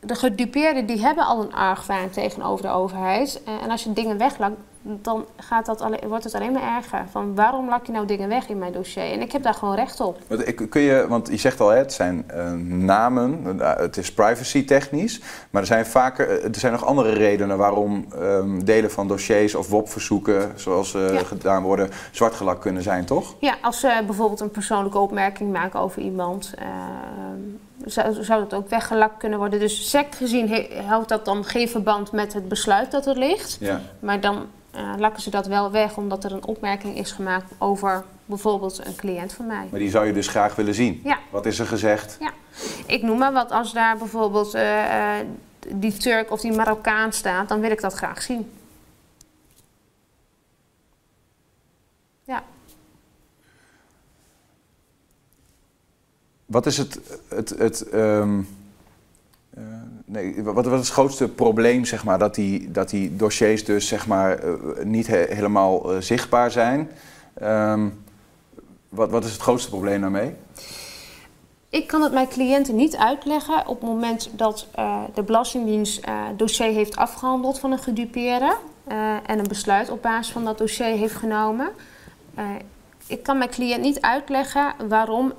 de 0.00 0.14
gedupeerden 0.14 0.86
die 0.86 1.00
hebben 1.00 1.24
al 1.24 1.40
een 1.42 1.54
argwaan 1.54 2.10
tegenover 2.10 2.64
de 2.64 2.70
overheid. 2.70 3.42
en 3.62 3.70
als 3.70 3.84
je 3.84 3.92
dingen 3.92 4.18
weglakt, 4.18 4.56
dan 4.82 5.24
gaat 5.36 5.66
dat 5.66 5.80
alleen, 5.80 6.00
wordt 6.08 6.24
het 6.24 6.34
alleen 6.34 6.52
maar 6.52 6.76
erger. 6.76 7.04
Van 7.10 7.34
waarom 7.34 7.68
lak 7.68 7.86
je 7.86 7.92
nou 7.92 8.06
dingen 8.06 8.28
weg 8.28 8.48
in 8.48 8.58
mijn 8.58 8.72
dossier? 8.72 9.12
En 9.12 9.20
ik 9.20 9.32
heb 9.32 9.42
daar 9.42 9.54
gewoon 9.54 9.74
recht 9.74 10.00
op. 10.00 10.18
Kun 10.68 10.80
je, 10.80 11.06
want 11.08 11.28
je 11.28 11.36
zegt 11.36 11.60
al, 11.60 11.68
het 11.68 11.92
zijn 11.92 12.24
uh, 12.34 12.52
namen, 12.66 13.56
uh, 13.58 13.76
het 13.76 13.96
is 13.96 14.12
privacy 14.12 14.64
technisch. 14.64 15.20
Maar 15.50 15.60
er 15.60 15.68
zijn, 15.68 15.86
vaker, 15.86 16.38
uh, 16.38 16.44
er 16.44 16.54
zijn 16.54 16.72
nog 16.72 16.84
andere 16.84 17.12
redenen 17.12 17.58
waarom 17.58 18.06
um, 18.18 18.64
delen 18.64 18.90
van 18.90 19.08
dossiers 19.08 19.54
of 19.54 19.68
WOP-verzoeken, 19.68 20.52
zoals 20.54 20.90
ze 20.90 21.10
ja. 21.12 21.24
gedaan 21.24 21.62
worden, 21.62 21.90
zwartgelakt 22.10 22.60
kunnen 22.60 22.82
zijn, 22.82 23.04
toch? 23.04 23.34
Ja, 23.38 23.56
als 23.62 23.80
ze 23.80 24.02
bijvoorbeeld 24.06 24.40
een 24.40 24.50
persoonlijke 24.50 24.98
opmerking 24.98 25.52
maken 25.52 25.80
over 25.80 26.02
iemand 26.02 26.54
zou, 27.84 28.24
zou 28.24 28.40
dat 28.40 28.54
ook 28.54 28.68
weggelakt 28.68 29.16
kunnen 29.16 29.38
worden. 29.38 29.60
Dus 29.60 29.90
SEC 29.90 30.14
gezien 30.14 30.66
houdt 30.86 31.08
dat 31.08 31.24
dan 31.24 31.44
geen 31.44 31.68
verband 31.68 32.12
met 32.12 32.32
het 32.32 32.48
besluit 32.48 32.90
dat 32.90 33.06
er 33.06 33.18
ligt. 33.18 33.56
Ja. 33.60 33.80
Maar 33.98 34.20
dan 34.20 34.46
uh, 34.74 34.92
lakken 34.98 35.22
ze 35.22 35.30
dat 35.30 35.46
wel 35.46 35.70
weg 35.70 35.96
omdat 35.96 36.24
er 36.24 36.32
een 36.32 36.44
opmerking 36.44 36.98
is 36.98 37.12
gemaakt 37.12 37.52
over 37.58 38.04
bijvoorbeeld 38.24 38.86
een 38.86 38.96
cliënt 38.96 39.32
van 39.32 39.46
mij. 39.46 39.68
Maar 39.70 39.80
die 39.80 39.90
zou 39.90 40.06
je 40.06 40.12
dus 40.12 40.28
graag 40.28 40.54
willen 40.54 40.74
zien? 40.74 41.00
Ja. 41.04 41.18
Wat 41.30 41.46
is 41.46 41.58
er 41.58 41.66
gezegd? 41.66 42.16
Ja, 42.20 42.30
ik 42.86 43.02
noem 43.02 43.18
maar 43.18 43.32
wat. 43.32 43.50
Als 43.50 43.72
daar 43.72 43.96
bijvoorbeeld 43.96 44.54
uh, 44.54 45.14
die 45.68 45.92
Turk 45.92 46.30
of 46.30 46.40
die 46.40 46.52
Marokkaan 46.52 47.12
staat, 47.12 47.48
dan 47.48 47.60
wil 47.60 47.70
ik 47.70 47.80
dat 47.80 47.94
graag 47.94 48.22
zien. 48.22 48.50
Ja. 52.24 52.42
Wat 56.50 56.66
is 56.66 56.76
het, 56.76 57.00
het, 57.28 57.48
het 57.58 57.94
um, 57.94 58.48
uh, 59.58 59.64
nee, 60.04 60.42
wat, 60.42 60.64
wat 60.64 60.80
is 60.80 60.86
het 60.86 60.88
grootste 60.88 61.28
probleem, 61.28 61.84
zeg 61.84 62.04
maar, 62.04 62.18
dat 62.18 62.34
die, 62.34 62.70
dat 62.70 62.90
die 62.90 63.16
dossiers 63.16 63.64
dus, 63.64 63.88
zeg 63.88 64.06
maar, 64.06 64.44
uh, 64.44 64.54
niet 64.84 65.06
he 65.06 65.26
helemaal 65.28 65.94
uh, 65.94 66.00
zichtbaar 66.00 66.50
zijn? 66.50 66.90
Um, 67.42 68.02
wat, 68.88 69.10
wat 69.10 69.24
is 69.24 69.32
het 69.32 69.40
grootste 69.40 69.70
probleem 69.70 70.00
daarmee? 70.00 70.34
Ik 71.68 71.86
kan 71.86 72.02
het 72.02 72.12
mijn 72.12 72.28
cliënten 72.28 72.76
niet 72.76 72.96
uitleggen 72.96 73.66
op 73.66 73.80
het 73.80 73.90
moment 73.90 74.30
dat 74.32 74.66
de 75.14 75.22
Belastingdienst 75.22 76.04
dossier 76.36 76.72
heeft 76.72 76.96
afgehandeld 76.96 77.58
van 77.58 77.72
een 77.72 77.78
gedupeerde 77.78 78.56
en 79.26 79.38
een 79.38 79.48
besluit 79.48 79.90
op 79.90 80.02
basis 80.02 80.32
van 80.32 80.44
dat 80.44 80.58
dossier 80.58 80.96
heeft 80.96 81.14
genomen. 81.14 81.68
Ik 83.10 83.22
kan 83.22 83.38
mijn 83.38 83.50
cliënt 83.50 83.82
niet 83.82 84.00
uitleggen 84.00 84.74
waarom 84.88 85.32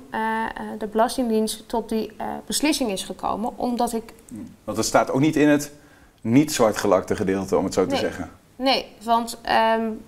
de 0.78 0.86
Belastingdienst 0.86 1.68
tot 1.68 1.88
die 1.88 2.12
beslissing 2.46 2.90
is 2.90 3.02
gekomen, 3.02 3.58
omdat 3.58 3.92
ik. 3.92 4.12
Want 4.64 4.76
het 4.76 4.86
staat 4.86 5.10
ook 5.10 5.20
niet 5.20 5.36
in 5.36 5.48
het 5.48 5.72
niet 6.20 6.52
zwartgelakte 6.52 7.16
gedeelte, 7.16 7.56
om 7.56 7.64
het 7.64 7.74
zo 7.74 7.80
nee. 7.80 7.90
te 7.90 7.96
zeggen. 7.96 8.30
Nee, 8.56 8.86
want 9.02 9.38
um, 9.78 10.04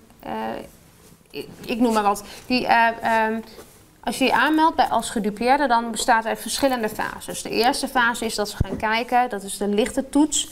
ik, 1.31 1.47
ik, 1.65 1.79
noem 1.79 1.93
maar 1.93 2.03
wat. 2.03 2.23
Die, 2.45 2.67
um, 2.67 3.43
als 4.03 4.17
je 4.17 4.25
je 4.25 4.33
aanmeldt 4.33 4.75
bij 4.75 4.87
als 4.87 5.09
gedupeerde, 5.09 5.67
dan 5.67 5.91
bestaat 5.91 6.25
er 6.25 6.37
verschillende 6.37 6.89
fases. 6.89 7.41
De 7.41 7.49
eerste 7.49 7.87
fase 7.87 8.25
is 8.25 8.35
dat 8.35 8.49
ze 8.49 8.57
gaan 8.65 8.77
kijken, 8.77 9.29
dat 9.29 9.43
is 9.43 9.57
de 9.57 9.67
lichte 9.67 10.09
toets, 10.09 10.49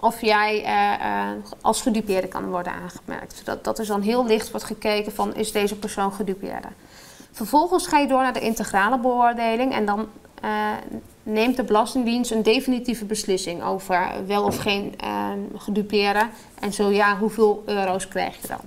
of 0.00 0.20
jij 0.20 0.62
uh, 0.62 1.06
uh, 1.06 1.30
als 1.60 1.82
gedupeerde 1.82 2.28
kan 2.28 2.50
worden 2.50 2.72
aangemerkt. 2.72 3.40
Dat, 3.44 3.64
dat 3.64 3.78
is 3.78 3.86
dan 3.86 4.00
heel 4.00 4.26
licht 4.26 4.50
wordt 4.50 4.66
gekeken 4.66 5.12
van, 5.12 5.34
is 5.34 5.52
deze 5.52 5.78
persoon 5.78 6.12
gedupeerde? 6.12 6.68
Vervolgens 7.32 7.86
ga 7.86 7.98
je 7.98 8.08
door 8.08 8.22
naar 8.22 8.32
de 8.32 8.40
integrale 8.40 8.98
beoordeling 8.98 9.72
en 9.72 9.86
dan 9.86 10.08
uh, 10.44 10.70
neemt 11.22 11.56
de 11.56 11.64
Belastingdienst 11.64 12.30
een 12.30 12.42
definitieve 12.42 13.04
beslissing 13.04 13.62
over 13.62 14.10
wel 14.26 14.44
of 14.44 14.58
geen 14.58 14.94
gedupeerde. 15.56 16.28
En 16.60 16.72
zo 16.72 16.90
ja, 16.90 17.18
hoeveel 17.18 17.62
euro's 17.66 18.08
krijg 18.08 18.40
je 18.40 18.48
dan? 18.48 18.60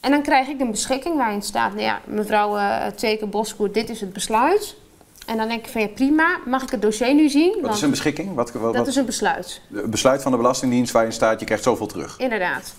En 0.00 0.10
dan 0.10 0.22
krijg 0.22 0.48
ik 0.48 0.60
een 0.60 0.70
beschikking 0.70 1.16
waarin 1.16 1.42
staat, 1.42 1.70
nou 1.70 1.82
ja, 1.82 2.00
mevrouw 2.04 2.56
uh, 2.56 2.86
Teken 2.86 3.30
dit 3.72 3.90
is 3.90 4.00
het 4.00 4.12
besluit. 4.12 4.76
En 5.32 5.38
dan 5.38 5.48
denk 5.48 5.64
ik 5.64 5.70
van 5.70 5.80
ja, 5.80 5.88
prima, 5.88 6.38
mag 6.46 6.62
ik 6.62 6.70
het 6.70 6.82
dossier 6.82 7.14
nu 7.14 7.28
zien? 7.28 7.58
Wat 7.62 7.74
is 7.74 7.82
een 7.82 7.90
beschikking? 7.90 8.34
Wat, 8.34 8.52
wat, 8.52 8.74
dat 8.74 8.86
is 8.86 8.96
een 8.96 9.04
besluit. 9.04 9.60
Een 9.72 9.90
besluit 9.90 10.22
van 10.22 10.30
de 10.30 10.36
Belastingdienst 10.36 10.92
waarin 10.92 11.12
staat, 11.12 11.40
je 11.40 11.46
krijgt 11.46 11.64
zoveel 11.64 11.86
terug. 11.86 12.18
Inderdaad. 12.18 12.74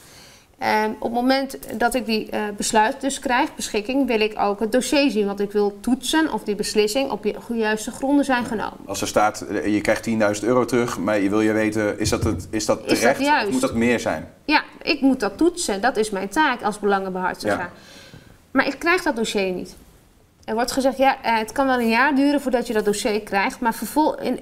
En 0.57 0.95
op 0.99 1.01
het 1.01 1.11
moment 1.11 1.57
dat 1.79 1.93
ik 1.93 2.05
die 2.05 2.29
uh, 2.33 2.41
besluit 2.57 3.01
dus 3.01 3.19
krijg, 3.19 3.55
beschikking, 3.55 4.07
wil 4.07 4.19
ik 4.19 4.39
ook 4.39 4.59
het 4.59 4.71
dossier 4.71 5.11
zien. 5.11 5.25
Want 5.25 5.39
ik 5.39 5.51
wil 5.51 5.77
toetsen 5.79 6.33
of 6.33 6.43
die 6.43 6.55
beslissing 6.55 7.11
op 7.11 7.23
de 7.23 7.35
juiste 7.53 7.91
gronden 7.91 8.25
zijn 8.25 8.45
genomen. 8.45 8.77
Als 8.85 9.01
er 9.01 9.07
staat, 9.07 9.45
je 9.65 9.81
krijgt 9.81 10.09
10.000 10.09 10.47
euro 10.47 10.65
terug, 10.65 10.99
maar 10.99 11.19
je 11.19 11.29
wil 11.29 11.41
je 11.41 11.51
weten, 11.51 11.99
is 11.99 12.09
dat, 12.09 12.23
het, 12.23 12.47
is 12.49 12.65
dat 12.65 12.87
terecht 12.87 13.19
is 13.19 13.27
dat 13.27 13.45
of 13.45 13.51
moet 13.51 13.61
dat 13.61 13.73
meer 13.73 13.99
zijn? 13.99 14.29
Ja, 14.45 14.63
ik 14.81 15.01
moet 15.01 15.19
dat 15.19 15.37
toetsen. 15.37 15.81
Dat 15.81 15.97
is 15.97 16.09
mijn 16.09 16.29
taak 16.29 16.61
als 16.61 16.79
belangenbehartiger. 16.79 17.57
Ja. 17.57 17.71
Maar 18.51 18.67
ik 18.67 18.79
krijg 18.79 19.03
dat 19.03 19.15
dossier 19.15 19.51
niet. 19.51 19.75
Er 20.45 20.53
wordt 20.53 20.71
gezegd, 20.71 20.97
ja, 20.97 21.17
het 21.21 21.51
kan 21.51 21.67
wel 21.67 21.79
een 21.79 21.89
jaar 21.89 22.15
duren 22.15 22.41
voordat 22.41 22.67
je 22.67 22.73
dat 22.73 22.85
dossier 22.85 23.21
krijgt. 23.21 23.59
Maar 23.59 23.73
vervol 23.73 24.19
in, 24.19 24.39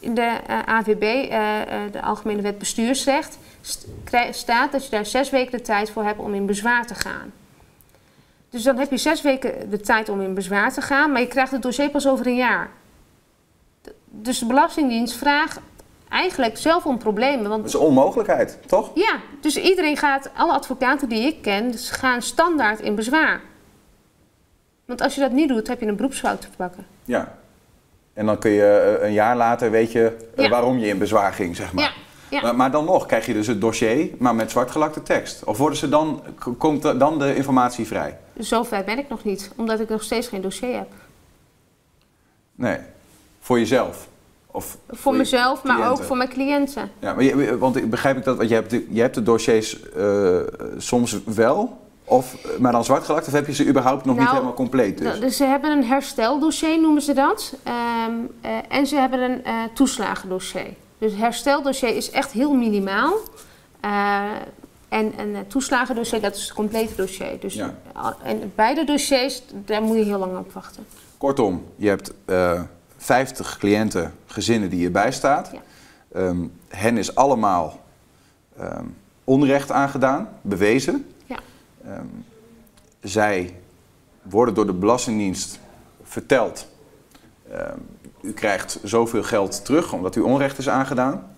in 0.00 0.14
de 0.14 0.32
uh, 0.50 0.58
AVB, 0.64 1.02
uh, 1.02 1.92
de 1.92 2.02
Algemene 2.02 2.42
Wet 2.42 2.58
Bestuursrecht, 2.58 3.38
st 3.60 3.86
staat 4.30 4.72
dat 4.72 4.84
je 4.84 4.90
daar 4.90 5.06
zes 5.06 5.30
weken 5.30 5.52
de 5.52 5.64
tijd 5.64 5.90
voor 5.90 6.04
hebt 6.04 6.18
om 6.18 6.34
in 6.34 6.46
bezwaar 6.46 6.86
te 6.86 6.94
gaan. 6.94 7.32
Dus 8.50 8.62
dan 8.62 8.78
heb 8.78 8.90
je 8.90 8.96
zes 8.96 9.22
weken 9.22 9.70
de 9.70 9.80
tijd 9.80 10.08
om 10.08 10.20
in 10.20 10.34
bezwaar 10.34 10.72
te 10.72 10.80
gaan, 10.80 11.12
maar 11.12 11.20
je 11.20 11.26
krijgt 11.26 11.52
het 11.52 11.62
dossier 11.62 11.90
pas 11.90 12.08
over 12.08 12.26
een 12.26 12.36
jaar. 12.36 12.70
Dus 14.10 14.38
de 14.38 14.46
Belastingdienst 14.46 15.16
vraagt 15.16 15.60
eigenlijk 16.08 16.56
zelf 16.56 16.86
om 16.86 16.98
problemen. 16.98 17.48
Want 17.48 17.62
dat 17.62 17.74
is 17.74 17.80
een 17.80 17.86
onmogelijkheid, 17.86 18.58
toch? 18.66 18.90
Ja, 18.94 19.18
dus 19.40 19.56
iedereen 19.56 19.96
gaat, 19.96 20.30
alle 20.36 20.52
advocaten 20.52 21.08
die 21.08 21.26
ik 21.26 21.42
ken, 21.42 21.74
gaan 21.78 22.22
standaard 22.22 22.80
in 22.80 22.94
bezwaar. 22.94 23.40
Want 24.84 25.00
als 25.00 25.14
je 25.14 25.20
dat 25.20 25.32
niet 25.32 25.48
doet, 25.48 25.68
heb 25.68 25.80
je 25.80 25.86
een 25.86 25.96
beroepsfout 25.96 26.40
te 26.40 26.48
pakken. 26.56 26.86
Ja. 27.04 27.36
En 28.12 28.26
dan 28.26 28.38
kun 28.38 28.50
je 28.50 28.98
een 29.02 29.12
jaar 29.12 29.36
later 29.36 29.70
weet 29.70 29.92
je 29.92 30.16
ja. 30.36 30.48
waarom 30.48 30.78
je 30.78 30.86
in 30.86 30.98
bezwaar 30.98 31.32
ging, 31.32 31.56
zeg 31.56 31.72
maar. 31.72 31.84
Ja. 31.84 31.90
Ja. 32.40 32.52
Maar, 32.52 32.70
dan 32.70 32.84
nog 32.84 33.06
krijg 33.06 33.26
je 33.26 33.32
dus 33.32 33.46
het 33.46 33.60
dossier, 33.60 34.10
maar 34.18 34.34
met 34.34 34.50
zwartgelakte 34.50 35.02
tekst. 35.02 35.44
Of 35.44 35.58
worden 35.58 35.78
ze 35.78 35.88
dan, 35.88 36.22
komt 36.58 36.82
dan 36.82 37.18
de 37.18 37.34
informatie 37.36 37.86
vrij? 37.86 38.18
Zover 38.38 38.84
ben 38.84 38.98
ik 38.98 39.08
nog 39.08 39.24
niet, 39.24 39.50
omdat 39.56 39.80
ik 39.80 39.88
nog 39.88 40.02
steeds 40.02 40.28
geen 40.28 40.40
dossier 40.40 40.76
heb. 40.76 40.88
Nee, 42.54 42.78
voor 43.40 43.58
jezelf? 43.58 44.08
Of 44.46 44.78
voor, 44.86 44.96
voor 44.96 45.16
mezelf, 45.16 45.62
maar 45.62 45.90
ook 45.90 46.02
voor 46.02 46.16
mijn 46.16 46.28
cliënten. 46.28 46.90
Ja, 46.98 47.14
maar 47.14 47.24
je, 47.24 47.58
want 47.58 47.90
begrijp 47.90 48.16
ik 48.16 48.24
dat, 48.24 48.36
want 48.36 48.48
je 48.48 48.54
hebt 48.54 48.70
de, 48.70 48.86
je 48.90 49.00
hebt 49.00 49.14
de 49.14 49.22
dossiers 49.22 49.78
uh, 49.96 50.38
soms 50.76 51.18
wel, 51.24 51.80
of, 52.04 52.36
maar 52.58 52.72
dan 52.72 52.84
zwartgelakt, 52.84 53.26
of 53.26 53.32
heb 53.32 53.46
je 53.46 53.54
ze 53.54 53.66
überhaupt 53.66 54.04
nog 54.04 54.14
nou, 54.14 54.26
niet 54.26 54.36
helemaal 54.36 54.54
compleet? 54.54 54.98
Dus? 54.98 55.20
dus 55.20 55.36
ze 55.36 55.44
hebben 55.44 55.70
een 55.70 55.84
hersteldossier, 55.84 56.80
noemen 56.80 57.02
ze 57.02 57.12
dat. 57.12 57.54
Um, 58.08 58.30
uh, 58.44 58.50
en 58.68 58.86
ze 58.86 58.96
hebben 58.96 59.20
een 59.20 59.42
uh, 59.46 59.62
toeslagendossier. 59.74 60.74
Dus 60.98 61.10
het 61.10 61.20
hersteldossier 61.20 61.96
is 61.96 62.10
echt 62.10 62.32
heel 62.32 62.54
minimaal. 62.54 63.14
Uh, 63.84 64.22
en 64.88 65.12
een 65.18 65.46
toeslagendossier, 65.46 66.20
dat 66.20 66.34
is 66.34 66.42
het 66.42 66.52
complete 66.52 66.94
dossier. 66.94 67.40
Dus 67.40 67.54
ja. 67.54 67.74
en 68.22 68.52
beide 68.54 68.84
dossiers, 68.84 69.42
daar 69.52 69.82
moet 69.82 69.96
je 69.96 70.04
heel 70.04 70.18
lang 70.18 70.38
op 70.38 70.52
wachten. 70.52 70.86
Kortom, 71.18 71.64
je 71.76 71.88
hebt 71.88 72.12
uh, 72.26 72.60
50 72.96 73.58
cliënten, 73.58 74.14
gezinnen 74.26 74.70
die 74.70 74.80
je 74.80 74.90
bijstaat. 74.90 75.50
Ja. 75.52 75.60
Um, 76.20 76.52
hen 76.68 76.98
is 76.98 77.14
allemaal 77.14 77.80
um, 78.60 78.96
onrecht 79.24 79.70
aangedaan, 79.70 80.28
bewezen. 80.40 81.06
Um, 81.86 82.24
zij 83.00 83.56
worden 84.22 84.54
door 84.54 84.66
de 84.66 84.72
Belastingdienst 84.72 85.58
verteld. 86.02 86.66
u 88.20 88.32
krijgt 88.32 88.78
zoveel 88.82 89.22
geld 89.22 89.64
terug 89.64 89.92
omdat 89.92 90.16
u 90.16 90.20
onrecht 90.20 90.58
is 90.58 90.68
aangedaan. 90.68 91.34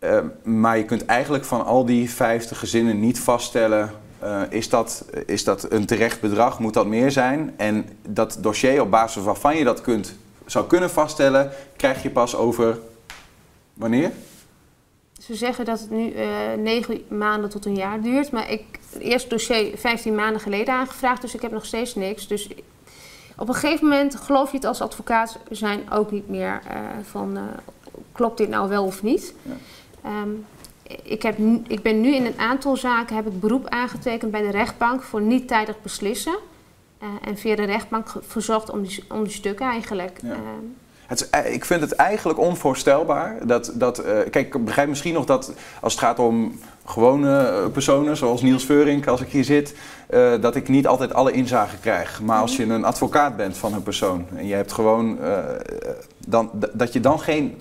Uh, 0.00 0.18
maar 0.42 0.78
je 0.78 0.84
kunt 0.84 1.04
eigenlijk 1.04 1.44
van 1.44 1.64
al 1.64 1.84
die 1.84 2.10
50 2.10 2.58
gezinnen 2.58 3.00
niet 3.00 3.20
vaststellen: 3.20 3.90
uh, 4.22 4.42
is, 4.48 4.68
dat, 4.68 5.04
is 5.26 5.44
dat 5.44 5.72
een 5.72 5.86
terecht 5.86 6.20
bedrag? 6.20 6.58
Moet 6.58 6.74
dat 6.74 6.86
meer 6.86 7.10
zijn? 7.10 7.54
En 7.56 7.88
dat 8.08 8.38
dossier 8.40 8.80
op 8.80 8.90
basis 8.90 9.22
waarvan 9.22 9.56
je 9.56 9.64
dat 9.64 9.80
kunt, 9.80 10.14
zou 10.46 10.66
kunnen 10.66 10.90
vaststellen, 10.90 11.50
krijg 11.76 12.02
je 12.02 12.10
pas 12.10 12.36
over 12.36 12.78
wanneer? 13.74 14.12
Ze 15.26 15.34
zeggen 15.34 15.64
dat 15.64 15.80
het 15.80 15.90
nu 15.90 16.12
uh, 16.12 16.28
9 16.58 17.04
maanden 17.08 17.50
tot 17.50 17.64
een 17.64 17.76
jaar 17.76 18.00
duurt. 18.00 18.30
Maar 18.30 18.50
ik 18.50 18.64
heb 18.70 18.92
het 18.92 19.02
eerste 19.02 19.28
dossier 19.28 19.78
15 19.78 20.14
maanden 20.14 20.40
geleden 20.40 20.74
aangevraagd, 20.74 21.20
dus 21.20 21.34
ik 21.34 21.42
heb 21.42 21.50
nog 21.50 21.64
steeds 21.64 21.94
niks. 21.94 22.26
Dus 22.26 22.48
op 23.36 23.48
een 23.48 23.54
gegeven 23.54 23.88
moment 23.88 24.16
geloof 24.16 24.50
je 24.50 24.56
het 24.56 24.66
als 24.66 24.80
advocaat 24.80 25.38
zijn 25.50 25.90
ook 25.92 26.10
niet 26.10 26.28
meer 26.28 26.62
uh, 26.70 26.78
van 27.02 27.38
klopt 28.12 28.38
dit 28.38 28.48
nou 28.48 28.68
wel 28.68 28.84
of 28.84 29.02
niet. 29.02 29.34
Ja. 29.42 30.20
Um, 30.22 30.46
ik, 31.02 31.22
heb, 31.22 31.38
ik 31.66 31.82
ben 31.82 32.00
nu 32.00 32.14
in 32.14 32.26
een 32.26 32.38
aantal 32.38 32.76
zaken 32.76 33.16
heb 33.16 33.26
ik 33.26 33.40
beroep 33.40 33.68
aangetekend 33.68 34.30
bij 34.30 34.42
de 34.42 34.50
rechtbank 34.50 35.02
voor 35.02 35.20
niet 35.20 35.48
tijdig 35.48 35.82
beslissen. 35.82 36.36
Uh, 37.02 37.08
en 37.24 37.36
via 37.36 37.56
de 37.56 37.64
rechtbank 37.64 38.14
verzocht 38.20 38.70
om 38.70 38.82
die, 38.82 39.04
om 39.08 39.24
die 39.24 39.32
stukken 39.32 39.66
eigenlijk. 39.66 40.18
Ja. 40.22 40.28
Uh, 40.28 40.36
het 41.06 41.28
is, 41.32 41.52
ik 41.52 41.64
vind 41.64 41.80
het 41.80 41.92
eigenlijk 41.92 42.38
onvoorstelbaar. 42.38 43.36
Dat, 43.46 43.70
dat, 43.74 43.98
uh, 43.98 44.04
kijk, 44.30 44.54
ik 44.54 44.64
begrijp 44.64 44.88
misschien 44.88 45.14
nog 45.14 45.24
dat 45.24 45.52
als 45.80 45.92
het 45.92 46.02
gaat 46.02 46.18
om 46.18 46.60
gewone 46.84 47.68
personen, 47.72 48.16
zoals 48.16 48.42
Niels 48.42 48.64
Veurink, 48.64 49.06
als 49.06 49.20
ik 49.20 49.28
hier 49.28 49.44
zit, 49.44 49.74
uh, 50.10 50.40
dat 50.40 50.54
ik 50.56 50.68
niet 50.68 50.86
altijd 50.86 51.14
alle 51.14 51.32
inzage 51.32 51.76
krijg. 51.76 52.20
Maar 52.22 52.40
als 52.40 52.56
je 52.56 52.64
een 52.64 52.84
advocaat 52.84 53.36
bent 53.36 53.56
van 53.56 53.72
een 53.72 53.82
persoon 53.82 54.26
en 54.34 54.46
je 54.46 54.54
hebt 54.54 54.72
gewoon, 54.72 55.18
uh, 55.20 55.38
dan, 56.26 56.50
dat 56.72 56.92
je 56.92 57.00
dan 57.00 57.20
geen 57.20 57.58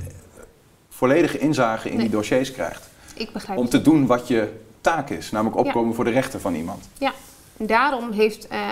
volledige 0.90 1.38
inzage 1.38 1.90
in 1.90 1.98
Nee. 1.98 2.06
die 2.06 2.16
dossiers 2.16 2.52
krijgt. 2.52 2.90
ik 3.16 3.34
begrijp 3.34 3.60
Om 3.60 3.70
te 3.70 3.82
doen 3.82 4.06
wat 4.06 4.28
je 4.28 4.50
taak 4.82 5.10
is, 5.10 5.32
namelijk 5.32 5.58
opkomen 5.58 5.96
voor 5.96 6.04
de 6.04 6.12
rechten 6.12 6.42
van 6.42 6.56
iemand. 6.56 6.90
Ja, 6.98 7.12
daarom 7.58 8.12
heeft 8.12 8.48
uh, 8.52 8.72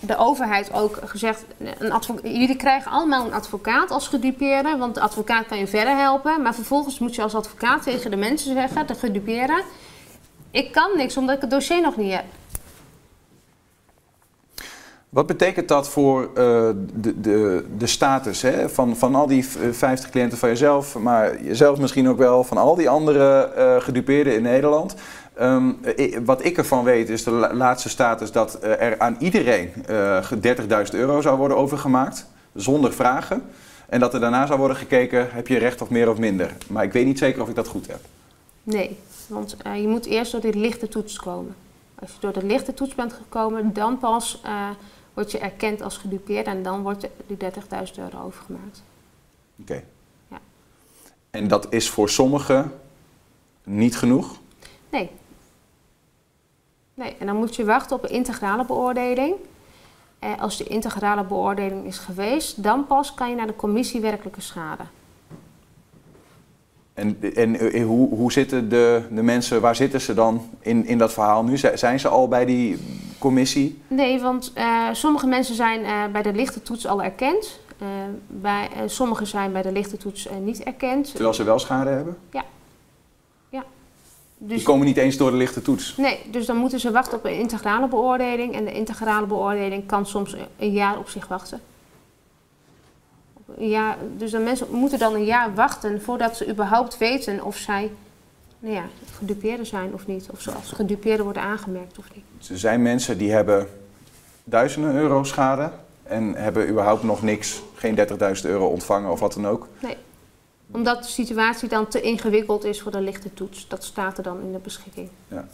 de 0.00 0.16
overheid 0.16 0.72
ook 0.72 0.98
gezegd: 1.04 1.44
een 1.78 2.20
jullie 2.22 2.56
krijgen 2.56 2.90
allemaal 2.90 3.26
een 3.26 3.32
advocaat 3.32 3.90
als 3.90 4.08
gedupeerde, 4.08 4.76
want 4.76 4.94
de 4.94 5.00
advocaat 5.00 5.46
kan 5.46 5.58
je 5.58 5.66
verder 5.66 5.96
helpen. 5.96 6.42
Maar 6.42 6.54
vervolgens 6.54 6.98
moet 6.98 7.14
je 7.14 7.22
als 7.22 7.34
advocaat 7.34 7.82
tegen 7.82 8.10
de 8.10 8.16
mensen 8.16 8.52
zeggen, 8.52 8.86
de 8.86 8.94
gedupeerden: 8.94 9.62
Ik 10.50 10.72
kan 10.72 10.90
niks 10.96 11.16
omdat 11.16 11.34
ik 11.34 11.40
het 11.40 11.50
dossier 11.50 11.80
nog 11.80 11.96
niet 11.96 12.12
heb. 12.12 12.24
Wat 15.14 15.26
betekent 15.26 15.68
dat 15.68 15.88
voor 15.88 16.22
uh, 16.22 16.34
de, 16.94 17.20
de, 17.20 17.64
de 17.78 17.86
status 17.86 18.42
hè? 18.42 18.68
Van, 18.68 18.96
van 18.96 19.14
al 19.14 19.26
die 19.26 19.46
50 19.70 20.10
cliënten 20.10 20.38
van 20.38 20.48
jezelf, 20.48 20.98
maar 20.98 21.42
jezelf 21.42 21.78
misschien 21.78 22.08
ook 22.08 22.18
wel, 22.18 22.44
van 22.44 22.56
al 22.56 22.74
die 22.74 22.88
andere 22.88 23.52
uh, 23.56 23.82
gedupeerden 23.82 24.34
in 24.34 24.42
Nederland? 24.42 24.94
Um, 25.40 25.78
wat 26.24 26.44
ik 26.44 26.56
ervan 26.56 26.84
weet 26.84 27.08
is 27.08 27.24
de 27.24 27.30
laatste 27.30 27.88
status 27.88 28.32
dat 28.32 28.62
er 28.62 28.98
aan 28.98 29.16
iedereen 29.18 29.72
uh, 29.90 30.30
30.000 30.32 30.36
euro 30.92 31.20
zou 31.20 31.38
worden 31.38 31.56
overgemaakt, 31.56 32.26
zonder 32.54 32.92
vragen. 32.92 33.42
En 33.88 34.00
dat 34.00 34.14
er 34.14 34.20
daarna 34.20 34.46
zou 34.46 34.58
worden 34.58 34.76
gekeken, 34.76 35.28
heb 35.30 35.48
je 35.48 35.58
recht 35.58 35.82
of 35.82 35.90
meer 35.90 36.10
of 36.10 36.18
minder. 36.18 36.56
Maar 36.68 36.84
ik 36.84 36.92
weet 36.92 37.06
niet 37.06 37.18
zeker 37.18 37.42
of 37.42 37.48
ik 37.48 37.54
dat 37.54 37.68
goed 37.68 37.86
heb. 37.86 38.00
Nee, 38.62 38.98
want 39.26 39.56
uh, 39.66 39.80
je 39.80 39.88
moet 39.88 40.06
eerst 40.06 40.32
door 40.32 40.40
die 40.40 40.54
lichte 40.54 40.88
toets 40.88 41.16
komen. 41.16 41.54
Als 41.94 42.10
je 42.12 42.16
door 42.20 42.32
de 42.32 42.44
lichte 42.44 42.74
toets 42.74 42.94
bent 42.94 43.12
gekomen, 43.12 43.72
dan 43.72 43.98
pas 43.98 44.40
uh, 44.46 44.68
word 45.14 45.30
je 45.30 45.38
erkend 45.38 45.82
als 45.82 45.96
gedupeerd 45.96 46.46
en 46.46 46.62
dan 46.62 46.82
wordt 46.82 47.08
die 47.26 47.36
30.000 47.36 47.50
euro 47.96 48.24
overgemaakt. 48.24 48.82
Oké. 49.60 49.72
Okay. 49.72 49.84
Ja. 50.28 50.38
En 51.30 51.48
dat 51.48 51.66
is 51.72 51.90
voor 51.90 52.10
sommigen 52.10 52.72
niet 53.64 53.96
genoeg? 53.96 54.38
Nee. 54.90 55.10
Nee, 56.94 57.16
en 57.18 57.26
dan 57.26 57.36
moet 57.36 57.56
je 57.56 57.64
wachten 57.64 57.96
op 57.96 58.04
een 58.04 58.10
integrale 58.10 58.64
beoordeling. 58.64 59.34
Eh, 60.18 60.30
als 60.40 60.56
de 60.56 60.64
integrale 60.64 61.24
beoordeling 61.24 61.86
is 61.86 61.98
geweest, 61.98 62.62
dan 62.62 62.86
pas 62.86 63.14
kan 63.14 63.30
je 63.30 63.36
naar 63.36 63.46
de 63.46 63.56
commissie 63.56 64.00
werkelijke 64.00 64.40
schade. 64.40 64.82
En, 66.94 67.18
en 67.34 67.58
eh, 67.58 67.84
hoe, 67.84 68.08
hoe 68.08 68.32
zitten 68.32 68.68
de, 68.68 69.02
de 69.10 69.22
mensen, 69.22 69.60
waar 69.60 69.76
zitten 69.76 70.00
ze 70.00 70.14
dan 70.14 70.50
in, 70.60 70.86
in 70.86 70.98
dat 70.98 71.12
verhaal 71.12 71.44
nu? 71.44 71.56
Zijn 71.74 72.00
ze 72.00 72.08
al 72.08 72.28
bij 72.28 72.44
die 72.44 72.78
commissie? 73.18 73.82
Nee, 73.88 74.20
want 74.20 74.52
uh, 74.56 74.88
sommige 74.92 75.26
mensen 75.26 75.54
zijn 75.54 75.80
uh, 75.80 76.04
bij 76.12 76.22
de 76.22 76.32
lichte 76.32 76.62
toets 76.62 76.86
al 76.86 77.02
erkend. 77.02 77.60
Uh, 77.82 77.88
bij, 78.26 78.68
sommigen 78.86 79.26
zijn 79.26 79.52
bij 79.52 79.62
de 79.62 79.72
lichte 79.72 79.96
toets 79.96 80.28
niet 80.40 80.62
erkend. 80.62 81.10
Terwijl 81.10 81.34
ze 81.34 81.44
wel 81.44 81.58
schade 81.58 81.90
hebben? 81.90 82.16
Ja. 82.30 82.44
Dus, 84.46 84.56
die 84.56 84.66
komen 84.66 84.86
niet 84.86 84.96
eens 84.96 85.16
door 85.16 85.30
de 85.30 85.36
lichte 85.36 85.62
toets? 85.62 85.96
Nee, 85.96 86.18
dus 86.30 86.46
dan 86.46 86.56
moeten 86.56 86.80
ze 86.80 86.90
wachten 86.90 87.18
op 87.18 87.24
een 87.24 87.38
integrale 87.38 87.88
beoordeling. 87.88 88.54
En 88.54 88.64
de 88.64 88.72
integrale 88.72 89.26
beoordeling 89.26 89.86
kan 89.86 90.06
soms 90.06 90.36
een 90.58 90.72
jaar 90.72 90.98
op 90.98 91.08
zich 91.08 91.28
wachten. 91.28 91.60
Ja, 93.58 93.96
dus 94.16 94.30
de 94.30 94.38
mensen 94.38 94.66
moeten 94.70 94.98
dan 94.98 95.14
een 95.14 95.24
jaar 95.24 95.54
wachten 95.54 96.02
voordat 96.02 96.36
ze 96.36 96.48
überhaupt 96.48 96.98
weten 96.98 97.44
of 97.44 97.56
zij 97.56 97.90
nou 98.58 98.74
ja, 98.74 98.84
gedupeerden 99.16 99.66
zijn 99.66 99.94
of 99.94 100.06
niet. 100.06 100.28
Of 100.32 100.40
ze 100.40 100.50
als 100.50 100.70
gedupeerden 100.72 101.24
worden 101.24 101.42
aangemerkt 101.42 101.98
of 101.98 102.04
niet. 102.14 102.48
Er 102.50 102.58
zijn 102.58 102.82
mensen 102.82 103.18
die 103.18 103.32
hebben 103.32 103.68
duizenden 104.44 104.94
euro 104.94 105.24
schade 105.24 105.70
en 106.02 106.34
hebben 106.34 106.68
überhaupt 106.68 107.02
nog 107.02 107.22
niks, 107.22 107.62
geen 107.74 107.98
30.000 107.98 108.04
euro 108.42 108.66
ontvangen 108.66 109.10
of 109.10 109.20
wat 109.20 109.32
dan 109.32 109.46
ook. 109.46 109.68
Nee, 109.78 109.96
omdat 110.74 111.02
de 111.02 111.08
situatie 111.08 111.68
dan 111.68 111.88
te 111.88 112.00
ingewikkeld 112.00 112.64
is 112.64 112.80
voor 112.80 112.92
de 112.92 113.00
lichte 113.00 113.34
toets. 113.34 113.68
Dat 113.68 113.84
staat 113.84 114.16
er 114.16 114.22
dan 114.22 114.40
in 114.40 114.52
de 114.52 114.58
beschikking. 114.58 115.08
Ja. 115.28 115.44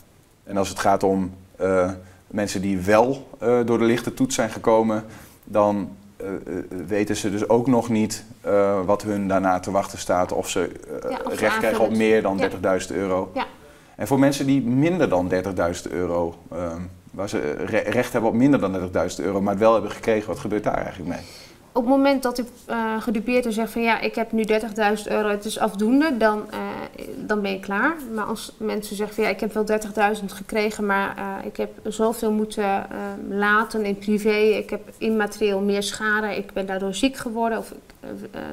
En 0.44 0.56
als 0.56 0.68
het 0.68 0.78
gaat 0.78 1.02
om 1.02 1.32
uh, 1.60 1.90
mensen 2.26 2.60
die 2.60 2.78
wel 2.78 3.28
uh, 3.42 3.66
door 3.66 3.78
de 3.78 3.84
lichte 3.84 4.14
toets 4.14 4.34
zijn 4.34 4.50
gekomen, 4.50 5.04
dan 5.44 5.96
uh, 6.20 6.28
weten 6.86 7.16
ze 7.16 7.30
dus 7.30 7.48
ook 7.48 7.66
nog 7.66 7.88
niet 7.88 8.24
wat 8.84 9.02
hun 9.02 9.28
daarna 9.28 9.60
te 9.60 9.70
wachten 9.70 9.98
staat. 9.98 10.32
Of 10.32 10.48
ze 10.48 10.72
ja, 11.08 11.20
of 11.24 11.40
recht 11.40 11.58
krijgen 11.58 11.84
op 11.84 11.96
meer 11.96 12.22
dan 12.22 12.38
ja. 12.38 12.78
30.000 12.80 12.96
euro. 12.96 13.30
Ja. 13.34 13.46
En 13.96 14.06
voor 14.06 14.18
mensen 14.18 14.46
die 14.46 14.62
minder 14.62 15.08
dan 15.08 15.32
30.000 15.32 15.90
euro, 15.90 16.34
waar 17.10 17.28
ze 17.28 17.54
re 17.64 17.78
recht 17.78 18.12
hebben 18.12 18.30
op 18.30 18.36
minder 18.36 18.60
dan 18.60 18.90
30.000 19.10 19.16
euro, 19.16 19.40
maar 19.40 19.52
het 19.52 19.62
wel 19.62 19.72
hebben 19.72 19.90
gekregen, 19.90 20.28
wat 20.28 20.38
gebeurt 20.38 20.64
daar 20.64 20.82
eigenlijk 20.82 21.08
mee? 21.08 21.24
Op 21.72 21.82
het 21.82 21.90
moment 21.90 22.22
dat 22.22 22.38
ik 22.38 22.46
uh, 22.70 23.02
gedupeerd 23.02 23.46
en 23.46 23.52
zeg 23.52 23.70
van 23.70 23.82
ja, 23.82 24.00
ik 24.00 24.14
heb 24.14 24.32
nu 24.32 24.44
30.000 24.48 24.56
euro, 25.04 25.28
het 25.28 25.44
is 25.44 25.58
afdoende, 25.58 26.16
dan, 26.16 26.44
uh, 26.54 26.58
dan 27.16 27.40
ben 27.40 27.50
je 27.50 27.60
klaar. 27.60 27.96
Maar 28.14 28.24
als 28.24 28.52
mensen 28.56 28.96
zeggen 28.96 29.14
van 29.14 29.24
ja, 29.24 29.30
ik 29.30 29.40
heb 29.40 29.52
wel 29.52 29.66
30.000 30.18 30.24
gekregen, 30.24 30.86
maar 30.86 31.18
uh, 31.18 31.46
ik 31.46 31.56
heb 31.56 31.70
zoveel 31.84 32.32
moeten 32.32 32.86
laten 33.28 33.84
in 33.84 33.98
privé, 33.98 34.36
ik 34.36 34.70
heb 34.70 34.80
immaterieel 34.98 35.60
meer 35.60 35.82
schade, 35.82 36.36
ik 36.36 36.52
ben 36.52 36.66
daardoor 36.66 36.94
ziek 36.94 37.16
geworden 37.16 37.58
of 37.58 37.74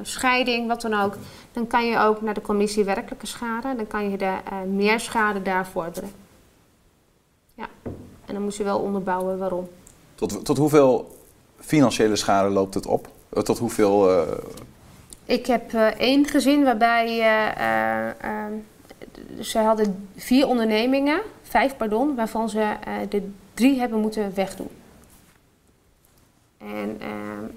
scheiding, 0.02 0.68
wat 0.68 0.80
dan 0.80 0.94
ook. 0.94 1.16
Dan 1.52 1.66
kan 1.66 1.86
je 1.86 1.98
ook 1.98 2.22
naar 2.22 2.34
de 2.34 2.40
commissie 2.40 2.84
werkelijke 2.84 3.26
schade, 3.26 3.74
dan 3.76 3.86
kan 3.86 4.10
je 4.10 4.16
de 4.16 4.34
meer 4.66 5.00
schade 5.00 5.42
daar 5.42 5.66
vorderen. 5.66 6.10
Ja, 7.54 7.68
en 8.26 8.34
dan 8.34 8.42
moet 8.42 8.56
je 8.56 8.64
wel 8.64 8.78
onderbouwen 8.78 9.38
waarom. 9.38 9.68
Tot, 10.14 10.44
tot 10.44 10.56
hoeveel 10.56 11.17
financiële 11.60 12.16
schade 12.16 12.48
loopt 12.48 12.74
het 12.74 12.86
op? 12.86 13.08
Eh, 13.28 13.42
tot 13.42 13.58
hoeveel? 13.58 14.10
Uh... 14.10 14.22
Ik 15.24 15.46
heb 15.46 15.72
uh, 15.72 15.86
één 15.86 16.26
gezin 16.26 16.64
waarbij 16.64 17.06
ze 19.40 19.58
hadden 19.58 20.08
vier 20.16 20.46
ondernemingen, 20.46 21.20
vijf 21.42 21.76
pardon, 21.76 22.14
waarvan 22.14 22.48
ze 22.48 22.72
de 23.08 23.30
drie 23.54 23.78
hebben 23.78 24.00
moeten 24.00 24.34
wegdoen. 24.34 24.68
En 26.58 27.00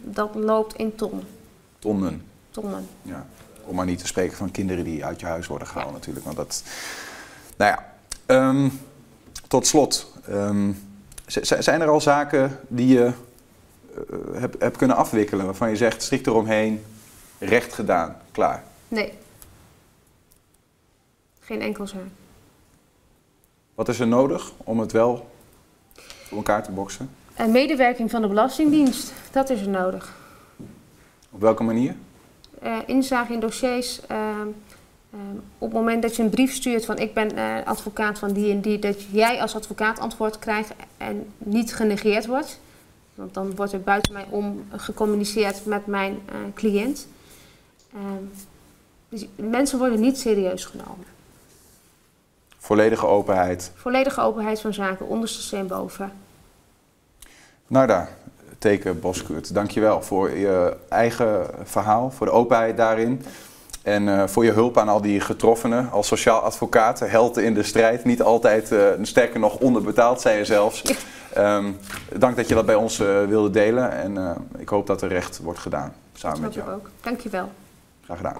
dat 0.03 0.35
loopt 0.35 0.75
in 0.75 0.95
tonnen. 0.95 1.27
Tonnen? 1.79 2.25
Tonnen. 2.49 2.87
Ja. 3.01 3.25
Om 3.65 3.75
maar 3.75 3.85
niet 3.85 3.99
te 3.99 4.07
spreken 4.07 4.37
van 4.37 4.51
kinderen 4.51 4.83
die 4.83 5.05
uit 5.05 5.19
je 5.19 5.25
huis 5.25 5.47
worden 5.47 5.67
gehaald 5.67 5.89
ja. 5.89 5.93
natuurlijk. 5.93 6.25
Want 6.25 6.37
dat... 6.37 6.63
Nou 7.57 7.75
ja, 7.75 7.93
um, 8.49 8.79
tot 9.47 9.67
slot. 9.67 10.13
Um, 10.29 10.79
zijn 11.59 11.81
er 11.81 11.89
al 11.89 12.01
zaken 12.01 12.59
die 12.67 12.87
je 12.87 13.11
heb, 14.33 14.61
heb 14.61 14.77
kunnen 14.77 14.97
afwikkelen 14.97 15.45
waarvan 15.45 15.69
je 15.69 15.75
zegt 15.75 16.03
strikt 16.03 16.27
eromheen, 16.27 16.83
recht 17.39 17.73
gedaan, 17.73 18.17
klaar? 18.31 18.63
Nee. 18.87 19.13
Geen 21.39 21.61
enkel 21.61 21.87
zaak. 21.87 22.01
Wat 23.75 23.89
is 23.89 23.99
er 23.99 24.07
nodig 24.07 24.51
om 24.57 24.79
het 24.79 24.91
wel 24.91 25.29
voor 25.95 26.37
elkaar 26.37 26.63
te 26.63 26.71
boksen? 26.71 27.09
Een 27.35 27.51
medewerking 27.51 28.11
van 28.11 28.21
de 28.21 28.27
Belastingdienst, 28.27 29.13
dat 29.31 29.49
is 29.49 29.61
er 29.61 29.69
nodig. 29.69 30.15
Op 31.29 31.41
welke 31.41 31.63
manier? 31.63 31.95
Uh, 32.63 32.77
inzage 32.85 33.33
in 33.33 33.39
dossiers. 33.39 34.01
Uh, 34.11 34.17
uh, 35.13 35.19
op 35.57 35.67
het 35.67 35.77
moment 35.77 36.01
dat 36.01 36.15
je 36.15 36.23
een 36.23 36.29
brief 36.29 36.53
stuurt 36.53 36.85
van 36.85 36.97
ik 36.97 37.13
ben 37.13 37.65
advocaat 37.65 38.19
van 38.19 38.33
die 38.33 38.51
en 38.51 38.61
die, 38.61 38.79
dat 38.79 39.01
jij 39.11 39.41
als 39.41 39.55
advocaat 39.55 39.99
antwoord 39.99 40.39
krijgt 40.39 40.73
en 40.97 41.27
niet 41.37 41.75
genegeerd 41.75 42.25
wordt. 42.25 42.59
Want 43.15 43.33
dan 43.33 43.55
wordt 43.55 43.73
er 43.73 43.81
buiten 43.81 44.13
mij 44.13 44.25
om 44.29 44.65
gecommuniceerd 44.75 45.65
met 45.65 45.85
mijn 45.85 46.21
uh, 46.29 46.35
cliënt. 46.53 47.07
Uh, 47.95 48.01
dus 49.09 49.27
mensen 49.35 49.77
worden 49.77 49.99
niet 49.99 50.19
serieus 50.19 50.65
genomen. 50.65 51.05
Volledige 52.57 53.05
openheid. 53.05 53.71
Volledige 53.75 54.21
openheid 54.21 54.61
van 54.61 54.73
zaken, 54.73 55.07
onderste 55.07 55.57
en 55.57 55.67
boven. 55.67 56.11
Narda, 57.67 58.09
teken 58.57 58.99
Boskurt, 58.99 59.53
dankjewel 59.53 60.01
voor 60.01 60.29
je 60.29 60.77
eigen 60.89 61.49
verhaal, 61.63 62.11
voor 62.11 62.25
de 62.25 62.31
openheid 62.31 62.77
daarin. 62.77 63.21
En 63.81 64.07
uh, 64.07 64.27
voor 64.27 64.45
je 64.45 64.51
hulp 64.51 64.77
aan 64.77 64.89
al 64.89 65.01
die 65.01 65.19
getroffenen 65.19 65.91
als 65.91 66.07
sociaal 66.07 66.39
advocaat, 66.39 66.99
helden 66.99 67.43
in 67.43 67.53
de 67.53 67.63
strijd. 67.63 68.03
Niet 68.03 68.21
altijd, 68.21 68.71
uh, 68.71 68.87
sterker 69.01 69.39
nog, 69.39 69.57
onderbetaald 69.57 70.21
zijn 70.21 70.37
je 70.37 70.45
zelfs. 70.45 70.83
Um, 71.37 71.77
dank 72.17 72.35
dat 72.35 72.47
je 72.47 72.55
dat 72.55 72.65
bij 72.65 72.75
ons 72.75 72.99
uh, 72.99 73.23
wilde 73.23 73.49
delen. 73.49 73.91
En 73.91 74.37
ik 74.57 74.69
hoop 74.69 74.87
dat 74.87 75.01
er 75.01 75.09
recht 75.09 75.39
wordt 75.39 75.59
gedaan 75.59 75.93
samen 76.13 76.41
dat 76.41 76.55
met 76.55 76.63
jou. 76.63 76.75
ook. 76.75 76.89
Dankjewel. 77.01 77.51
Graag 78.03 78.17
gedaan. 78.17 78.35